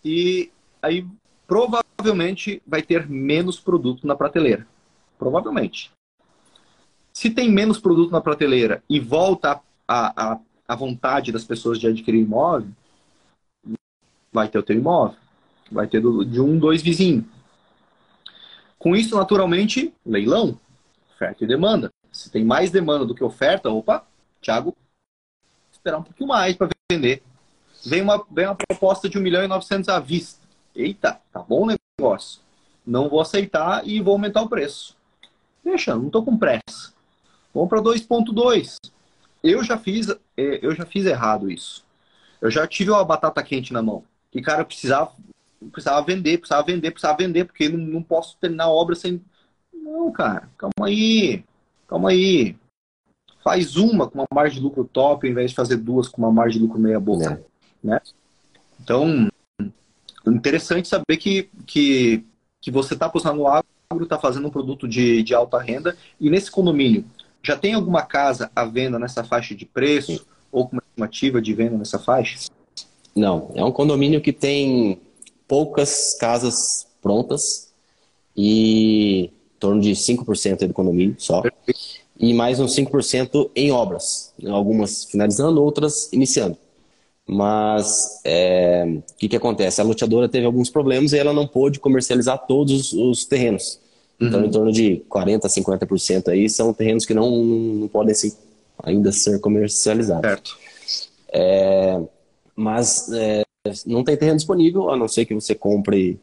E 0.05 0.51
aí 0.81 1.07
provavelmente 1.47 2.63
vai 2.67 2.83
ter 2.83 3.09
menos 3.09 3.61
produto 3.61 4.07
na 4.07 4.17
prateleira. 4.17 4.67
Provavelmente. 5.19 5.93
Se 7.13 7.31
tem 7.31 7.51
menos 7.51 7.79
produto 7.79 8.11
na 8.11 8.21
prateleira 8.21 8.83
e 8.89 8.99
volta 8.99 9.61
a, 9.87 10.33
a, 10.33 10.41
a 10.67 10.75
vontade 10.75 11.31
das 11.31 11.45
pessoas 11.45 11.79
de 11.79 11.87
adquirir 11.87 12.23
imóvel, 12.23 12.71
vai 14.33 14.49
ter 14.49 14.59
o 14.59 14.63
teu 14.63 14.77
imóvel. 14.77 15.19
Vai 15.71 15.87
ter 15.87 16.01
do, 16.01 16.25
de 16.25 16.41
um, 16.41 16.59
dois 16.59 16.83
vizinhos. 16.83 17.25
Com 18.79 18.97
isso, 18.97 19.15
naturalmente, 19.15 19.95
leilão, 20.05 20.59
oferta 21.15 21.45
e 21.45 21.47
demanda. 21.47 21.91
Se 22.11 22.31
tem 22.31 22.45
mais 22.45 22.71
demanda 22.71 23.05
do 23.05 23.15
que 23.15 23.23
oferta, 23.23 23.71
opa, 23.71 24.05
Thiago, 24.41 24.77
esperar 25.71 25.99
um 25.99 26.03
pouquinho 26.03 26.29
mais 26.29 26.57
para 26.57 26.69
vender. 26.91 27.23
Vem 27.85 28.03
uma, 28.03 28.25
vem 28.31 28.47
uma 28.47 28.55
proposta 28.55 29.09
de 29.09 29.19
1 29.19 29.21
milhão 29.21 29.45
e 29.45 29.49
900 29.49 29.89
à 29.89 29.99
vista. 29.99 30.41
Eita, 30.75 31.21
tá 31.33 31.41
bom 31.41 31.65
o 31.65 31.77
negócio. 31.99 32.41
Não 32.87 33.09
vou 33.09 33.21
aceitar 33.21 33.87
e 33.87 34.01
vou 34.01 34.13
aumentar 34.13 34.43
o 34.43 34.49
preço. 34.49 34.97
Deixa, 35.65 35.95
não 35.95 36.07
estou 36.07 36.25
com 36.25 36.37
pressa. 36.37 36.93
Vamos 37.55 37.69
para 37.69 37.83
2.2. 37.83 38.77
Eu 39.43 39.63
já 39.63 39.77
fiz, 39.77 40.09
é, 40.09 40.19
eu 40.63 40.75
já 40.75 40.87
fiz 40.87 41.05
errado 41.05 41.51
isso. 41.51 41.85
Eu 42.41 42.51
já 42.51 42.67
tive 42.67 42.91
uma 42.91 43.05
batata 43.05 43.43
quente 43.43 43.73
na 43.73 43.83
mão. 43.83 44.05
Que 44.31 44.41
cara 44.41 44.63
eu 44.63 44.67
precisava, 44.67 45.13
precisava 45.71 46.05
vender, 46.05 46.39
precisava 46.39 46.67
vender, 46.67 46.91
precisava 46.91 47.19
vender, 47.19 47.45
porque 47.45 47.69
não, 47.69 47.79
não 47.79 48.03
posso 48.03 48.37
terminar 48.41 48.65
a 48.65 48.71
obra 48.71 48.95
sem. 48.95 49.23
Não, 49.73 50.11
cara, 50.11 50.49
calma 50.57 50.87
aí, 50.87 51.45
calma 51.87 52.11
aí. 52.11 52.57
Faz 53.45 53.77
uma 53.77 54.09
com 54.09 54.19
uma 54.19 54.27
margem 54.33 54.59
de 54.59 54.65
lucro 54.65 54.85
top, 54.85 55.27
ao 55.27 55.31
invés 55.31 55.51
de 55.51 55.57
fazer 55.57 55.77
duas 55.77 56.09
com 56.09 56.23
uma 56.23 56.33
margem 56.33 56.61
de 56.61 56.67
lucro 56.67 56.81
meia 56.81 57.01
boca, 57.01 57.33
é. 57.33 57.52
Né? 57.83 58.01
Então, 58.83 59.29
interessante 60.27 60.89
saber 60.89 61.17
que, 61.17 61.49
que, 61.67 62.25
que 62.61 62.71
você 62.71 62.95
está 62.95 63.07
apostando 63.07 63.39
no 63.39 63.47
agro, 63.47 63.67
está 64.03 64.19
fazendo 64.19 64.47
um 64.49 64.51
produto 64.51 64.89
de, 64.89 65.23
de 65.23 65.35
alta 65.35 65.59
renda 65.59 65.97
e 66.21 66.31
nesse 66.31 66.51
condomínio 66.51 67.05
já 67.43 67.57
tem 67.57 67.75
alguma 67.75 68.03
casa 68.03 68.51
à 68.55 68.65
venda 68.65 68.99
nessa 68.99 69.25
faixa 69.25 69.55
de 69.55 69.67
preço 69.67 70.13
Sim. 70.13 70.21
ou 70.51 70.69
com 70.69 70.77
uma 70.77 70.83
estimativa 70.83 71.43
de 71.43 71.53
venda 71.53 71.77
nessa 71.77 71.99
faixa? 71.99 72.49
Não, 73.15 73.51
é 73.55 73.65
um 73.65 73.73
condomínio 73.73 74.21
que 74.21 74.33
tem 74.33 75.01
poucas 75.47 76.17
casas 76.19 76.87
prontas 77.03 77.73
e 78.37 79.25
em 79.25 79.59
torno 79.59 79.81
de 79.81 79.91
5% 79.91 80.67
do 80.67 80.73
condomínio 80.73 81.17
só. 81.19 81.43
Perfeito. 81.43 82.03
E 82.19 82.33
mais 82.33 82.61
uns 82.61 82.75
5% 82.77 83.51
em 83.55 83.73
obras, 83.73 84.33
algumas 84.47 85.05
finalizando, 85.05 85.63
outras 85.63 86.13
iniciando. 86.13 86.57
Mas 87.27 88.21
é, 88.25 88.85
o 88.87 89.17
que, 89.17 89.29
que 89.29 89.37
acontece? 89.37 89.81
A 89.81 89.85
loteadora 89.85 90.29
teve 90.29 90.45
alguns 90.45 90.69
problemas 90.69 91.13
e 91.13 91.19
ela 91.19 91.33
não 91.33 91.47
pôde 91.47 91.79
comercializar 91.79 92.47
todos 92.47 92.93
os 92.93 93.25
terrenos. 93.25 93.79
Então, 94.21 94.41
uhum. 94.41 94.47
em 94.47 94.51
torno 94.51 94.73
de 94.73 95.03
40%, 95.11 95.41
50% 95.43 96.29
aí 96.29 96.49
são 96.49 96.73
terrenos 96.73 97.05
que 97.05 97.15
não, 97.15 97.31
não 97.31 97.89
podem 97.89 98.15
ser, 98.15 98.33
ainda 98.83 99.11
ser 99.11 99.41
comercializados. 99.41 100.29
Certo. 100.29 100.57
É, 101.33 102.01
mas 102.55 103.11
é, 103.13 103.43
não 103.87 104.05
tem 104.05 104.17
terreno 104.17 104.37
disponível, 104.37 104.91
a 104.91 104.97
não 104.97 105.09
ser 105.09 105.25
que 105.25 105.35
você 105.35 105.55
compre 105.55 106.21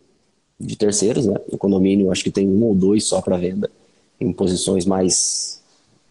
de 0.59 0.75
terceiros, 0.75 1.25
né? 1.25 1.35
No 1.51 1.57
condomínio, 1.57 2.11
acho 2.11 2.23
que 2.23 2.31
tem 2.31 2.47
um 2.47 2.63
ou 2.63 2.75
dois 2.75 3.05
só 3.05 3.21
para 3.21 3.37
venda, 3.37 3.71
em 4.19 4.31
posições 4.31 4.85
mais 4.85 5.61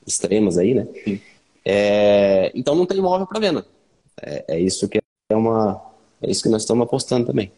extremas 0.06 0.56
aí, 0.56 0.74
né? 0.74 0.86
É, 1.64 2.50
então 2.54 2.74
não 2.74 2.86
tem 2.86 2.98
imóvel 2.98 3.26
para 3.26 3.40
venda. 3.40 3.66
É, 4.22 4.44
é, 4.48 4.60
isso 4.60 4.88
que 4.88 4.98
é 5.30 5.36
uma, 5.36 5.80
é 6.22 6.30
isso 6.30 6.42
que 6.42 6.48
nós 6.48 6.62
estamos 6.62 6.84
apostando 6.84 7.26
também. 7.26 7.52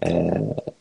É, 0.00 0.74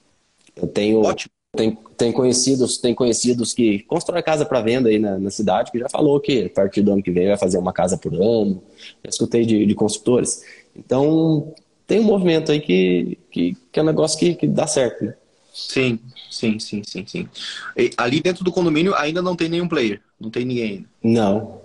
eu 0.55 0.67
tenho 0.67 1.01
Ótimo. 1.01 1.31
Tem, 1.55 1.77
tem 1.97 2.11
conhecidos 2.11 2.77
tem 2.79 2.93
conhecidos 2.93 3.53
que 3.53 3.79
constroem 3.83 4.21
casa 4.21 4.45
para 4.45 4.61
venda 4.61 4.89
aí 4.89 4.99
na, 4.99 5.17
na, 5.17 5.29
cidade 5.29 5.71
que 5.71 5.79
já 5.79 5.87
falou 5.87 6.19
que 6.19 6.43
a 6.43 6.49
partir 6.49 6.81
do 6.81 6.91
ano 6.91 7.01
que 7.01 7.11
vem 7.11 7.27
vai 7.27 7.37
fazer 7.37 7.57
uma 7.57 7.71
casa 7.71 7.97
por 7.97 8.13
ano. 8.13 8.61
Já 9.01 9.09
escutei 9.09 9.45
de, 9.45 9.65
de 9.65 9.73
construtores. 9.73 10.43
Então, 10.75 11.53
tem 11.87 11.99
um 11.99 12.03
movimento 12.03 12.51
aí 12.51 12.59
que, 12.59 13.17
que, 13.31 13.57
que 13.71 13.79
é 13.79 13.83
um 13.83 13.85
negócio 13.85 14.19
que, 14.19 14.35
que 14.35 14.47
dá 14.47 14.67
certo, 14.67 15.05
né? 15.05 15.15
Sim, 15.53 15.99
sim, 16.29 16.59
sim, 16.59 16.83
sim, 16.83 17.05
sim. 17.07 17.29
E 17.77 17.89
ali 17.97 18.19
dentro 18.19 18.43
do 18.43 18.51
condomínio 18.51 18.93
ainda 18.93 19.21
não 19.21 19.37
tem 19.37 19.47
nenhum 19.47 19.69
player, 19.69 20.01
não 20.19 20.29
tem 20.29 20.43
ninguém 20.43 20.71
ainda. 20.71 20.89
Não. 21.01 21.64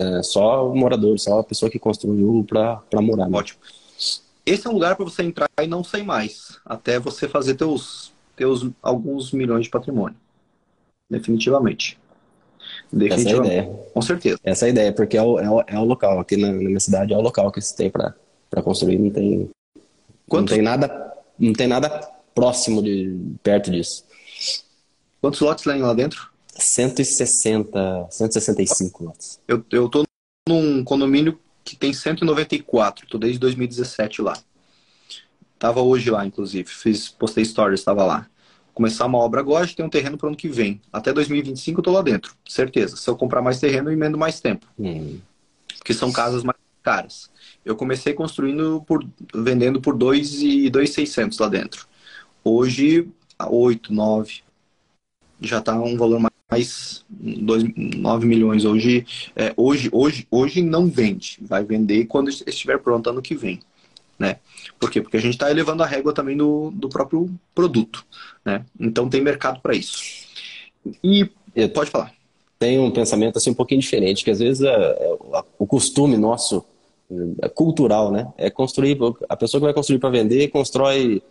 É 0.00 0.22
só 0.22 0.72
morador, 0.74 1.18
só 1.18 1.40
a 1.40 1.44
pessoa 1.44 1.70
que 1.70 1.78
construiu 1.78 2.44
para 2.48 2.82
morar. 3.00 3.28
Né? 3.28 3.36
Ótimo. 3.36 3.60
Esse 4.44 4.66
é 4.66 4.70
um 4.70 4.74
lugar 4.74 4.96
para 4.96 5.04
você 5.04 5.22
entrar 5.22 5.48
e 5.60 5.66
não 5.66 5.84
sair 5.84 6.04
mais, 6.04 6.58
até 6.64 6.98
você 6.98 7.28
fazer 7.28 7.54
teus 7.54 8.12
ter 8.34 8.46
os, 8.46 8.70
alguns 8.80 9.32
milhões 9.32 9.64
de 9.64 9.70
patrimônio. 9.70 10.16
Definitivamente. 11.10 11.98
Definitivamente. 12.92 13.20
Essa 13.20 13.30
é 13.30 13.58
a 13.58 13.62
ideia. 13.62 13.80
Com 13.92 14.02
certeza. 14.02 14.40
Essa 14.44 14.64
é 14.64 14.68
a 14.68 14.70
ideia, 14.70 14.92
porque 14.92 15.16
é 15.16 15.22
o, 15.22 15.38
é 15.40 15.50
o, 15.50 15.60
é 15.66 15.78
o 15.78 15.84
local. 15.84 16.20
Aqui 16.20 16.36
na, 16.36 16.52
na, 16.52 16.54
minha 16.54 16.80
cidade 16.80 17.12
é 17.12 17.16
o 17.16 17.20
local 17.20 17.50
que 17.50 17.60
se 17.60 17.76
tem 17.76 17.90
para 17.90 18.14
construir. 18.62 18.98
Não 18.98 19.10
tem, 19.10 19.50
Quantos... 20.28 20.52
não 20.52 20.56
tem 20.56 20.62
nada 20.62 21.08
não 21.38 21.52
tem 21.52 21.68
nada 21.68 21.88
próximo 22.34 22.82
de 22.82 23.16
perto 23.42 23.70
disso. 23.70 24.04
Quantos 25.20 25.40
lotes 25.40 25.64
tem 25.64 25.80
lá 25.80 25.94
dentro? 25.94 26.30
160, 26.58 28.08
165 28.10 29.04
lotes. 29.04 29.40
Eu, 29.46 29.64
eu 29.70 29.88
tô 29.88 30.02
num 30.48 30.82
condomínio 30.82 31.38
que 31.64 31.76
tem 31.76 31.92
194, 31.92 33.06
tô 33.06 33.18
desde 33.18 33.38
2017 33.38 34.22
lá. 34.22 34.36
Tava 35.58 35.80
hoje 35.80 36.10
lá, 36.10 36.24
inclusive. 36.24 36.68
Fiz, 36.68 37.08
postei 37.08 37.44
stories, 37.44 37.80
estava 37.80 38.04
lá. 38.04 38.26
Começar 38.74 39.06
uma 39.06 39.18
obra 39.18 39.40
agora, 39.40 39.66
tem 39.66 39.84
um 39.84 39.90
terreno 39.90 40.16
para 40.16 40.26
o 40.26 40.28
ano 40.28 40.36
que 40.36 40.48
vem. 40.48 40.80
Até 40.92 41.12
2025 41.12 41.80
eu 41.80 41.84
tô 41.84 41.92
lá 41.92 42.02
dentro, 42.02 42.34
certeza. 42.48 42.96
Se 42.96 43.08
eu 43.08 43.16
comprar 43.16 43.42
mais 43.42 43.58
terreno, 43.58 43.88
eu 43.88 43.92
emendo 43.92 44.16
mais 44.16 44.40
tempo. 44.40 44.66
Hum. 44.78 45.18
Porque 45.78 45.92
são 45.92 46.12
casas 46.12 46.42
mais 46.42 46.58
caras. 46.82 47.30
Eu 47.64 47.76
comecei 47.76 48.14
construindo 48.14 48.82
por 48.86 49.06
vendendo 49.34 49.80
por 49.80 49.94
2 49.96 50.42
e 50.42 50.70
2,600 50.70 51.38
lá 51.38 51.48
dentro. 51.48 51.86
Hoje 52.42 53.08
8, 53.38 53.92
9. 53.92 54.40
Já 55.40 55.58
está 55.58 55.78
um 55.78 55.96
valor 55.96 56.18
mais 56.18 56.27
2, 57.08 57.64
9 57.96 58.26
milhões. 58.26 58.64
Hoje, 58.64 59.06
é, 59.36 59.52
hoje, 59.56 59.88
hoje, 59.92 60.26
hoje 60.30 60.62
não 60.62 60.88
vende. 60.88 61.38
Vai 61.42 61.64
vender 61.64 62.06
quando 62.06 62.28
estiver 62.28 62.78
pronto 62.78 63.10
ano 63.10 63.22
que 63.22 63.34
vem. 63.34 63.60
Né? 64.18 64.36
Por 64.78 64.90
quê? 64.90 65.00
Porque 65.00 65.16
a 65.16 65.20
gente 65.20 65.34
está 65.34 65.50
elevando 65.50 65.82
a 65.82 65.86
régua 65.86 66.12
também 66.12 66.36
do, 66.36 66.70
do 66.72 66.88
próprio 66.88 67.30
produto. 67.54 68.04
Né? 68.44 68.64
Então 68.78 69.08
tem 69.08 69.20
mercado 69.20 69.60
para 69.60 69.74
isso. 69.74 70.26
E 71.02 71.30
pode 71.74 71.90
falar. 71.90 72.12
Tem 72.58 72.78
um 72.78 72.90
pensamento 72.90 73.36
assim 73.36 73.50
um 73.50 73.54
pouquinho 73.54 73.80
diferente, 73.80 74.24
que 74.24 74.30
às 74.30 74.40
vezes 74.40 74.62
é, 74.62 74.72
é, 74.72 75.16
o 75.58 75.66
costume 75.66 76.16
nosso 76.16 76.64
é 77.40 77.48
cultural, 77.48 78.10
né? 78.10 78.30
É 78.36 78.50
construir 78.50 78.98
a 79.28 79.36
pessoa 79.36 79.60
que 79.60 79.64
vai 79.64 79.72
construir 79.72 79.98
para 79.98 80.10
vender 80.10 80.48
constrói 80.48 81.22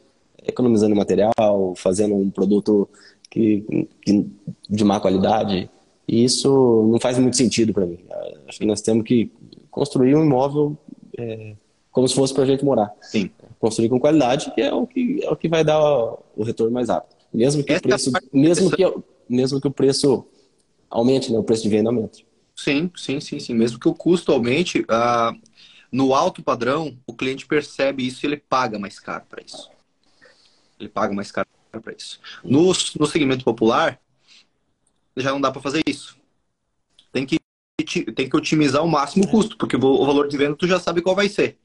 economizando 0.47 0.95
material, 0.95 1.73
fazendo 1.75 2.15
um 2.15 2.29
produto 2.29 2.89
que, 3.29 3.87
que, 4.01 4.25
de 4.69 4.83
má 4.83 4.99
qualidade. 4.99 5.69
E 6.07 6.23
isso 6.23 6.87
não 6.89 6.99
faz 6.99 7.17
muito 7.17 7.35
sentido 7.35 7.73
para 7.73 7.85
mim. 7.85 7.99
Acho 8.47 8.59
que 8.59 8.65
nós 8.65 8.81
temos 8.81 9.03
que 9.03 9.31
construir 9.69 10.15
um 10.15 10.23
imóvel 10.23 10.77
é, 11.17 11.53
como 11.91 12.07
se 12.07 12.15
fosse 12.15 12.33
para 12.33 12.43
a 12.43 12.45
gente 12.45 12.63
morar. 12.63 12.93
Sim. 13.01 13.29
Construir 13.59 13.89
com 13.89 13.99
qualidade, 13.99 14.51
que 14.53 14.61
é 14.61 14.73
o 14.73 14.87
que, 14.87 15.19
é 15.23 15.29
o 15.29 15.35
que 15.35 15.49
vai 15.49 15.63
dar 15.63 15.79
o 15.79 16.43
retorno 16.43 16.73
mais 16.73 16.89
rápido. 16.89 17.15
Mesmo 17.33 17.63
que, 17.63 17.73
o 17.73 17.81
preço, 17.81 18.11
mesmo, 18.31 18.71
que, 18.71 18.93
mesmo 19.27 19.59
que 19.59 19.67
o 19.67 19.71
preço 19.71 20.25
aumente, 20.89 21.31
né? 21.31 21.37
o 21.37 21.43
preço 21.43 21.63
de 21.63 21.69
venda 21.69 21.89
aumente. 21.89 22.25
Sim, 22.55 22.89
sim, 22.95 23.19
sim, 23.19 23.39
sim. 23.39 23.53
Mesmo 23.53 23.79
que 23.79 23.87
o 23.87 23.93
custo 23.93 24.31
aumente, 24.31 24.81
uh, 24.81 25.37
no 25.91 26.13
alto 26.13 26.41
padrão, 26.41 26.97
o 27.05 27.13
cliente 27.13 27.45
percebe 27.45 28.05
isso 28.05 28.25
e 28.25 28.27
ele 28.27 28.37
paga 28.37 28.79
mais 28.79 28.99
caro 28.99 29.25
para 29.29 29.43
isso. 29.43 29.69
Ele 30.80 30.89
paga 30.89 31.13
mais 31.13 31.32
caro 31.32 31.47
para 31.71 31.93
isso. 31.93 32.19
No, 32.43 32.67
no 32.99 33.05
segmento 33.05 33.43
popular, 33.43 33.99
já 35.15 35.32
não 35.32 35.41
dá 35.41 35.51
para 35.51 35.61
fazer 35.61 35.82
isso. 35.86 36.17
Tem 37.11 37.25
que, 37.25 37.39
tem 38.13 38.30
que 38.30 38.38
otimizar 38.38 38.82
ao 38.82 38.88
máximo 38.88 39.25
o 39.25 39.28
custo, 39.28 39.57
porque 39.57 39.75
o 39.75 40.05
valor 40.05 40.28
de 40.28 40.38
venda 40.38 40.55
tu 40.55 40.67
já 40.67 40.80
sabe 40.80 41.01
qual 41.01 41.15
vai 41.15 41.30
ser 41.30 41.57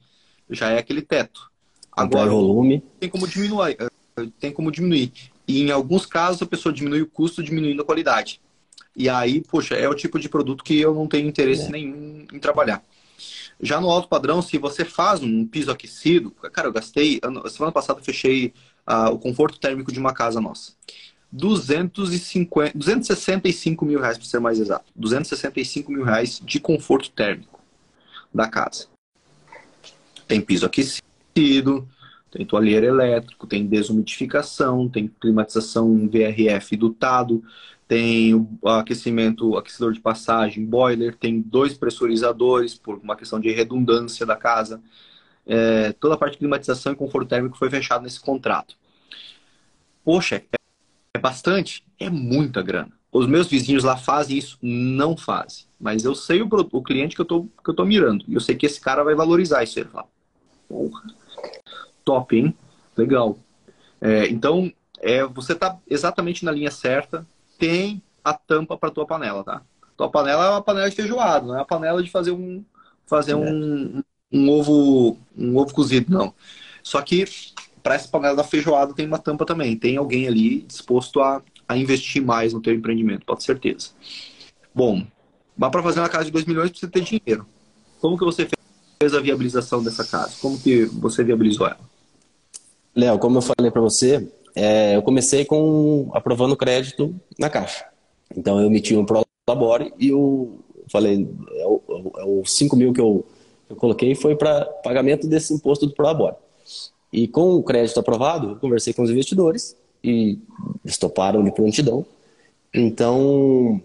já 0.54 0.70
é 0.70 0.78
aquele 0.78 1.02
teto. 1.02 1.50
Agora, 1.90 2.30
volume. 2.30 2.82
Tem 2.98 3.08
como 3.08 3.26
diminuir. 3.26 3.76
Eh, 3.78 4.28
tem 4.38 4.52
como 4.52 4.70
diminuir. 4.70 5.12
E 5.46 5.62
em 5.62 5.70
alguns 5.70 6.06
casos 6.06 6.42
a 6.42 6.46
pessoa 6.46 6.72
diminui 6.72 7.02
o 7.02 7.06
custo 7.06 7.42
diminuindo 7.42 7.82
a 7.82 7.84
qualidade. 7.84 8.40
E 8.94 9.08
aí, 9.08 9.40
poxa, 9.40 9.74
é 9.74 9.88
o 9.88 9.94
tipo 9.94 10.18
de 10.18 10.28
produto 10.28 10.62
que 10.62 10.78
eu 10.78 10.94
não 10.94 11.06
tenho 11.06 11.28
interesse 11.28 11.68
é. 11.68 11.70
nenhum 11.70 12.26
em 12.32 12.38
trabalhar. 12.38 12.82
Já 13.60 13.80
no 13.80 13.90
alto 13.90 14.08
padrão, 14.08 14.42
se 14.42 14.58
você 14.58 14.84
faz 14.84 15.22
um 15.22 15.46
piso 15.46 15.70
aquecido, 15.70 16.30
cara, 16.30 16.68
eu 16.68 16.72
gastei, 16.72 17.20
semana 17.50 17.72
passada 17.72 18.00
eu 18.00 18.04
fechei 18.04 18.52
o 18.86 19.18
conforto 19.18 19.58
térmico 19.58 19.92
de 19.92 19.98
uma 19.98 20.12
casa 20.12 20.40
nossa. 20.40 20.72
250, 21.32 22.76
265 22.76 23.84
mil 23.86 24.00
reais, 24.00 24.18
para 24.18 24.26
ser 24.26 24.38
mais 24.38 24.60
exato. 24.60 24.92
265 24.94 25.90
mil 25.90 26.04
reais 26.04 26.40
de 26.44 26.60
conforto 26.60 27.10
térmico 27.10 27.60
da 28.32 28.46
casa. 28.46 28.86
Tem 30.28 30.40
piso 30.40 30.66
aquecido, 30.66 31.88
tem 32.30 32.44
toalheiro 32.44 32.86
elétrico, 32.86 33.46
tem 33.46 33.66
desumidificação, 33.66 34.88
tem 34.88 35.10
climatização 35.20 36.08
VRF 36.08 36.76
dutado, 36.76 37.42
tem 37.88 38.34
o 38.34 38.68
aquecimento, 38.68 39.56
aquecedor 39.56 39.92
de 39.92 40.00
passagem, 40.00 40.64
boiler, 40.64 41.14
tem 41.14 41.40
dois 41.40 41.74
pressurizadores 41.74 42.74
por 42.74 42.96
uma 42.98 43.16
questão 43.16 43.38
de 43.38 43.50
redundância 43.50 44.24
da 44.24 44.36
casa. 44.36 44.80
É, 45.47 45.93
toda 45.93 46.14
a 46.14 46.18
parte 46.18 46.34
de 46.34 46.38
climatização 46.38 46.93
e 46.93 46.97
conforto 46.97 47.28
térmico 47.28 47.57
foi 47.57 47.68
fechado 47.70 48.03
nesse 48.03 48.20
contrato. 48.20 48.76
Poxa, 50.05 50.36
é, 50.36 50.57
é 51.14 51.18
bastante? 51.18 51.84
É 51.99 52.09
muita 52.09 52.62
grana. 52.62 52.93
Os 53.11 53.26
meus 53.26 53.47
vizinhos 53.47 53.84
lá 53.84 53.97
fazem 53.97 54.38
isso? 54.38 54.59
Não 54.62 55.16
fazem. 55.16 55.66
Mas 55.78 56.05
eu 56.05 56.14
sei 56.14 56.40
o, 56.43 56.49
o 56.51 56.82
cliente 56.82 57.14
que 57.14 57.20
eu, 57.20 57.26
tô, 57.26 57.45
que 57.62 57.70
eu 57.70 57.74
tô 57.74 57.84
mirando. 57.84 58.24
E 58.26 58.34
eu 58.34 58.40
sei 58.40 58.55
que 58.55 58.66
esse 58.66 58.80
cara 58.80 59.05
vai 59.05 59.14
valorizar 59.14 59.62
isso. 59.62 59.78
Ele 59.78 59.88
fala, 59.88 60.07
Porra. 60.68 61.03
Top, 62.05 62.34
hein? 62.34 62.57
Legal. 62.97 63.38
É, 64.01 64.26
então, 64.28 64.72
é, 64.99 65.24
você 65.24 65.53
está 65.53 65.78
exatamente 65.88 66.45
na 66.45 66.51
linha 66.51 66.70
certa. 66.70 67.26
Tem 67.59 68.03
a 68.24 68.32
tampa 68.32 68.76
para 68.76 68.90
tua 68.90 69.07
panela, 69.07 69.45
tá? 69.45 69.62
Tua 69.97 70.11
panela 70.11 70.47
é 70.47 70.51
uma 70.51 70.62
panela 70.62 70.88
de 70.88 70.97
feijoado, 70.97 71.49
não 71.49 71.55
é 71.55 71.59
uma 71.59 71.66
panela 71.66 72.03
de 72.03 72.11
fazer 72.11 72.32
um 72.32 72.64
fazer 73.05 73.34
um, 73.34 73.45
um, 73.45 74.03
um 74.32 74.48
ovo 74.50 75.18
um 75.36 75.56
ovo 75.56 75.74
cozido, 75.74 76.12
não. 76.12 76.34
Só 76.82 77.00
que 77.02 77.24
para 77.82 77.94
essa 77.94 78.08
panela 78.08 78.36
da 78.36 78.44
feijoada 78.44 78.94
tem 78.94 79.06
uma 79.06 79.18
tampa 79.18 79.44
também. 79.44 79.76
Tem 79.76 79.96
alguém 79.96 80.26
ali 80.26 80.62
disposto 80.62 81.20
a, 81.20 81.42
a 81.68 81.76
investir 81.76 82.22
mais 82.22 82.52
no 82.52 82.60
teu 82.60 82.74
empreendimento, 82.74 83.26
pode 83.26 83.42
certeza. 83.42 83.90
Bom, 84.74 85.04
mas 85.56 85.70
para 85.70 85.82
fazer 85.82 86.00
uma 86.00 86.08
casa 86.08 86.26
de 86.26 86.30
2 86.30 86.44
milhões 86.44 86.70
precisa 86.70 86.90
ter 86.90 87.02
dinheiro. 87.02 87.46
Como 88.00 88.18
que 88.18 88.24
você 88.24 88.44
fez? 88.44 88.52
a 89.14 89.20
viabilização 89.20 89.82
dessa 89.82 90.04
casa? 90.04 90.34
Como 90.40 90.56
que 90.56 90.84
você 90.84 91.24
viabilizou 91.24 91.66
ela? 91.66 91.80
Léo, 92.94 93.18
como 93.18 93.38
eu 93.38 93.42
falei 93.42 93.68
para 93.68 93.80
você, 93.80 94.30
é, 94.54 94.94
eu 94.94 95.02
comecei 95.02 95.44
com 95.44 96.08
aprovando 96.14 96.56
crédito 96.56 97.12
na 97.36 97.50
Caixa. 97.50 97.84
Então 98.36 98.60
eu 98.60 98.66
emiti 98.66 98.94
um 98.94 99.04
Prolabore 99.04 99.92
e 99.98 100.08
eu 100.08 100.60
falei, 100.90 101.28
é 101.56 101.66
o, 101.66 102.12
é 102.18 102.24
o 102.24 102.44
5 102.44 102.76
mil 102.76 102.92
que 102.92 103.00
eu, 103.00 103.26
eu 103.72 103.76
coloquei 103.76 104.14
foi 104.14 104.36
para 104.36 104.64
pagamento 104.64 105.26
desse 105.26 105.52
imposto 105.52 105.86
do 105.86 105.92
Prolabore. 105.92 106.36
E 107.12 107.28
com 107.28 107.54
o 107.54 107.62
crédito 107.62 108.00
aprovado, 108.00 108.56
conversei 108.56 108.92
com 108.92 109.02
os 109.02 109.10
investidores 109.10 109.76
e 110.02 110.38
estoparam 110.84 111.42
de 111.42 111.50
prontidão. 111.50 112.06
Então, 112.72 113.80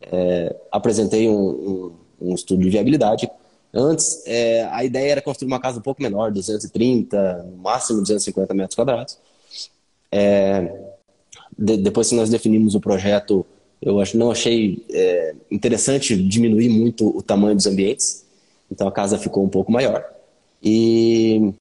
é, 0.00 0.56
apresentei 0.72 1.28
um, 1.28 1.92
um, 2.20 2.30
um 2.30 2.34
estudo 2.34 2.62
de 2.62 2.70
viabilidade 2.70 3.30
Antes, 3.76 4.22
é, 4.24 4.68
a 4.70 4.84
ideia 4.84 5.10
era 5.10 5.20
construir 5.20 5.48
uma 5.48 5.58
casa 5.58 5.80
um 5.80 5.82
pouco 5.82 6.00
menor, 6.00 6.30
230, 6.30 7.42
no 7.50 7.56
máximo 7.56 8.00
250 8.00 8.54
metros 8.54 8.76
quadrados. 8.76 9.18
É, 10.12 10.92
de, 11.58 11.78
depois 11.78 12.08
que 12.08 12.14
nós 12.14 12.30
definimos 12.30 12.76
o 12.76 12.80
projeto, 12.80 13.44
eu 13.82 13.98
acho, 13.98 14.16
não 14.16 14.30
achei 14.30 14.86
é, 14.92 15.34
interessante 15.50 16.16
diminuir 16.16 16.68
muito 16.68 17.08
o 17.16 17.20
tamanho 17.20 17.56
dos 17.56 17.66
ambientes, 17.66 18.23
então 18.74 18.88
a 18.88 18.92
casa 18.92 19.16
ficou 19.16 19.44
um 19.44 19.48
pouco 19.48 19.70
maior. 19.70 20.04
E, 20.60 21.54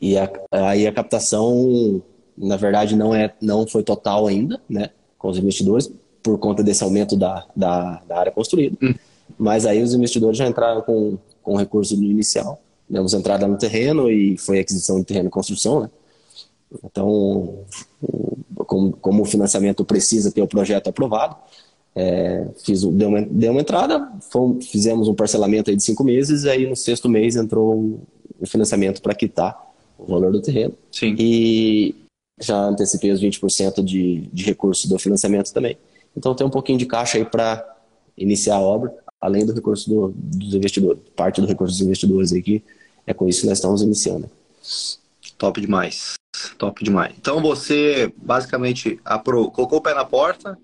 e 0.00 0.16
a, 0.16 0.30
aí 0.52 0.86
a 0.86 0.92
captação, 0.92 2.00
na 2.38 2.56
verdade, 2.56 2.94
não, 2.94 3.12
é, 3.12 3.34
não 3.42 3.66
foi 3.66 3.82
total 3.82 4.28
ainda, 4.28 4.60
né, 4.68 4.90
com 5.18 5.28
os 5.28 5.36
investidores, 5.36 5.90
por 6.22 6.38
conta 6.38 6.62
desse 6.62 6.84
aumento 6.84 7.16
da, 7.16 7.44
da, 7.56 8.00
da 8.06 8.18
área 8.18 8.32
construída. 8.32 8.76
Hum. 8.80 8.94
Mas 9.36 9.66
aí 9.66 9.82
os 9.82 9.92
investidores 9.92 10.38
já 10.38 10.46
entraram 10.46 10.80
com, 10.82 11.18
com 11.42 11.54
o 11.54 11.56
recurso 11.56 11.94
inicial. 11.94 12.60
Demos 12.88 13.12
entrada 13.12 13.48
no 13.48 13.58
terreno 13.58 14.08
e 14.08 14.38
foi 14.38 14.60
aquisição 14.60 15.00
de 15.00 15.04
terreno 15.04 15.26
e 15.26 15.30
construção, 15.30 15.80
né? 15.80 15.90
Então, 16.84 17.64
como, 18.58 18.92
como, 18.92 19.22
o 19.22 19.26
financiamento 19.26 19.84
precisa 19.84 20.30
ter 20.30 20.42
o 20.42 20.48
projeto 20.48 20.88
aprovado, 20.88 21.36
é, 21.96 22.46
fiz, 22.62 22.82
deu, 22.82 23.08
uma, 23.08 23.22
deu 23.22 23.52
uma 23.52 23.60
entrada, 23.60 24.12
fomos, 24.30 24.68
fizemos 24.68 25.08
um 25.08 25.14
parcelamento 25.14 25.70
aí 25.70 25.76
de 25.76 25.82
cinco 25.82 26.04
meses, 26.04 26.44
e 26.44 26.50
aí 26.50 26.68
no 26.68 26.76
sexto 26.76 27.08
mês 27.08 27.34
entrou 27.34 28.00
o 28.38 28.46
financiamento 28.46 29.00
para 29.00 29.14
quitar 29.14 29.58
o 29.98 30.04
valor 30.04 30.30
do 30.30 30.42
terreno. 30.42 30.74
Sim. 30.92 31.16
E 31.18 31.94
já 32.38 32.56
antecipei 32.66 33.10
os 33.10 33.22
20% 33.22 33.82
de, 33.82 34.28
de 34.32 34.44
recurso 34.44 34.88
do 34.88 34.98
financiamento 34.98 35.52
também. 35.52 35.78
Então 36.14 36.34
tem 36.34 36.46
um 36.46 36.50
pouquinho 36.50 36.78
de 36.78 36.86
caixa 36.86 37.16
aí 37.16 37.24
para 37.24 37.64
iniciar 38.16 38.56
a 38.56 38.60
obra 38.60 38.94
além 39.20 39.44
do 39.44 39.52
recurso 39.52 39.88
do, 39.88 40.12
dos 40.14 40.54
investidores, 40.54 41.02
parte 41.14 41.40
do 41.40 41.46
recurso 41.46 41.74
dos 41.74 41.82
investidores 41.82 42.32
aqui, 42.32 42.62
é 43.06 43.14
com 43.14 43.28
isso 43.28 43.42
que 43.42 43.46
nós 43.46 43.58
estamos 43.58 43.82
iniciando. 43.82 44.30
Top 45.38 45.60
demais, 45.60 46.14
top 46.58 46.84
demais. 46.84 47.14
Então 47.18 47.40
você 47.40 48.12
basicamente 48.16 49.00
apro 49.04 49.50
colocou 49.50 49.78
o 49.78 49.82
pé 49.82 49.94
na 49.94 50.04
porta, 50.04 50.58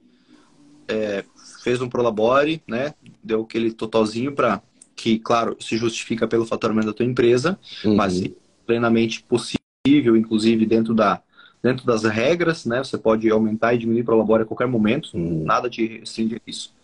é, 0.89 1.25
fez 1.63 1.81
um 1.81 1.89
prolabore, 1.89 2.63
né? 2.67 2.95
Deu 3.23 3.43
aquele 3.43 3.73
totalzinho 3.73 4.33
para 4.33 4.63
que, 4.95 5.19
claro, 5.19 5.57
se 5.61 5.77
justifica 5.77 6.29
pelo 6.29 6.47
faturamento 6.47 6.89
da 6.89 6.93
tua 6.93 7.07
empresa, 7.07 7.59
uhum. 7.85 7.97
mas 7.97 8.23
plenamente 8.67 9.23
possível, 9.23 10.17
inclusive 10.17 10.67
dentro 10.67 10.95
da 10.95 11.23
dentro 11.63 11.87
das 11.87 12.03
regras, 12.03 12.65
né? 12.67 12.83
Você 12.83 12.99
pode 12.99 13.31
aumentar 13.31 13.73
e 13.73 13.79
diminuir 13.79 14.03
para 14.03 14.17
labore 14.17 14.43
a 14.43 14.47
qualquer 14.47 14.67
momento, 14.67 15.11
uhum. 15.15 15.45
nada 15.45 15.71
te 15.71 15.99
restringe 15.99 16.43
isso 16.45 16.75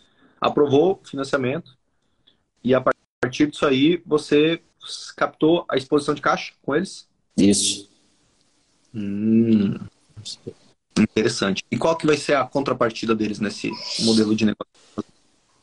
aprovou 0.40 1.00
o 1.02 1.06
financiamento 1.06 1.76
e 2.62 2.74
a 2.74 2.80
partir 2.80 3.50
disso 3.50 3.66
aí 3.66 4.02
você 4.06 4.60
captou 5.16 5.64
a 5.68 5.76
exposição 5.76 6.14
de 6.14 6.22
caixa 6.22 6.52
com 6.62 6.74
eles? 6.74 7.08
Isso. 7.36 7.88
Hum, 8.94 9.78
interessante. 11.02 11.64
E 11.70 11.76
qual 11.76 11.96
que 11.96 12.06
vai 12.06 12.16
ser 12.16 12.36
a 12.36 12.44
contrapartida 12.44 13.14
deles 13.14 13.38
nesse 13.40 13.70
modelo 14.00 14.34
de 14.34 14.44
negócio? 14.44 14.72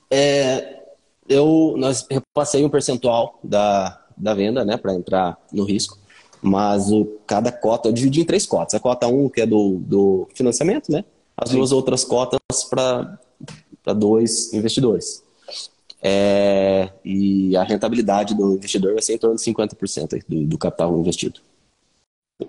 É, 0.09 0.83
eu, 1.27 1.75
nós 1.77 2.05
repassei 2.09 2.63
um 2.63 2.69
percentual 2.69 3.39
da, 3.43 4.05
da 4.15 4.33
venda, 4.33 4.63
né, 4.63 4.77
para 4.77 4.93
entrar 4.93 5.37
no 5.51 5.63
risco. 5.63 5.97
Mas 6.41 6.91
o, 6.91 7.05
cada 7.25 7.51
cota, 7.51 7.89
eu 7.89 7.93
dividi 7.93 8.21
em 8.21 8.25
três 8.25 8.45
cotas. 8.45 8.75
A 8.75 8.79
cota 8.79 9.07
1, 9.07 9.25
um, 9.25 9.29
que 9.29 9.41
é 9.41 9.45
do, 9.45 9.77
do 9.79 10.27
financiamento, 10.35 10.91
né? 10.91 11.03
As 11.35 11.49
Sim. 11.49 11.57
duas 11.57 11.71
outras 11.71 12.03
cotas 12.03 12.39
para 12.69 13.17
dois 13.93 14.53
investidores. 14.53 15.23
É, 16.01 16.89
e 17.03 17.57
a 17.57 17.63
rentabilidade 17.63 18.35
do 18.35 18.53
investidor 18.53 18.93
vai 18.93 19.01
ser 19.01 19.15
em 19.15 19.17
torno 19.17 19.35
de 19.35 19.41
50% 19.41 20.23
do, 20.27 20.45
do 20.45 20.57
capital 20.57 20.95
investido. 20.99 21.39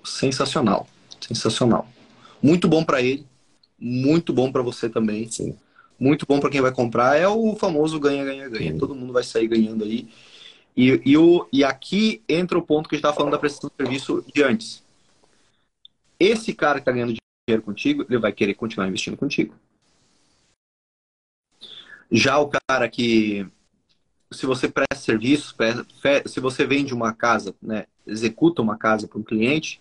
Sensacional, 0.05 0.87
sensacional. 1.27 1.87
Muito 2.47 2.69
bom 2.69 2.85
para 2.85 3.03
ele, 3.03 3.27
muito 3.77 4.33
bom 4.33 4.53
para 4.53 4.63
você 4.63 4.89
também. 4.89 5.29
Sim. 5.29 5.57
Muito 5.99 6.25
bom 6.25 6.39
para 6.39 6.49
quem 6.49 6.61
vai 6.61 6.71
comprar. 6.71 7.17
É 7.17 7.27
o 7.27 7.57
famoso 7.57 7.99
ganha-ganha-ganha. 7.99 8.79
Todo 8.79 8.95
mundo 8.95 9.13
vai 9.13 9.25
sair 9.25 9.49
ganhando 9.49 9.83
aí. 9.83 10.09
E, 10.77 11.01
e, 11.05 11.17
o, 11.17 11.49
e 11.53 11.65
aqui 11.65 12.23
entra 12.29 12.57
o 12.57 12.63
ponto 12.63 12.89
que 12.89 12.95
a 12.95 12.97
gente 12.97 13.01
estava 13.01 13.17
falando 13.17 13.33
da 13.33 13.39
prestação 13.39 13.69
de 13.69 13.85
serviço 13.85 14.25
de 14.33 14.45
antes. 14.45 14.85
Esse 16.21 16.55
cara 16.55 16.75
que 16.75 16.83
está 16.83 16.93
ganhando 16.93 17.15
dinheiro 17.49 17.65
contigo, 17.65 18.07
ele 18.09 18.19
vai 18.19 18.33
querer 18.33 18.55
continuar 18.55 18.87
investindo 18.87 19.17
contigo. 19.17 19.53
Já 22.13 22.39
o 22.39 22.49
cara 22.49 22.89
que, 22.89 23.45
se 24.31 24.47
você 24.47 24.69
presta 24.69 25.05
serviço, 25.05 25.57
se 26.27 26.39
você 26.39 26.65
vende 26.65 26.95
uma 26.95 27.13
casa, 27.13 27.57
né, 27.61 27.87
executa 28.07 28.63
uma 28.63 28.79
casa 28.79 29.09
para 29.09 29.19
um 29.19 29.25
cliente, 29.25 29.81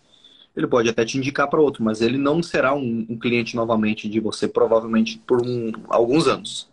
ele 0.55 0.67
pode 0.67 0.89
até 0.89 1.03
te 1.03 1.17
indicar 1.17 1.49
para 1.49 1.61
outro, 1.61 1.83
mas 1.83 2.01
ele 2.01 2.17
não 2.17 2.41
será 2.41 2.73
um, 2.73 3.05
um, 3.09 3.17
cliente 3.17 3.55
novamente 3.55 4.07
de 4.07 4.19
você, 4.19 4.47
provavelmente 4.47 5.21
por 5.25 5.45
um, 5.45 5.71
alguns 5.89 6.27
anos. 6.27 6.69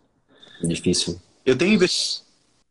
Difícil. 0.63 1.19
Eu 1.45 1.57
tenho 1.57 1.73
investido 1.73 2.23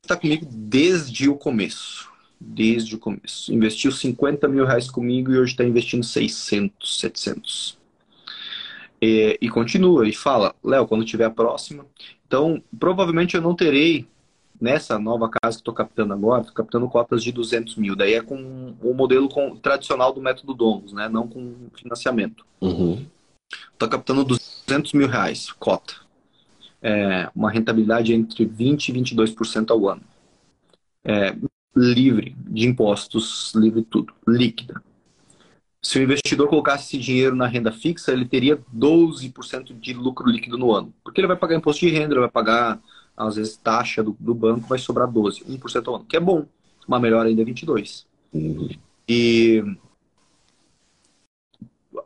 está 0.03 0.17
comigo 0.17 0.47
desde 0.51 1.29
o 1.29 1.37
começo. 1.37 2.11
Desde 2.41 2.97
o 2.97 2.99
começo. 2.99 3.53
Investiu 3.53 3.93
50 3.93 4.49
mil 4.49 4.67
reais 4.67 4.91
comigo 4.91 5.33
e 5.33 5.39
hoje 5.39 5.53
está 5.53 5.65
investindo 5.65 6.05
600, 6.05 7.01
700. 7.01 7.79
E, 9.01 9.39
e 9.41 9.49
continua 9.49 10.09
e 10.09 10.13
fala, 10.13 10.55
Léo, 10.63 10.87
quando 10.87 11.05
tiver 11.05 11.25
a 11.25 11.31
próxima. 11.31 11.87
Então, 12.27 12.63
provavelmente 12.79 13.37
eu 13.37 13.41
não 13.41 13.55
terei 13.55 14.07
nessa 14.61 14.99
nova 14.99 15.29
casa 15.29 15.57
que 15.57 15.61
estou 15.61 15.75
captando 15.75 16.13
agora, 16.13 16.43
estou 16.43 16.55
captando 16.55 16.89
cotas 16.89 17.23
de 17.23 17.33
200 17.33 17.77
mil. 17.77 17.97
Daí 17.97 18.15
é 18.15 18.23
com 18.23 18.75
o 18.81 18.95
modelo 18.95 19.29
com, 19.29 19.57
tradicional 19.57 20.13
do 20.13 20.21
método 20.21 20.55
Domus, 20.55 20.93
né? 20.93 21.09
não 21.09 21.27
com 21.27 21.55
financiamento. 21.75 22.45
Estou 22.61 22.79
uhum. 22.79 23.07
captando 23.91 24.25
200 24.25 24.93
mil 24.93 25.09
reais, 25.09 25.51
cota. 25.53 25.95
É, 26.81 27.31
uma 27.35 27.51
rentabilidade 27.51 28.13
entre 28.13 28.47
20% 28.47 28.89
e 28.89 28.93
22% 28.93 29.71
ao 29.71 29.89
ano. 29.89 30.03
É, 31.05 31.35
livre 31.75 32.37
de 32.39 32.67
impostos, 32.67 33.53
livre 33.55 33.81
de 33.81 33.87
tudo, 33.87 34.13
líquida. 34.27 34.83
Se 35.81 35.99
o 35.99 36.03
investidor 36.03 36.49
colocasse 36.49 36.85
esse 36.85 36.99
dinheiro 36.99 37.35
na 37.35 37.47
renda 37.47 37.73
fixa, 37.73 38.13
ele 38.13 38.25
teria 38.25 38.57
12% 38.73 39.79
de 39.81 39.93
lucro 39.93 40.29
líquido 40.29 40.57
no 40.57 40.73
ano. 40.73 40.95
Porque 41.03 41.21
ele 41.21 41.27
vai 41.27 41.37
pagar 41.37 41.57
imposto 41.57 41.85
de 41.85 41.91
renda, 41.91 42.15
ele 42.15 42.21
vai 42.21 42.31
pagar 42.31 42.81
às 43.17 43.37
vezes 43.37 43.57
taxa 43.57 44.03
do, 44.03 44.17
do 44.19 44.35
banco 44.35 44.67
vai 44.67 44.79
sobrar 44.79 45.11
12, 45.11 45.45
1% 45.45 45.89
ao 45.89 45.97
ano, 45.97 46.05
que 46.05 46.17
é 46.17 46.21
bom. 46.21 46.47
Uma 46.87 46.99
melhor 46.99 47.27
ainda 47.27 47.43
é 47.43 47.45
22. 47.45 48.07
Uhum. 48.33 48.69
E 49.09 49.63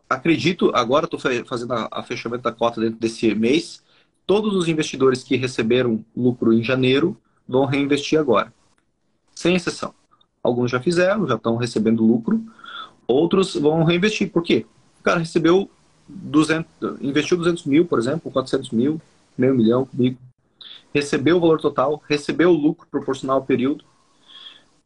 acredito, 0.08 0.70
agora 0.74 1.06
estou 1.06 1.18
fazendo 1.18 1.72
a, 1.72 1.88
a, 1.90 2.02
fechamento 2.02 2.42
da 2.42 2.52
cota 2.52 2.80
dentro 2.80 2.98
desse 2.98 3.34
mês, 3.34 3.82
todos 4.26 4.54
os 4.54 4.68
investidores 4.68 5.22
que 5.22 5.36
receberam 5.36 6.04
lucro 6.16 6.52
em 6.52 6.62
janeiro 6.62 7.16
vão 7.48 7.64
reinvestir 7.64 8.18
agora. 8.18 8.52
Sem 9.34 9.54
exceção. 9.54 9.94
Alguns 10.42 10.70
já 10.70 10.80
fizeram, 10.80 11.26
já 11.26 11.34
estão 11.34 11.56
recebendo 11.56 12.04
lucro. 12.04 12.40
Outros 13.06 13.54
vão 13.54 13.84
reinvestir. 13.84 14.30
Por 14.30 14.42
quê? 14.42 14.66
O 15.00 15.02
cara 15.02 15.18
recebeu 15.18 15.70
200, 16.08 16.66
investiu 17.00 17.36
200 17.36 17.64
mil, 17.64 17.84
por 17.84 17.98
exemplo, 17.98 18.30
400 18.30 18.70
mil, 18.70 19.00
meio 19.36 19.54
milhão 19.54 19.84
comigo 19.84 20.18
recebeu 20.94 21.36
o 21.36 21.40
valor 21.40 21.60
total, 21.60 22.02
recebeu 22.08 22.50
o 22.50 22.56
lucro 22.56 22.86
proporcional 22.90 23.38
ao 23.38 23.44
período. 23.44 23.84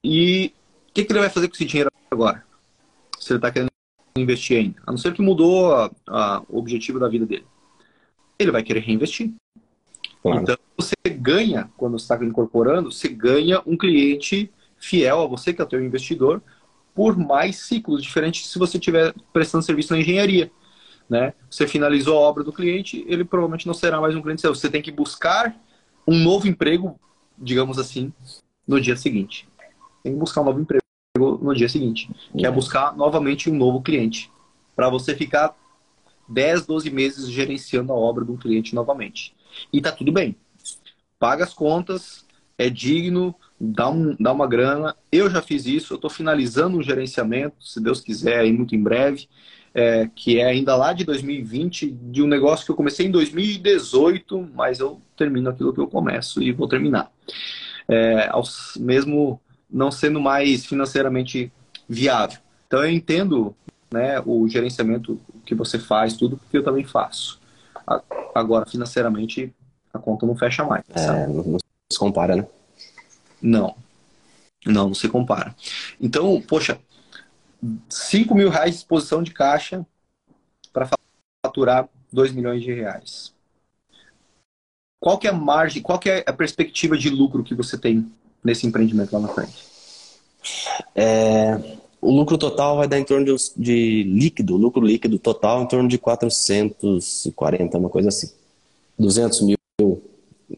E 0.03 0.53
o 0.89 0.93
que, 0.93 1.05
que, 1.05 1.13
ele 1.13 1.21
vai 1.21 1.31
fazer 1.31 1.49
com 1.49 1.55
esse 1.55 1.65
dinheiro 1.65 1.91
agora? 2.11 2.45
Se 3.19 3.33
ele 3.33 3.39
está 3.39 3.51
querendo 3.51 3.71
investir 4.17 4.59
ainda. 4.59 4.81
A 4.87 4.91
não 4.91 4.99
ser 4.99 5.13
que 5.13 5.23
mudou 5.23 5.75
a, 5.75 5.91
a, 6.09 6.43
o 6.49 6.59
objetivo 6.59 6.99
da 6.99 7.09
vida 7.09 7.27
dele. 7.27 7.47
Ele 8.39 8.51
vai 8.51 8.63
querer 8.63 8.81
reinvestir. 8.81 9.33
Claro. 10.23 10.41
Então, 10.41 10.57
você 10.77 10.95
ganha, 11.09 11.71
quando 11.77 11.99
você 11.99 12.05
está 12.05 12.25
incorporando, 12.25 12.91
você 12.91 13.09
ganha 13.09 13.63
um 13.67 13.77
cliente 13.77 14.51
fiel 14.79 15.21
a 15.21 15.27
você, 15.27 15.53
que 15.53 15.61
é 15.61 15.65
o 15.65 15.69
teu 15.69 15.85
investidor, 15.85 16.43
por 16.95 17.17
mais 17.17 17.57
ciclos 17.57 18.03
diferentes 18.03 18.49
se 18.49 18.59
você 18.59 18.79
estiver 18.79 19.15
prestando 19.33 19.65
serviço 19.65 19.93
na 19.93 20.01
engenharia. 20.01 20.51
Né? 21.09 21.35
Você 21.51 21.67
finalizou 21.67 22.17
a 22.19 22.21
obra 22.21 22.45
do 22.45 22.53
cliente, 22.53 23.05
ele 23.09 23.25
provavelmente 23.25 23.67
não 23.67 23.75
será 23.75 24.01
mais 24.01 24.15
um 24.15 24.23
cliente 24.23 24.41
seu. 24.41 24.55
Você 24.55 24.71
tem 24.71 24.83
que 24.83 24.93
buscar 24.93 25.57
um 26.07 26.17
novo 26.17 26.49
emprego, 26.49 26.99
digamos 27.39 27.79
assim, 27.79 28.13
no 28.67 28.81
dia 28.81 28.97
seguinte. 28.97 29.49
Tem 30.03 30.13
que 30.13 30.19
buscar 30.19 30.41
um 30.41 30.45
novo 30.45 30.61
emprego 30.61 30.83
no 31.17 31.55
dia 31.55 31.69
seguinte, 31.69 32.11
que 32.37 32.47
é 32.47 32.51
buscar 32.51 32.97
novamente 32.97 33.51
um 33.51 33.55
novo 33.55 33.83
cliente, 33.83 34.31
para 34.75 34.89
você 34.89 35.15
ficar 35.15 35.55
10, 36.29 36.67
12 36.67 36.91
meses 36.91 37.31
gerenciando 37.31 37.93
a 37.93 37.97
obra 37.97 38.25
de 38.25 38.31
um 38.31 38.37
cliente 38.37 38.75
novamente. 38.75 39.35
E 39.73 39.81
tá 39.81 39.91
tudo 39.91 40.13
bem. 40.13 40.37
Paga 41.19 41.45
as 41.45 41.53
contas, 41.53 42.25
é 42.57 42.71
digno, 42.71 43.35
dá, 43.61 43.91
um, 43.91 44.17
dá 44.19 44.33
uma 44.33 44.47
grana. 44.47 44.97
Eu 45.11 45.29
já 45.29 45.43
fiz 45.43 45.67
isso, 45.67 45.93
eu 45.93 45.97
estou 45.97 46.09
finalizando 46.09 46.79
um 46.79 46.83
gerenciamento, 46.83 47.57
se 47.61 47.81
Deus 47.81 48.01
quiser, 48.01 48.41
aí 48.41 48.53
muito 48.53 48.75
em 48.75 48.83
breve 48.83 49.29
é, 49.75 50.09
que 50.15 50.39
é 50.39 50.45
ainda 50.45 50.77
lá 50.77 50.93
de 50.93 51.05
2020, 51.05 51.91
de 51.91 52.23
um 52.23 52.27
negócio 52.27 52.65
que 52.65 52.73
eu 52.73 52.77
comecei 52.77 53.07
em 53.07 53.11
2018, 53.11 54.51
mas 54.55 54.81
eu 54.81 55.01
termino 55.17 55.51
aquilo 55.51 55.73
que 55.73 55.81
eu 55.81 55.89
começo 55.89 56.43
e 56.43 56.53
vou 56.53 56.69
terminar. 56.69 57.11
É, 57.89 58.29
aos, 58.29 58.77
mesmo 58.77 59.41
não 59.71 59.91
sendo 59.91 60.21
mais 60.21 60.67
financeiramente 60.67 61.53
viável. 61.89 62.39
Então 62.67 62.85
eu 62.85 62.91
entendo 62.91 63.55
né, 63.93 64.21
o 64.25 64.49
gerenciamento 64.49 65.21
que 65.45 65.55
você 65.55 65.79
faz, 65.79 66.17
tudo, 66.17 66.37
porque 66.37 66.59
eu 66.59 66.65
também 66.65 66.85
faço. 66.85 67.41
Agora, 68.35 68.67
financeiramente, 68.67 69.53
a 69.93 69.99
conta 69.99 70.27
não 70.27 70.37
fecha 70.37 70.65
mais. 70.65 70.85
É, 70.95 71.27
não 71.27 71.59
se 71.93 71.99
compara, 71.99 72.37
né? 72.37 72.47
Não. 73.43 73.75
Não, 74.65 74.89
não 74.89 74.95
se 74.95 75.09
compara. 75.09 75.55
Então, 76.01 76.41
poxa, 76.47 76.79
5 77.89 78.35
mil 78.35 78.49
reais 78.49 78.73
de 78.73 78.77
exposição 78.79 79.23
de 79.23 79.33
caixa 79.33 79.87
para 80.73 80.89
faturar 81.45 81.89
2 82.13 82.33
milhões 82.33 82.63
de 82.63 82.73
reais. 82.73 83.33
Qual 84.99 85.19
que 85.19 85.27
é 85.27 85.31
a 85.31 85.35
margem, 85.35 85.83
qual 85.83 85.99
que 85.99 86.11
é 86.11 86.25
a 86.27 86.33
perspectiva 86.33 86.97
de 86.97 87.09
lucro 87.09 87.43
que 87.43 87.55
você 87.55 87.79
tem 87.79 88.11
nesse 88.45 88.67
empreendimento 88.67 89.13
lá 89.13 89.21
na 89.21 89.29
frente? 89.29 89.65
É, 90.95 91.79
o 92.01 92.11
lucro 92.11 92.37
total 92.39 92.77
vai 92.77 92.89
dar 92.89 92.99
em 92.99 93.05
torno 93.05 93.25
de, 93.25 93.35
de 93.57 94.03
líquido, 94.05 94.57
lucro 94.57 94.85
líquido 94.85 95.19
total 95.19 95.63
em 95.63 95.69
torno 95.69 95.89
de 95.89 95.99
440, 95.99 97.79
uma 97.79 97.89
coisa 97.89 98.09
assim. 98.09 98.31
200 98.99 99.41
mil, 99.43 99.57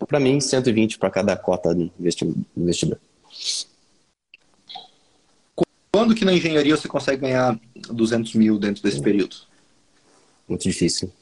para 0.09 0.19
mim, 0.19 0.41
120 0.41 0.99
para 0.99 1.11
cada 1.11 1.37
cota 1.37 1.75
de 1.75 1.91
investidor. 2.57 2.99
Quando 6.03 6.17
que 6.17 6.25
na 6.25 6.33
engenharia 6.33 6.77
você 6.77 6.89
consegue 6.89 7.23
ganhar 7.23 7.57
200 7.77 8.35
mil 8.35 8.59
dentro 8.59 8.83
desse 8.83 9.01
período? 9.01 9.37
Muito 10.49 10.65
difícil. 10.65 11.13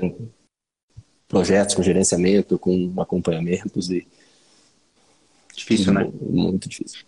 Com 0.00 0.30
projetos, 1.28 1.74
com 1.74 1.82
gerenciamento, 1.82 2.58
com 2.58 2.94
acompanhamentos 2.98 3.90
e... 3.90 4.08
Difícil, 5.54 5.92
né? 5.92 6.10
Muito 6.22 6.66
difícil. 6.66 7.04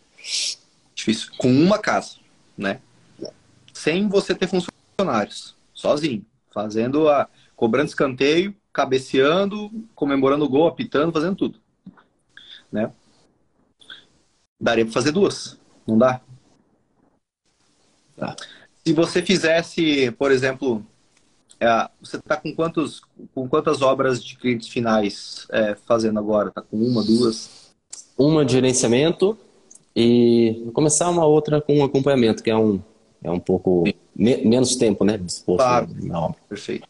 Difícil. 0.94 1.32
Com 1.38 1.50
uma 1.50 1.78
casa, 1.78 2.16
né? 2.54 2.82
Sem 3.72 4.08
você 4.08 4.34
ter 4.34 4.48
funcionários. 4.48 5.56
Sozinho. 5.72 6.22
Fazendo 6.52 7.08
a... 7.08 7.30
Cobrando 7.56 7.88
escanteio, 7.88 8.54
cabeceando, 8.74 9.70
comemorando 9.94 10.44
o 10.44 10.48
gol, 10.50 10.68
apitando, 10.68 11.12
fazendo 11.12 11.34
tudo. 11.34 11.58
Né? 12.70 12.92
Daria 14.60 14.84
para 14.84 14.94
fazer 14.94 15.12
duas, 15.12 15.58
não 15.86 15.98
dá? 15.98 16.20
Tá. 18.16 18.34
Se 18.84 18.92
você 18.92 19.22
fizesse, 19.22 20.10
por 20.12 20.30
exemplo, 20.30 20.84
é, 21.60 21.88
você 22.00 22.16
está 22.16 22.36
com 22.36 22.54
quantos, 22.54 23.02
com 23.34 23.48
quantas 23.48 23.82
obras 23.82 24.22
de 24.22 24.36
clientes 24.36 24.68
finais 24.68 25.46
é, 25.50 25.74
fazendo 25.86 26.18
agora? 26.18 26.48
Está 26.48 26.62
com 26.62 26.76
uma, 26.76 27.02
duas? 27.02 27.74
Uma 28.16 28.44
de 28.44 28.52
gerenciamento 28.52 29.38
e 29.94 30.60
vou 30.64 30.72
começar 30.72 31.08
uma 31.08 31.24
outra 31.24 31.60
com 31.60 31.82
acompanhamento, 31.82 32.42
que 32.42 32.50
é 32.50 32.56
um, 32.56 32.80
é 33.22 33.30
um 33.30 33.40
pouco 33.40 33.84
me, 34.14 34.36
menos 34.44 34.76
tempo, 34.76 35.04
né? 35.04 35.16
Disposto 35.16 35.58
claro. 35.58 35.88
na 36.02 36.20
obra. 36.20 36.36
Perfeito. 36.48 36.86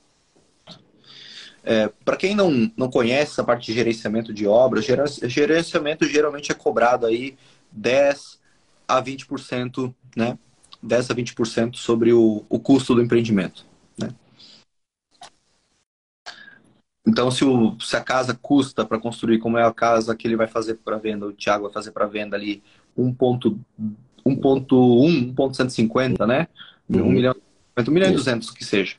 É, 1.65 1.91
Para 2.05 2.17
quem 2.17 2.35
não, 2.35 2.71
não 2.77 2.89
conhece 2.89 3.41
a 3.41 3.45
parte 3.45 3.67
de 3.67 3.73
gerenciamento 3.75 4.33
de 4.33 4.47
obras, 4.47 4.85
gerenciamento 5.25 6.07
geralmente 6.07 6.53
é 6.53 6.55
cobrado 6.55 7.07
aí 7.07 7.37
10, 7.73 8.39
a 8.89 9.03
20%, 9.03 9.95
né? 10.17 10.39
10 10.83 11.11
a 11.11 11.15
20% 11.15 11.77
sobre 11.77 12.13
o, 12.13 12.45
o 12.49 12.59
custo 12.59 12.95
do 12.95 13.03
empreendimento. 13.03 13.67
Né? 13.99 14.11
Então, 17.07 17.31
se, 17.31 17.45
o, 17.45 17.79
se 17.81 17.97
a 17.97 18.01
casa 18.01 18.39
custa 18.41 18.85
para 18.85 18.99
construir, 18.99 19.39
como 19.39 19.59
é 19.59 19.65
a 19.65 19.73
casa 19.73 20.15
que 20.15 20.27
ele 20.27 20.37
vai 20.37 20.47
fazer 20.47 20.77
para 20.77 20.99
venda, 20.99 21.27
o 21.27 21.33
Thiago 21.33 21.65
vai 21.65 21.73
fazer 21.73 21.93
para 21.93 22.07
venda 22.07 22.37
ali 22.37 22.63
1.1, 22.97 23.59
1.150, 24.27 26.27
né? 26.27 26.49
Uhum. 26.89 27.03
1 27.03 27.11
milhão, 27.11 27.35
1 27.77 27.91
milhão 27.91 28.11
e 28.11 28.15
200 28.15 28.51
que 28.51 28.65
seja. 28.65 28.97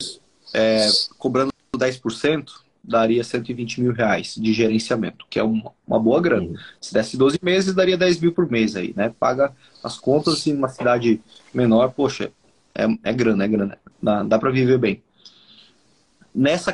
É, 0.54 0.88
cobrando 1.18 1.52
10%, 1.76 2.50
daria 2.82 3.22
120 3.22 3.80
mil 3.80 3.92
reais 3.92 4.34
de 4.36 4.52
gerenciamento, 4.52 5.26
que 5.28 5.38
é 5.38 5.42
uma, 5.42 5.72
uma 5.86 5.98
boa 5.98 6.20
grana. 6.20 6.46
Uhum. 6.46 6.56
Se 6.80 6.92
desse 6.92 7.16
12 7.16 7.38
meses, 7.42 7.74
daria 7.74 7.96
10 7.96 8.20
mil 8.20 8.32
por 8.32 8.50
mês 8.50 8.76
aí, 8.76 8.94
né? 8.96 9.12
Paga 9.18 9.52
as 9.82 9.98
contas 9.98 10.34
em 10.34 10.36
assim, 10.36 10.54
uma 10.54 10.68
cidade 10.68 11.20
menor, 11.52 11.92
poxa, 11.92 12.32
é, 12.74 12.86
é 13.04 13.12
grana, 13.12 13.44
é 13.44 13.48
grana. 13.48 13.78
Dá, 14.02 14.22
dá 14.22 14.38
para 14.38 14.50
viver 14.50 14.78
bem. 14.78 15.02
Nessa 16.34 16.72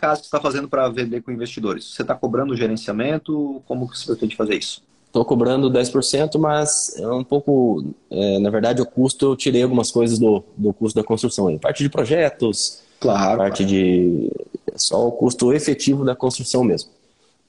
casa 0.00 0.20
que 0.20 0.26
você 0.26 0.36
está 0.36 0.40
fazendo 0.40 0.68
para 0.68 0.88
vender 0.88 1.22
com 1.22 1.30
investidores, 1.30 1.94
você 1.94 2.02
está 2.02 2.14
cobrando 2.14 2.56
gerenciamento? 2.56 3.62
Como 3.66 3.86
você 3.86 4.06
pretende 4.06 4.36
fazer 4.36 4.56
isso? 4.56 4.82
Estou 5.06 5.24
cobrando 5.24 5.70
10%, 5.70 6.38
mas 6.38 6.96
é 6.96 7.06
um 7.06 7.22
pouco, 7.22 7.84
é, 8.10 8.38
na 8.38 8.48
verdade, 8.48 8.80
o 8.80 8.86
custo, 8.86 9.26
eu 9.26 9.36
tirei 9.36 9.62
algumas 9.62 9.90
coisas 9.90 10.18
do, 10.18 10.42
do 10.56 10.72
custo 10.72 10.98
da 10.98 11.06
construção 11.06 11.48
aí. 11.48 11.58
Parte 11.58 11.82
de 11.82 11.90
projetos, 11.90 12.81
claro, 13.02 13.38
parte 13.38 13.64
claro. 13.64 13.72
de 13.72 14.30
só 14.76 15.06
o 15.06 15.12
custo 15.12 15.52
efetivo 15.52 16.04
da 16.04 16.16
construção 16.16 16.64
mesmo. 16.64 16.90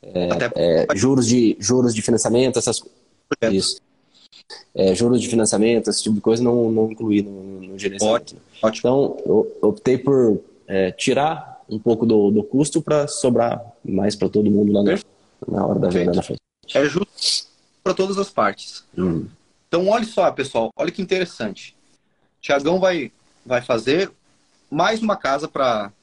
É, 0.01 0.83
é, 0.91 0.95
juros, 0.95 1.27
de, 1.27 1.55
juros 1.59 1.93
de 1.95 2.01
financiamento, 2.01 2.59
essas 2.59 2.79
coisas. 2.79 3.55
Isso. 3.55 3.81
É, 4.75 4.93
juros 4.93 5.21
de 5.21 5.27
financiamento, 5.29 5.89
esse 5.89 6.03
tipo 6.03 6.15
de 6.15 6.21
coisa 6.21 6.43
não, 6.43 6.69
não 6.69 6.91
incluí 6.91 7.21
no, 7.21 7.61
no 7.61 7.79
gerenciamento. 7.79 8.35
Ótimo. 8.61 8.79
Então, 8.79 9.17
eu 9.25 9.57
optei 9.61 9.97
por 9.97 10.41
é, 10.67 10.91
tirar 10.91 11.63
um 11.69 11.79
pouco 11.79 12.05
do, 12.05 12.29
do 12.31 12.43
custo 12.43 12.81
para 12.81 13.07
sobrar 13.07 13.63
mais 13.83 14.15
para 14.15 14.29
todo 14.29 14.51
mundo 14.51 14.73
lá 14.73 14.83
na, 14.83 14.99
na 15.47 15.65
hora 15.65 15.79
da 15.79 15.89
venda 15.89 16.13
na 16.13 16.21
frente. 16.21 16.41
É 16.73 16.85
justo 16.85 17.47
para 17.83 17.93
todas 17.93 18.17
as 18.17 18.29
partes. 18.29 18.83
Hum. 18.97 19.27
Então, 19.67 19.87
olha 19.87 20.05
só, 20.05 20.29
pessoal, 20.31 20.69
olha 20.75 20.91
que 20.91 21.01
interessante. 21.01 21.75
Tiagão 22.41 22.79
vai, 22.79 23.11
vai 23.45 23.61
fazer 23.61 24.11
mais 24.73 25.01
uma 25.01 25.15
casa 25.15 25.47
para 25.47 25.93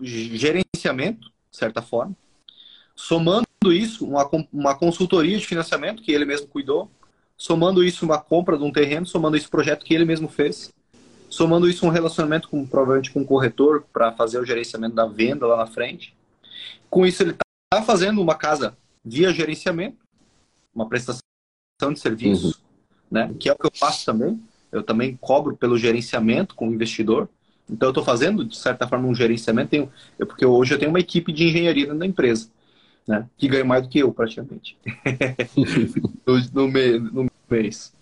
gerenciamento, 0.00 1.30
de 1.50 1.56
certa 1.56 1.80
forma, 1.80 2.16
somando 2.96 3.46
isso, 3.66 4.04
uma, 4.04 4.28
uma 4.52 4.74
consultoria 4.74 5.38
de 5.38 5.46
financiamento 5.46 6.02
que 6.02 6.10
ele 6.10 6.24
mesmo 6.24 6.48
cuidou, 6.48 6.90
somando 7.36 7.84
isso 7.84 8.04
uma 8.04 8.18
compra 8.18 8.58
de 8.58 8.64
um 8.64 8.72
terreno, 8.72 9.06
somando 9.06 9.36
isso 9.36 9.48
projeto 9.48 9.84
que 9.84 9.94
ele 9.94 10.04
mesmo 10.04 10.28
fez, 10.28 10.72
somando 11.28 11.68
isso 11.68 11.86
um 11.86 11.90
relacionamento 11.90 12.48
com 12.48 12.66
provavelmente 12.66 13.12
com 13.12 13.20
um 13.20 13.24
corretor 13.24 13.84
para 13.92 14.12
fazer 14.12 14.38
o 14.38 14.44
gerenciamento 14.44 14.96
da 14.96 15.06
venda 15.06 15.46
lá 15.46 15.56
na 15.56 15.66
frente. 15.66 16.14
Com 16.90 17.06
isso 17.06 17.22
ele 17.22 17.30
está 17.30 17.82
fazendo 17.82 18.20
uma 18.20 18.34
casa 18.34 18.76
via 19.04 19.32
gerenciamento, 19.32 19.98
uma 20.74 20.88
prestação 20.88 21.20
de 21.92 22.00
serviço, 22.00 22.48
uhum. 22.48 22.52
né? 23.10 23.34
Que 23.38 23.48
é 23.48 23.52
o 23.52 23.56
que 23.56 23.66
eu 23.66 23.72
faço 23.74 24.04
também. 24.04 24.42
Eu 24.72 24.82
também 24.82 25.16
cobro 25.16 25.56
pelo 25.56 25.78
gerenciamento 25.78 26.54
com 26.54 26.68
o 26.68 26.74
investidor. 26.74 27.28
Então 27.70 27.88
eu 27.88 27.90
estou 27.90 28.04
fazendo, 28.04 28.44
de 28.44 28.56
certa 28.56 28.86
forma, 28.86 29.06
um 29.06 29.14
gerenciamento, 29.14 29.70
tenho, 29.70 29.90
eu, 30.18 30.26
porque 30.26 30.44
hoje 30.44 30.74
eu 30.74 30.78
tenho 30.78 30.90
uma 30.90 31.00
equipe 31.00 31.32
de 31.32 31.44
engenharia 31.44 31.84
dentro 31.84 31.98
da 31.98 32.06
empresa, 32.06 32.50
né? 33.06 33.28
Que 33.38 33.48
ganha 33.48 33.64
mais 33.64 33.82
do 33.82 33.88
que 33.88 33.98
eu, 34.00 34.12
praticamente. 34.12 34.76
no, 36.26 36.68
no, 36.68 37.00
no, 37.10 37.30
mês. 37.48 37.92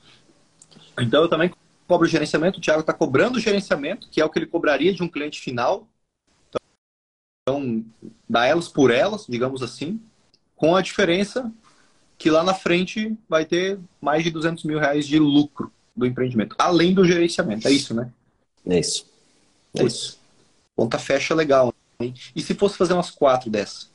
Então 0.98 1.22
eu 1.22 1.28
também 1.28 1.50
cobro 1.86 2.06
gerenciamento, 2.06 2.58
o 2.58 2.60
Thiago 2.60 2.80
está 2.80 2.92
cobrando 2.92 3.38
o 3.38 3.40
gerenciamento, 3.40 4.08
que 4.10 4.20
é 4.20 4.24
o 4.24 4.28
que 4.28 4.38
ele 4.38 4.46
cobraria 4.46 4.92
de 4.92 5.02
um 5.02 5.08
cliente 5.08 5.40
final. 5.40 5.88
Então, 7.42 7.84
dá 8.28 8.44
elas 8.44 8.68
por 8.68 8.90
elas, 8.90 9.26
digamos 9.26 9.62
assim, 9.62 10.00
com 10.54 10.76
a 10.76 10.82
diferença 10.82 11.50
que 12.18 12.30
lá 12.30 12.42
na 12.42 12.52
frente 12.52 13.16
vai 13.28 13.46
ter 13.46 13.78
mais 14.00 14.22
de 14.24 14.30
200 14.30 14.64
mil 14.64 14.78
reais 14.78 15.06
de 15.06 15.18
lucro 15.18 15.72
do 15.96 16.04
empreendimento, 16.04 16.54
além 16.58 16.92
do 16.92 17.04
gerenciamento. 17.04 17.66
É 17.66 17.70
isso, 17.70 17.94
né? 17.94 18.10
É 18.66 18.78
isso. 18.78 19.06
É 19.82 19.86
isso. 19.86 20.18
Conta 20.76 20.98
fecha 20.98 21.34
legal. 21.34 21.72
Hein? 22.00 22.14
E 22.34 22.40
se 22.40 22.54
fosse 22.54 22.76
fazer 22.76 22.92
umas 22.92 23.10
quatro 23.10 23.50
dessas? 23.50 23.90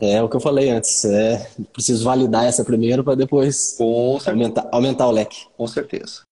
É 0.00 0.22
o 0.22 0.28
que 0.28 0.36
eu 0.36 0.40
falei 0.40 0.70
antes. 0.70 1.04
É, 1.04 1.50
preciso 1.72 2.04
validar 2.04 2.44
essa 2.46 2.64
primeiro 2.64 3.04
para 3.04 3.14
depois 3.14 3.76
aumentar, 4.26 4.68
aumentar 4.72 5.06
o 5.06 5.10
leque. 5.10 5.46
Com 5.56 5.66
certeza. 5.66 6.22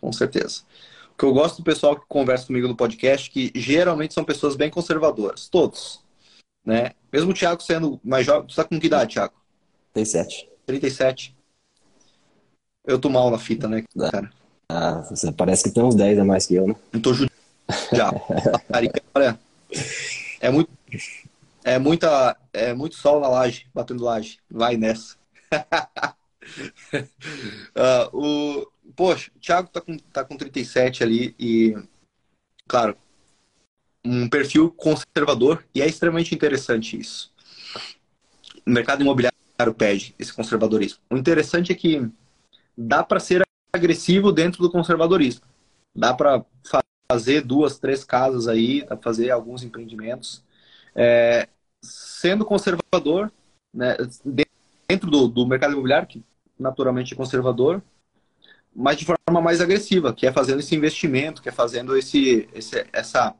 Com 0.00 0.12
certeza. 0.12 0.62
O 1.12 1.16
que 1.16 1.24
eu 1.24 1.32
gosto 1.32 1.56
do 1.56 1.64
pessoal 1.64 1.98
que 1.98 2.04
conversa 2.06 2.46
comigo 2.46 2.68
no 2.68 2.76
podcast, 2.76 3.30
que 3.30 3.50
geralmente 3.54 4.12
são 4.12 4.22
pessoas 4.24 4.54
bem 4.54 4.70
conservadoras. 4.70 5.48
Todos. 5.48 6.00
Né? 6.62 6.90
Mesmo 7.10 7.30
o 7.30 7.34
Thiago 7.34 7.62
sendo 7.62 7.98
mais 8.04 8.26
jovem. 8.26 8.46
Tu 8.46 8.50
está 8.50 8.64
com 8.64 8.78
que 8.78 8.86
idade, 8.86 9.14
Thiago? 9.14 9.34
37. 9.94 10.48
37. 10.66 11.34
Eu 12.84 12.98
tô 12.98 13.08
mal 13.08 13.30
na 13.30 13.38
fita, 13.38 13.66
né, 13.66 13.82
cara? 13.98 14.30
Ah, 14.68 15.02
você 15.02 15.30
parece 15.32 15.64
que 15.64 15.70
tem 15.70 15.82
uns 15.82 15.94
10 15.94 16.18
a 16.18 16.24
mais 16.24 16.46
que 16.46 16.54
eu, 16.54 16.66
né? 16.66 16.76
Não 16.92 17.00
tô 17.00 17.14
já. 17.14 17.28
Olha, 19.14 19.38
é 20.40 20.50
muito, 20.50 20.70
é 21.64 21.78
muita, 21.78 22.36
é 22.52 22.74
muito 22.74 22.96
sol 22.96 23.20
na 23.20 23.28
laje, 23.28 23.66
batendo 23.74 24.04
laje. 24.04 24.38
Vai 24.50 24.76
nessa. 24.76 25.16
uh, 27.74 28.10
o, 28.12 28.66
poxa, 28.94 29.30
o 29.34 29.38
Thiago 29.38 29.68
tá 29.68 29.80
com, 29.80 29.96
tá 29.96 30.24
com 30.24 30.36
37 30.36 31.02
ali 31.02 31.34
e, 31.38 31.76
claro, 32.66 32.96
um 34.04 34.28
perfil 34.28 34.70
conservador 34.70 35.64
e 35.74 35.82
é 35.82 35.86
extremamente 35.86 36.34
interessante 36.34 36.98
isso. 36.98 37.32
O 38.64 38.70
mercado 38.70 39.02
imobiliário 39.02 39.34
pede 39.76 40.14
esse 40.18 40.32
conservadorismo. 40.32 40.98
O 41.10 41.16
interessante 41.16 41.72
é 41.72 41.74
que 41.74 42.08
dá 42.76 43.02
para 43.02 43.20
ser 43.20 43.45
agressivo 43.76 44.32
dentro 44.32 44.62
do 44.62 44.70
conservadorismo. 44.70 45.42
Dá 45.94 46.12
para 46.12 46.44
fazer 47.10 47.42
duas, 47.42 47.78
três 47.78 48.04
casas 48.04 48.48
aí, 48.48 48.84
dá 48.84 48.96
fazer 48.96 49.30
alguns 49.30 49.62
empreendimentos. 49.62 50.44
É, 50.94 51.48
sendo 51.82 52.44
conservador, 52.44 53.30
né, 53.72 53.96
dentro 54.88 55.10
do, 55.10 55.28
do 55.28 55.46
mercado 55.46 55.72
imobiliário, 55.72 56.08
que 56.08 56.22
naturalmente 56.58 57.14
é 57.14 57.16
conservador, 57.16 57.82
mas 58.74 58.96
de 58.98 59.04
forma 59.06 59.40
mais 59.40 59.60
agressiva, 59.60 60.12
que 60.12 60.26
é 60.26 60.32
fazendo 60.32 60.60
esse 60.60 60.74
investimento, 60.74 61.40
que 61.40 61.48
é 61.48 61.52
fazendo 61.52 61.96
esse, 61.96 62.48
esse 62.52 62.86
essa, 62.92 63.34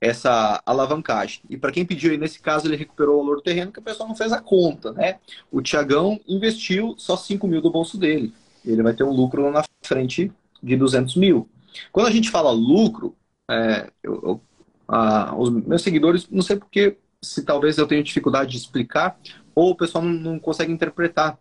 essa 0.00 0.62
alavancagem. 0.66 1.42
E 1.48 1.56
para 1.56 1.72
quem 1.72 1.84
pediu 1.84 2.16
nesse 2.18 2.40
caso, 2.40 2.66
ele 2.66 2.76
recuperou 2.76 3.16
o 3.16 3.22
valor 3.22 3.36
do 3.36 3.42
terreno, 3.42 3.72
que 3.72 3.78
o 3.78 3.82
pessoal 3.82 4.08
não 4.08 4.16
fez 4.16 4.32
a 4.32 4.40
conta, 4.40 4.92
né? 4.92 5.18
O 5.52 5.62
Tiagão 5.62 6.20
investiu 6.26 6.94
só 6.98 7.16
5 7.16 7.46
mil 7.46 7.60
do 7.60 7.70
bolso 7.70 7.98
dele 7.98 8.32
ele 8.64 8.82
vai 8.82 8.94
ter 8.94 9.04
um 9.04 9.10
lucro 9.10 9.50
na 9.50 9.64
frente 9.82 10.32
de 10.62 10.76
200 10.76 11.16
mil. 11.16 11.48
Quando 11.92 12.06
a 12.06 12.10
gente 12.10 12.30
fala 12.30 12.50
lucro, 12.50 13.14
é, 13.50 13.90
eu, 14.02 14.20
eu, 14.22 14.40
a, 14.86 15.34
os 15.36 15.50
meus 15.50 15.82
seguidores, 15.82 16.28
não 16.30 16.42
sei 16.42 16.56
porque, 16.56 16.96
se 17.22 17.42
talvez 17.42 17.78
eu 17.78 17.86
tenha 17.86 18.02
dificuldade 18.02 18.50
de 18.50 18.58
explicar, 18.58 19.18
ou 19.54 19.70
o 19.70 19.76
pessoal 19.76 20.04
não, 20.04 20.12
não 20.12 20.38
consegue 20.38 20.72
interpretar. 20.72 21.38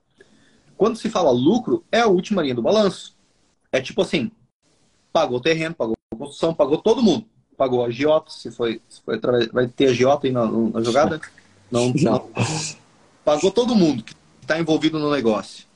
Quando 0.77 0.97
se 0.97 1.09
fala 1.09 1.31
lucro, 1.31 1.83
é 1.91 2.01
a 2.01 2.07
última 2.07 2.41
linha 2.41 2.55
do 2.55 2.61
balanço. 2.61 3.15
É 3.71 3.81
tipo 3.81 4.01
assim, 4.01 4.31
pagou 5.11 5.39
terreno, 5.39 5.75
pagou 5.75 5.95
construção, 6.17 6.53
pagou 6.53 6.77
todo 6.77 7.03
mundo. 7.03 7.25
Pagou 7.57 7.83
a 7.83 7.89
Giota, 7.89 8.31
se 8.31 8.51
foi, 8.51 8.81
se 8.87 9.01
foi 9.01 9.19
vai 9.51 9.67
ter 9.67 9.87
a 9.87 9.93
Giota 9.93 10.27
aí 10.27 10.31
na, 10.31 10.45
na 10.45 10.81
jogada? 10.81 11.19
Não, 11.69 11.91
não. 12.01 12.29
Pagou 13.25 13.51
todo 13.51 13.75
mundo 13.75 14.01
que 14.01 14.15
está 14.41 14.57
envolvido 14.57 14.97
no 14.97 15.11
negócio 15.11 15.68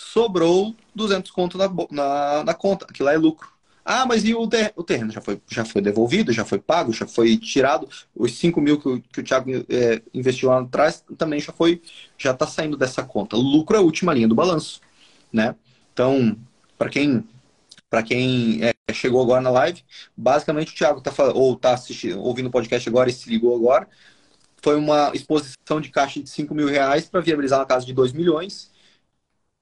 sobrou 0.00 0.74
200 0.94 1.30
conto 1.30 1.58
na, 1.58 1.70
na, 1.90 2.44
na 2.44 2.54
conta, 2.54 2.86
que 2.86 3.02
lá 3.02 3.12
é 3.12 3.18
lucro. 3.18 3.48
Ah, 3.84 4.06
mas 4.06 4.24
e 4.24 4.34
o, 4.34 4.46
ter, 4.46 4.72
o 4.76 4.82
terreno? 4.82 5.10
Já 5.10 5.20
foi, 5.20 5.40
já 5.48 5.64
foi 5.64 5.82
devolvido, 5.82 6.32
já 6.32 6.44
foi 6.44 6.58
pago, 6.58 6.92
já 6.92 7.06
foi 7.06 7.36
tirado. 7.36 7.88
Os 8.14 8.36
5 8.38 8.60
mil 8.60 8.80
que 8.80 8.88
o, 8.88 9.00
que 9.00 9.20
o 9.20 9.22
Thiago 9.22 9.50
é, 9.68 10.02
investiu 10.12 10.48
lá 10.48 10.60
atrás 10.60 11.04
também 11.18 11.40
já 11.40 11.52
foi, 11.52 11.82
já 12.18 12.30
está 12.32 12.46
saindo 12.46 12.76
dessa 12.76 13.02
conta. 13.02 13.36
lucro 13.36 13.76
é 13.76 13.78
a 13.78 13.82
última 13.82 14.14
linha 14.14 14.28
do 14.28 14.34
balanço, 14.34 14.80
né? 15.32 15.54
Então, 15.92 16.36
para 16.78 16.88
quem 16.88 17.24
para 17.88 18.04
quem 18.04 18.60
é, 18.62 18.72
chegou 18.92 19.20
agora 19.20 19.40
na 19.40 19.50
live, 19.50 19.82
basicamente 20.16 20.72
o 20.72 20.76
Thiago 20.76 21.00
está 21.00 21.12
ou 21.34 21.56
tá 21.56 21.74
assistindo, 21.74 22.20
ouvindo 22.20 22.46
o 22.46 22.50
podcast 22.50 22.88
agora 22.88 23.10
e 23.10 23.12
se 23.12 23.28
ligou 23.28 23.54
agora, 23.56 23.88
foi 24.62 24.76
uma 24.76 25.10
exposição 25.12 25.80
de 25.80 25.88
caixa 25.90 26.22
de 26.22 26.30
5 26.30 26.54
mil 26.54 26.68
reais 26.68 27.06
para 27.06 27.20
viabilizar 27.20 27.58
uma 27.58 27.66
casa 27.66 27.84
de 27.84 27.92
2 27.92 28.12
milhões 28.12 28.70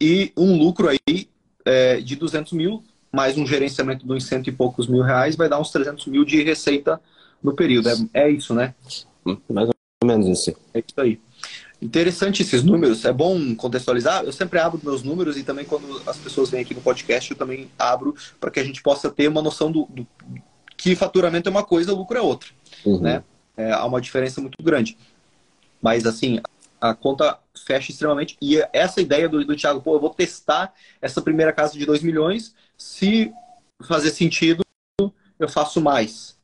e 0.00 0.32
um 0.36 0.56
lucro 0.56 0.88
aí 0.88 1.28
é, 1.64 2.00
de 2.00 2.16
200 2.16 2.52
mil, 2.52 2.82
mais 3.12 3.36
um 3.36 3.46
gerenciamento 3.46 4.06
de 4.06 4.12
uns 4.12 4.24
cento 4.24 4.48
e 4.48 4.52
poucos 4.52 4.86
mil 4.86 5.02
reais, 5.02 5.36
vai 5.36 5.48
dar 5.48 5.60
uns 5.60 5.70
300 5.70 6.06
mil 6.06 6.24
de 6.24 6.42
receita 6.42 7.00
no 7.42 7.54
período. 7.54 7.88
É, 7.88 8.24
é 8.24 8.30
isso, 8.30 8.54
né? 8.54 8.74
Mais 9.48 9.68
ou 9.68 9.74
menos 10.06 10.26
isso. 10.26 10.54
É 10.72 10.78
isso 10.78 11.00
aí. 11.00 11.20
Interessante 11.80 12.42
esses 12.42 12.62
números. 12.62 13.04
É 13.04 13.12
bom 13.12 13.54
contextualizar. 13.54 14.24
Eu 14.24 14.32
sempre 14.32 14.58
abro 14.58 14.80
meus 14.82 15.02
números 15.02 15.36
e 15.36 15.44
também 15.44 15.64
quando 15.64 16.02
as 16.06 16.16
pessoas 16.16 16.50
vêm 16.50 16.60
aqui 16.60 16.74
no 16.74 16.80
podcast, 16.80 17.30
eu 17.30 17.36
também 17.36 17.70
abro 17.78 18.14
para 18.40 18.50
que 18.50 18.58
a 18.58 18.64
gente 18.64 18.82
possa 18.82 19.10
ter 19.10 19.28
uma 19.28 19.42
noção 19.42 19.70
do, 19.70 19.86
do, 19.90 20.06
que 20.76 20.96
faturamento 20.96 21.48
é 21.48 21.50
uma 21.50 21.64
coisa, 21.64 21.92
lucro 21.92 22.18
é 22.18 22.20
outra. 22.20 22.48
Uhum. 22.84 23.00
Né? 23.00 23.22
É, 23.56 23.72
há 23.72 23.84
uma 23.84 24.00
diferença 24.00 24.40
muito 24.40 24.60
grande. 24.62 24.96
Mas 25.80 26.04
assim, 26.04 26.40
a 26.80 26.94
conta 26.94 27.38
fecha 27.68 27.92
extremamente. 27.92 28.36
E 28.40 28.64
essa 28.72 29.00
ideia 29.00 29.28
do, 29.28 29.44
do 29.44 29.54
Thiago, 29.54 29.82
pô, 29.82 29.94
eu 29.96 30.00
vou 30.00 30.10
testar 30.10 30.72
essa 31.02 31.20
primeira 31.20 31.52
casa 31.52 31.78
de 31.78 31.84
2 31.84 32.02
milhões. 32.02 32.54
Se 32.78 33.30
fazer 33.82 34.10
sentido, 34.10 34.64
eu 35.38 35.48
faço 35.48 35.78
mais. 35.80 36.38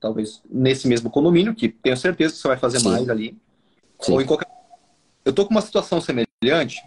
Talvez 0.00 0.40
nesse 0.48 0.86
mesmo 0.86 1.10
condomínio, 1.10 1.54
que 1.54 1.68
tenho 1.68 1.96
certeza 1.96 2.32
que 2.32 2.40
você 2.40 2.46
vai 2.46 2.56
fazer 2.56 2.78
Sim. 2.78 2.90
mais 2.90 3.08
ali. 3.08 3.36
Sim. 4.00 4.12
Ou 4.12 4.22
em 4.22 4.26
qualquer 4.26 4.46
eu 5.24 5.32
tô 5.32 5.44
com 5.44 5.50
uma 5.50 5.60
situação 5.60 6.00
semelhante, 6.00 6.82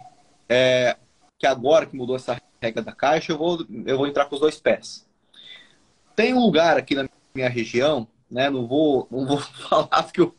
é, 0.48 0.96
que 1.38 1.46
agora 1.46 1.86
que 1.86 1.94
mudou 1.94 2.16
essa 2.16 2.40
regra 2.60 2.82
da 2.82 2.90
caixa, 2.90 3.30
eu 3.30 3.38
vou, 3.38 3.64
eu 3.86 3.96
vou 3.96 4.06
entrar 4.06 4.24
com 4.24 4.34
os 4.34 4.40
dois 4.40 4.58
pés. 4.58 5.06
Tem 6.16 6.34
um 6.34 6.40
lugar 6.40 6.76
aqui 6.76 6.96
na 6.96 7.08
minha 7.32 7.48
região, 7.48 8.08
né? 8.32 8.50
Não 8.50 8.66
vou, 8.66 9.06
não 9.10 9.26
vou 9.26 9.38
falar 9.68 10.02
porque 10.02 10.20
eu, 10.20 10.34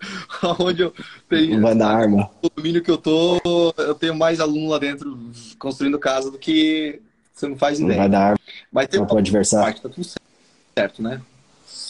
onde 0.59 0.81
eu 0.81 0.93
tenho. 1.29 1.61
Vai 1.61 1.75
dar 1.75 1.95
arma. 1.95 2.29
O 2.41 2.49
domínio 2.49 2.81
que 2.81 2.91
eu 2.91 2.97
tô, 2.97 3.39
eu 3.77 3.95
tenho 3.95 4.15
mais 4.15 4.39
aluno 4.39 4.69
lá 4.69 4.79
dentro 4.79 5.17
construindo 5.59 5.99
casa 5.99 6.31
do 6.31 6.37
que 6.37 7.01
você 7.31 7.47
não 7.47 7.55
faz 7.55 7.79
ideia. 7.79 7.93
Não 7.93 7.99
vai 7.99 8.09
dar 8.09 8.21
arma. 8.21 8.39
Mas 8.71 8.87
tem 8.87 8.99
um 8.99 9.17
adversário. 9.17 9.65
Parte, 9.65 9.81
tá 9.81 9.89
tudo 9.89 10.07
certo, 10.77 11.01
né? 11.01 11.21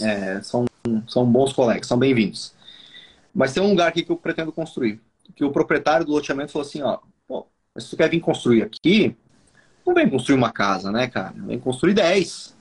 É, 0.02 0.42
são, 0.42 0.66
são 1.08 1.26
bons 1.26 1.54
colegas, 1.54 1.88
são 1.88 1.98
bem-vindos. 1.98 2.54
Mas 3.34 3.54
tem 3.54 3.64
um 3.64 3.70
lugar 3.70 3.88
aqui 3.88 4.04
que 4.04 4.12
eu 4.12 4.18
pretendo 4.18 4.52
construir 4.52 5.02
que 5.36 5.44
o 5.44 5.52
proprietário 5.52 6.06
do 6.06 6.12
loteamento 6.12 6.52
falou 6.52 6.68
assim, 6.68 6.82
ó, 6.82 7.00
pô, 7.28 7.48
mas 7.74 7.86
se 7.86 7.90
tu 7.92 7.98
quer 7.98 8.10
vir 8.10 8.20
construir 8.20 8.64
aqui, 8.64 9.16
não 9.86 9.94
vem 9.94 10.10
construir 10.10 10.38
uma 10.38 10.52
casa, 10.52 10.92
né, 10.92 11.08
cara? 11.08 11.34
Vem 11.36 11.60
construir 11.60 11.94
10. 11.94 12.56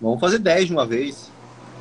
Vamos 0.00 0.20
fazer 0.20 0.38
10 0.38 0.66
de 0.66 0.72
uma 0.72 0.86
vez. 0.86 1.30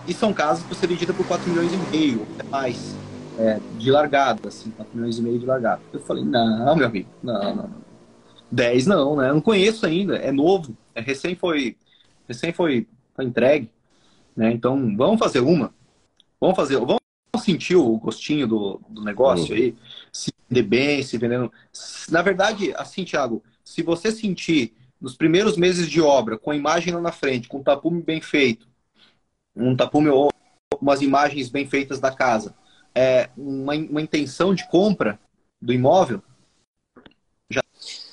E 0.07 0.13
são 0.13 0.33
casas 0.33 0.63
que 0.63 0.73
você 0.73 0.85
vendida 0.85 1.13
por 1.13 1.25
4 1.27 1.49
milhões 1.49 1.71
e 1.73 1.77
meio, 1.91 2.27
até 2.37 2.49
mais. 2.49 2.95
É, 3.39 3.59
de 3.79 3.89
largada, 3.89 4.47
assim, 4.47 4.69
4 4.71 4.95
milhões 4.95 5.17
e 5.17 5.21
meio 5.21 5.39
de 5.39 5.45
largada. 5.45 5.81
Eu 5.91 5.99
falei, 5.99 6.23
não, 6.23 6.75
meu 6.75 6.85
amigo, 6.85 7.09
não, 7.21 7.43
não, 7.43 7.55
não. 7.55 7.83
10 8.51 8.85
não, 8.85 9.15
né? 9.15 9.29
Eu 9.29 9.33
não 9.33 9.41
conheço 9.41 9.85
ainda, 9.87 10.17
é 10.17 10.31
novo, 10.31 10.77
é 10.93 11.01
recém 11.01 11.35
foi, 11.35 11.75
recém 12.27 12.53
foi, 12.53 12.87
foi 13.15 13.25
entregue, 13.25 13.71
né? 14.35 14.51
Então, 14.51 14.95
vamos 14.95 15.17
fazer 15.17 15.39
uma. 15.39 15.73
Vamos 16.39 16.55
fazer, 16.55 16.77
vamos 16.77 17.03
sentiu 17.43 17.85
o 17.85 17.97
gostinho 17.97 18.47
do, 18.47 18.81
do 18.89 19.03
negócio 19.03 19.53
uhum. 19.53 19.61
aí? 19.61 19.75
Se 20.11 20.31
vender 20.49 20.63
bem, 20.63 21.03
se 21.03 21.17
vendendo. 21.17 21.51
Na 22.09 22.21
verdade, 22.21 22.73
assim, 22.75 23.03
Thiago, 23.03 23.43
se 23.63 23.81
você 23.81 24.11
sentir 24.11 24.73
nos 24.99 25.15
primeiros 25.15 25.57
meses 25.57 25.89
de 25.89 26.01
obra, 26.01 26.37
com 26.37 26.51
a 26.51 26.55
imagem 26.55 26.93
lá 26.93 27.01
na 27.01 27.11
frente, 27.11 27.47
com 27.47 27.57
um 27.57 27.63
tapume 27.63 28.01
bem 28.01 28.21
feito, 28.21 28.67
um 29.55 29.75
tapume 29.75 30.09
ou 30.09 30.29
umas 30.81 31.01
imagens 31.01 31.49
bem 31.49 31.65
feitas 31.65 31.99
da 31.99 32.11
casa, 32.11 32.53
é, 32.93 33.29
uma, 33.37 33.73
uma 33.75 34.01
intenção 34.01 34.53
de 34.53 34.67
compra 34.67 35.19
do 35.61 35.71
imóvel, 35.71 36.21
já, 37.49 37.61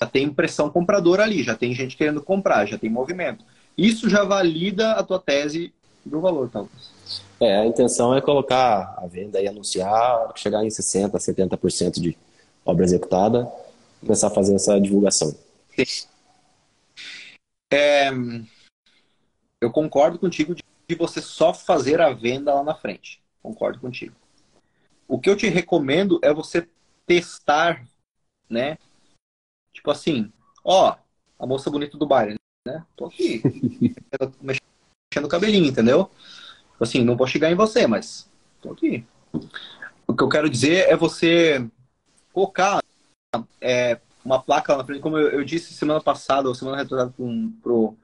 já 0.01 0.07
tem 0.07 0.24
impressão 0.24 0.70
compradora 0.70 1.22
ali, 1.22 1.43
já 1.43 1.57
tem 1.57 1.74
gente 1.74 1.97
querendo 1.97 2.22
comprar, 2.22 2.66
já 2.66 2.78
tem 2.78 2.88
movimento. 2.88 3.45
Isso 3.76 4.09
já 4.09 4.24
valida 4.24 4.93
a 4.93 5.03
tua 5.03 5.18
tese 5.18 5.72
do 6.05 6.20
valor, 6.20 6.49
talvez. 6.51 6.91
É, 7.41 7.57
a 7.57 7.66
intenção 7.66 8.14
é 8.14 8.20
colocar 8.20 8.95
a 8.99 9.07
venda 9.07 9.41
e 9.41 9.49
anunciar, 9.49 10.32
chegar 10.36 10.64
em 10.64 10.68
60%, 10.68 11.11
70% 11.12 12.01
de 12.01 12.16
obra 12.64 12.84
executada, 12.84 13.51
começar 14.01 14.26
a 14.26 14.30
fazer 14.30 14.55
essa 14.55 14.78
divulgação. 14.78 15.34
É, 17.72 18.11
eu 19.61 19.70
concordo 19.70 20.18
contigo 20.18 20.55
de 20.91 20.97
você 20.97 21.22
só 21.22 21.55
fazer 21.55 22.01
a 22.01 22.12
venda 22.12 22.53
lá 22.53 22.64
na 22.64 22.74
frente. 22.74 23.22
Concordo 23.41 23.78
contigo. 23.78 24.14
O 25.07 25.20
que 25.20 25.30
eu 25.30 25.36
te 25.36 25.49
recomendo 25.49 26.18
é 26.22 26.32
você 26.32 26.68
testar, 27.07 27.86
né? 28.49 28.76
Tipo 29.72 29.91
assim, 29.91 30.32
ó, 30.64 30.97
a 31.38 31.47
moça 31.47 31.70
bonita 31.70 31.97
do 31.97 32.07
baile, 32.07 32.34
né? 32.66 32.84
Tô 32.97 33.07
aqui, 33.07 33.41
mexendo 34.43 35.24
o 35.24 35.28
cabelinho, 35.28 35.66
entendeu? 35.66 36.11
Assim, 36.80 37.05
não 37.05 37.16
vou 37.16 37.26
chegar 37.26 37.51
em 37.51 37.55
você, 37.55 37.86
mas 37.86 38.28
tô 38.61 38.72
aqui. 38.72 39.07
O 40.07 40.14
que 40.14 40.22
eu 40.24 40.28
quero 40.28 40.51
dizer 40.51 40.88
é 40.88 40.97
você 40.97 41.64
colocar 42.32 42.82
é, 43.61 44.01
uma 44.24 44.43
placa 44.43 44.72
lá 44.72 44.78
na 44.78 44.84
frente, 44.84 45.01
como 45.01 45.16
eu, 45.16 45.28
eu, 45.30 45.45
disse 45.45 45.72
semana 45.72 46.01
passada, 46.01 46.49
ou 46.49 46.55
semana 46.55 46.78
retrasada 46.78 47.12
para 47.12 47.24
um, 47.24 47.53
pro, 47.62 47.97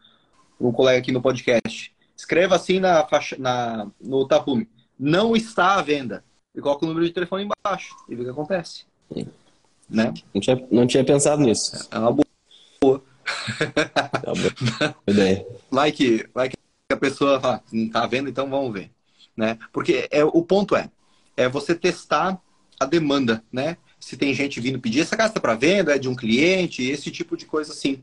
um 0.61 0.71
colega 0.71 0.99
aqui 1.01 1.11
no 1.11 1.21
podcast. 1.21 1.96
Escreva 2.27 2.57
assim 2.57 2.81
na 2.81 3.07
faixa, 3.07 3.37
na, 3.39 3.87
no 4.01 4.27
tapume. 4.27 4.69
Não 4.99 5.37
está 5.37 5.77
à 5.77 5.83
venda. 5.83 6.25
E 6.53 6.61
coloca 6.61 6.85
o 6.85 6.89
número 6.89 7.07
de 7.07 7.13
telefone 7.13 7.45
embaixo 7.45 7.95
e 8.09 8.17
vê 8.17 8.23
o 8.23 8.25
que 8.25 8.31
acontece. 8.33 8.85
Né? 9.89 10.13
Não, 10.35 10.41
tinha, 10.41 10.67
não 10.69 10.87
tinha 10.89 11.05
pensado 11.05 11.41
nisso. 11.41 11.89
É 11.89 11.97
uma 11.97 12.11
boa. 12.11 12.25
É 14.25 14.27
uma 14.27 14.35
boa 14.35 14.97
ideia. 15.07 15.47
Like, 15.71 16.29
like 16.35 16.57
a 16.91 16.97
pessoa 16.97 17.41
fala, 17.41 17.63
não 17.73 17.89
tá 17.91 18.05
vendo, 18.09 18.29
então 18.29 18.51
vamos 18.51 18.73
ver, 18.73 18.91
né? 19.37 19.57
Porque 19.73 20.09
é 20.11 20.25
o 20.25 20.43
ponto 20.43 20.75
é, 20.75 20.91
é 21.37 21.49
você 21.49 21.77
testar 21.77 22.41
a 22.81 22.87
demanda, 22.87 23.45
né? 23.53 23.77
Se 24.01 24.17
tem 24.17 24.35
gente 24.35 24.61
vindo 24.61 24.81
pedir 24.81 25.03
essa 25.03 25.17
casa 25.17 25.35
tá 25.35 25.41
para 25.41 25.55
venda, 25.55 25.95
é 25.95 25.99
de 25.99 26.09
um 26.09 26.17
cliente, 26.17 26.83
esse 26.83 27.11
tipo 27.13 27.37
de 27.37 27.47
coisa 27.47 27.73
assim, 27.73 28.03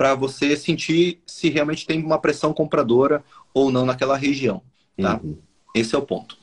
para 0.00 0.14
você 0.14 0.56
sentir 0.56 1.20
se 1.26 1.50
realmente 1.50 1.86
tem 1.86 2.02
uma 2.02 2.18
pressão 2.18 2.54
compradora 2.54 3.22
ou 3.52 3.70
não 3.70 3.84
naquela 3.84 4.16
região, 4.16 4.62
tá? 4.96 5.20
Uhum. 5.22 5.36
Esse 5.74 5.94
é 5.94 5.98
o 5.98 6.00
ponto. 6.00 6.38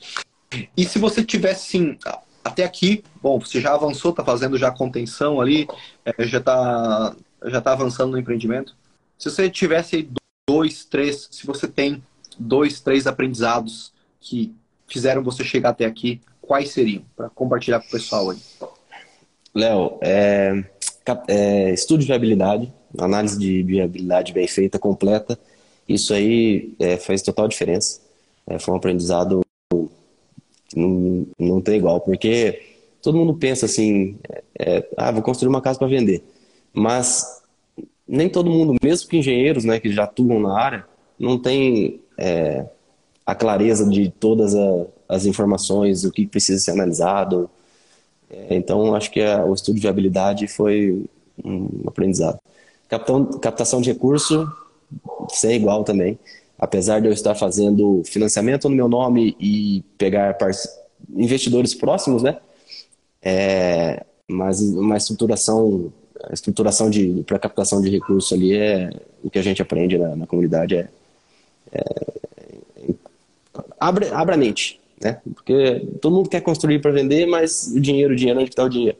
E 0.76 0.84
se 0.84 0.96
você 1.00 1.24
tivesse 1.24 1.70
sim 1.70 1.98
até 2.44 2.62
aqui, 2.62 3.02
bom, 3.20 3.40
você 3.40 3.60
já 3.60 3.74
avançou, 3.74 4.12
tá 4.12 4.24
fazendo 4.24 4.56
já 4.56 4.70
contenção 4.70 5.40
ali, 5.40 5.66
é, 6.04 6.24
já 6.24 6.40
tá 6.40 7.16
já 7.46 7.60
tá 7.60 7.72
avançando 7.72 8.12
no 8.12 8.18
empreendimento. 8.20 8.76
Se 9.18 9.28
você 9.28 9.50
tivesse 9.50 10.08
dois, 10.48 10.84
três, 10.84 11.26
se 11.28 11.44
você 11.44 11.66
tem 11.66 12.00
dois, 12.38 12.80
três 12.80 13.08
aprendizados 13.08 13.92
que 14.20 14.54
fizeram 14.86 15.20
você 15.20 15.42
chegar 15.42 15.70
até 15.70 15.84
aqui, 15.84 16.20
quais 16.40 16.70
seriam? 16.70 17.02
Para 17.16 17.28
compartilhar 17.28 17.80
com 17.80 17.88
o 17.88 17.90
pessoal 17.90 18.30
aí. 18.30 18.38
Léo, 19.52 19.98
é, 20.00 20.64
é, 21.26 21.74
estudo 21.74 22.02
de 22.02 22.06
viabilidade, 22.06 22.72
análise 22.96 23.38
de 23.38 23.62
viabilidade 23.62 24.32
bem 24.32 24.46
feita, 24.46 24.78
completa, 24.78 25.38
isso 25.88 26.12
aí 26.12 26.74
é, 26.78 26.96
faz 26.96 27.22
total 27.22 27.48
diferença. 27.48 28.00
É, 28.46 28.58
foi 28.58 28.74
um 28.74 28.76
aprendizado 28.76 29.40
que 29.70 30.78
não, 30.78 31.26
não 31.38 31.60
tem 31.60 31.76
igual, 31.76 32.00
porque 32.00 32.62
todo 33.02 33.16
mundo 33.16 33.34
pensa 33.34 33.66
assim, 33.66 34.16
é, 34.58 34.86
ah, 34.96 35.10
vou 35.10 35.22
construir 35.22 35.48
uma 35.48 35.62
casa 35.62 35.78
para 35.78 35.88
vender. 35.88 36.22
Mas 36.72 37.42
nem 38.06 38.28
todo 38.28 38.50
mundo, 38.50 38.74
mesmo 38.82 39.08
que 39.08 39.18
engenheiros 39.18 39.64
né, 39.64 39.78
que 39.78 39.92
já 39.92 40.04
atuam 40.04 40.40
na 40.40 40.58
área, 40.58 40.86
não 41.18 41.38
tem 41.38 42.00
é, 42.16 42.66
a 43.26 43.34
clareza 43.34 43.88
de 43.88 44.10
todas 44.10 44.54
a, 44.54 44.86
as 45.08 45.26
informações, 45.26 46.04
o 46.04 46.10
que 46.10 46.26
precisa 46.26 46.62
ser 46.62 46.70
analisado. 46.72 47.50
É, 48.30 48.54
então, 48.54 48.94
acho 48.94 49.10
que 49.10 49.20
a, 49.20 49.44
o 49.44 49.54
estudo 49.54 49.76
de 49.76 49.82
viabilidade 49.82 50.46
foi 50.46 51.04
um 51.44 51.68
aprendizado. 51.86 52.38
Captação 52.88 53.80
de 53.80 53.92
recurso, 53.92 54.50
ser 55.28 55.52
igual 55.52 55.84
também. 55.84 56.18
Apesar 56.58 57.00
de 57.00 57.06
eu 57.06 57.12
estar 57.12 57.34
fazendo 57.34 58.02
financiamento 58.04 58.68
no 58.68 58.74
meu 58.74 58.88
nome 58.88 59.36
e 59.38 59.84
pegar 59.96 60.36
investidores 61.14 61.74
próximos, 61.74 62.22
né? 62.22 62.38
É, 63.22 64.04
mas 64.26 64.60
uma 64.60 64.96
estruturação 64.96 65.92
estruturação 66.32 66.90
de 66.90 67.22
para 67.26 67.38
captação 67.38 67.80
de 67.80 67.88
recursos 67.88 68.32
ali 68.32 68.56
é 68.56 68.90
o 69.22 69.30
que 69.30 69.38
a 69.38 69.42
gente 69.42 69.62
aprende 69.62 69.96
na, 69.96 70.16
na 70.16 70.26
comunidade 70.26 70.74
é, 70.74 70.88
é, 71.72 71.84
abre, 73.78 74.08
abre 74.08 74.34
a 74.34 74.38
mente, 74.38 74.80
né? 75.00 75.20
Porque 75.34 75.86
todo 76.00 76.14
mundo 76.14 76.28
quer 76.28 76.40
construir 76.40 76.80
para 76.80 76.90
vender, 76.90 77.26
mas 77.26 77.72
o 77.74 77.80
dinheiro, 77.80 78.12
o 78.12 78.16
dinheiro, 78.16 78.40
onde 78.40 78.50
está 78.50 78.64
o 78.64 78.68
dinheiro? 78.68 78.98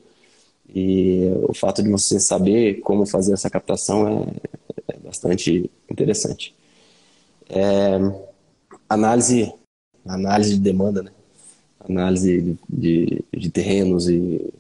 E 0.75 1.31
o 1.49 1.55
fato 1.55 1.83
de 1.83 1.91
você 1.91 2.21
saber 2.21 2.81
como 2.81 3.07
fazer 3.07 3.33
essa 3.33 3.49
captação 3.49 4.27
é, 4.89 4.95
é 4.95 4.99
bastante 4.99 5.71
interessante. 5.91 6.55
É, 7.49 7.99
análise, 8.89 9.53
análise 10.07 10.55
de 10.55 10.61
demanda, 10.61 11.03
né? 11.03 11.11
Análise 11.81 12.43
de, 12.43 12.59
de, 12.69 13.25
de 13.33 13.51
terrenos 13.51 14.09
e, 14.09 14.53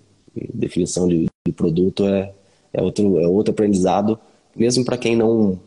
definição 0.54 1.08
de, 1.08 1.28
de 1.46 1.52
produto 1.52 2.06
é, 2.06 2.32
é 2.72 2.82
outro, 2.82 3.18
é 3.18 3.26
outro 3.26 3.52
aprendizado, 3.52 4.18
mesmo 4.54 4.84
para 4.84 4.98
quem 4.98 5.16
não, 5.16 5.58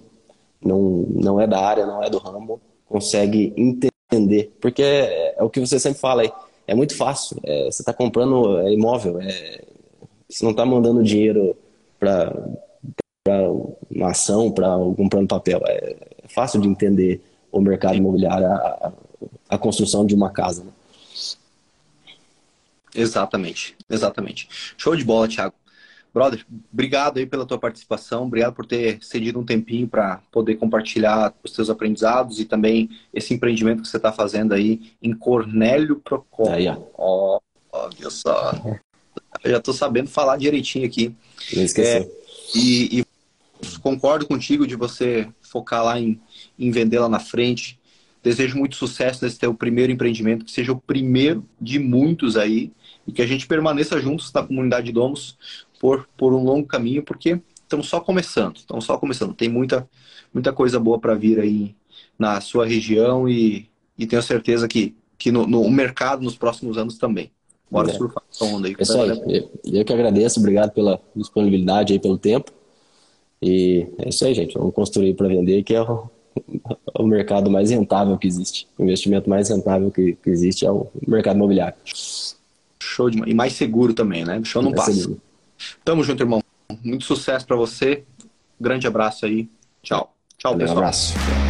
não, 0.63 1.05
não 1.09 1.41
é 1.41 1.47
da 1.47 1.59
área, 1.59 1.85
não 1.85 2.03
é 2.03 2.09
do 2.09 2.17
ramo, 2.17 2.61
consegue 2.87 3.53
entender. 3.57 4.51
Porque 4.59 4.81
é, 4.81 5.35
é 5.37 5.43
o 5.43 5.49
que 5.49 5.59
você 5.59 5.79
sempre 5.79 5.99
fala 5.99 6.21
aí, 6.23 6.31
é 6.67 6.75
muito 6.75 6.95
fácil. 6.95 7.37
É, 7.43 7.65
você 7.65 7.81
está 7.81 7.93
comprando 7.93 8.59
é 8.59 8.73
imóvel, 8.73 9.19
é, 9.21 9.63
Você 10.31 10.45
não 10.45 10.51
está 10.51 10.65
mandando 10.65 11.03
dinheiro 11.03 11.57
para 11.99 12.33
uma 13.89 14.11
ação, 14.11 14.49
para 14.49 14.67
algum 14.67 15.09
plano 15.09 15.27
papel. 15.27 15.61
É, 15.67 15.97
fácil 16.29 16.61
de 16.61 16.69
entender 16.69 17.21
o 17.51 17.59
mercado 17.59 17.95
imobiliário, 17.95 18.47
a, 18.47 18.93
a 19.49 19.57
construção 19.57 20.05
de 20.05 20.15
uma 20.15 20.29
casa. 20.29 20.63
Né? 20.63 20.71
Exatamente, 22.95 23.75
exatamente. 23.89 24.47
Show 24.77 24.95
de 24.95 25.03
bola, 25.03 25.27
Thiago. 25.27 25.53
Brother, 26.13 26.45
obrigado 26.73 27.19
aí 27.19 27.25
pela 27.25 27.45
tua 27.45 27.57
participação, 27.57 28.23
obrigado 28.23 28.53
por 28.53 28.65
ter 28.65 29.01
cedido 29.01 29.39
um 29.39 29.45
tempinho 29.45 29.87
para 29.87 30.21
poder 30.29 30.55
compartilhar 30.55 31.33
os 31.41 31.53
teus 31.53 31.69
aprendizados 31.69 32.37
e 32.37 32.43
também 32.43 32.89
esse 33.13 33.33
empreendimento 33.33 33.81
que 33.81 33.87
você 33.87 33.95
está 33.95 34.11
fazendo 34.11 34.53
aí 34.53 34.91
em 35.01 35.13
Cornélio 35.13 36.01
Procopio. 36.01 36.51
Aí, 36.53 36.67
ó. 36.67 36.77
ó, 36.97 37.39
olha 37.71 38.09
só. 38.09 38.51
Eu 39.43 39.51
já 39.51 39.57
estou 39.57 39.73
sabendo 39.73 40.09
falar 40.09 40.37
direitinho 40.37 40.85
aqui. 40.85 41.15
Não 41.53 41.63
esqueceu. 41.63 42.01
É, 42.01 42.09
e, 42.55 42.99
e, 42.99 43.05
concordo 43.79 44.25
contigo 44.25 44.67
de 44.67 44.75
você 44.75 45.27
focar 45.41 45.83
lá 45.83 45.99
em, 45.99 46.19
em 46.57 46.71
vender 46.71 46.99
lá 46.99 47.09
na 47.09 47.19
frente. 47.19 47.79
Desejo 48.23 48.57
muito 48.57 48.75
sucesso 48.75 49.23
nesse 49.23 49.39
teu 49.39 49.53
primeiro 49.53 49.91
empreendimento, 49.91 50.45
que 50.45 50.51
seja 50.51 50.71
o 50.71 50.79
primeiro 50.79 51.43
de 51.59 51.79
muitos 51.79 52.37
aí 52.37 52.71
e 53.07 53.11
que 53.11 53.21
a 53.21 53.25
gente 53.25 53.47
permaneça 53.47 53.99
juntos 53.99 54.31
na 54.31 54.43
comunidade 54.43 54.87
de 54.87 54.91
Domos 54.91 55.37
por, 55.79 56.07
por 56.15 56.33
um 56.33 56.43
longo 56.43 56.67
caminho, 56.67 57.01
porque 57.01 57.41
estamos 57.55 57.87
só 57.87 57.99
começando, 57.99 58.57
estamos 58.57 58.85
só 58.85 58.97
começando. 58.97 59.33
Tem 59.33 59.49
muita, 59.49 59.89
muita 60.31 60.53
coisa 60.53 60.79
boa 60.79 60.99
para 60.99 61.15
vir 61.15 61.39
aí 61.39 61.75
na 62.17 62.39
sua 62.39 62.67
região 62.67 63.27
e, 63.27 63.67
e 63.97 64.05
tenho 64.05 64.21
certeza 64.21 64.67
que, 64.67 64.95
que 65.17 65.31
no, 65.31 65.47
no 65.47 65.67
mercado 65.71 66.21
nos 66.21 66.35
próximos 66.35 66.77
anos 66.77 66.99
também. 66.99 67.31
Bora 67.71 67.89
é. 67.89 67.93
surfar 67.93 68.21
essa 68.29 68.43
onda 68.45 68.67
aí. 68.67 68.75
Pessoal, 68.75 69.05
eu, 69.07 69.49
eu 69.63 69.85
que 69.85 69.93
agradeço, 69.93 70.39
obrigado 70.39 70.71
pela 70.71 70.99
disponibilidade 71.15 71.93
aí, 71.93 71.99
pelo 71.99 72.17
tempo. 72.17 72.51
E 73.41 73.87
é 73.97 74.09
isso 74.09 74.25
aí, 74.25 74.33
gente. 74.33 74.57
Vamos 74.57 74.75
construir 74.75 75.13
para 75.13 75.29
vender, 75.29 75.63
que 75.63 75.73
é 75.73 75.81
o, 75.81 76.09
o 76.99 77.07
mercado 77.07 77.49
mais 77.49 77.71
rentável 77.71 78.17
que 78.17 78.27
existe. 78.27 78.67
O 78.77 78.83
investimento 78.83 79.29
mais 79.29 79.49
rentável 79.49 79.89
que, 79.89 80.17
que 80.21 80.29
existe 80.29 80.65
é 80.65 80.71
o 80.71 80.87
mercado 81.07 81.37
imobiliário. 81.37 81.77
Show 82.79 83.09
de 83.09 83.17
E 83.25 83.33
mais 83.33 83.53
seguro 83.53 83.93
também, 83.93 84.25
né? 84.25 84.41
Show 84.43 84.61
não 84.61 84.73
passa. 84.73 84.93
Seguro. 84.93 85.21
Tamo 85.85 86.03
junto, 86.03 86.21
irmão. 86.21 86.43
Muito 86.83 87.05
sucesso 87.05 87.47
para 87.47 87.55
você. 87.55 88.03
Grande 88.59 88.85
abraço 88.85 89.25
aí. 89.25 89.49
Tchau. 89.81 90.13
Tchau, 90.37 90.51
Valeu, 90.51 90.59
pessoal. 90.59 90.75
Um 90.75 90.79
abraço. 90.79 91.40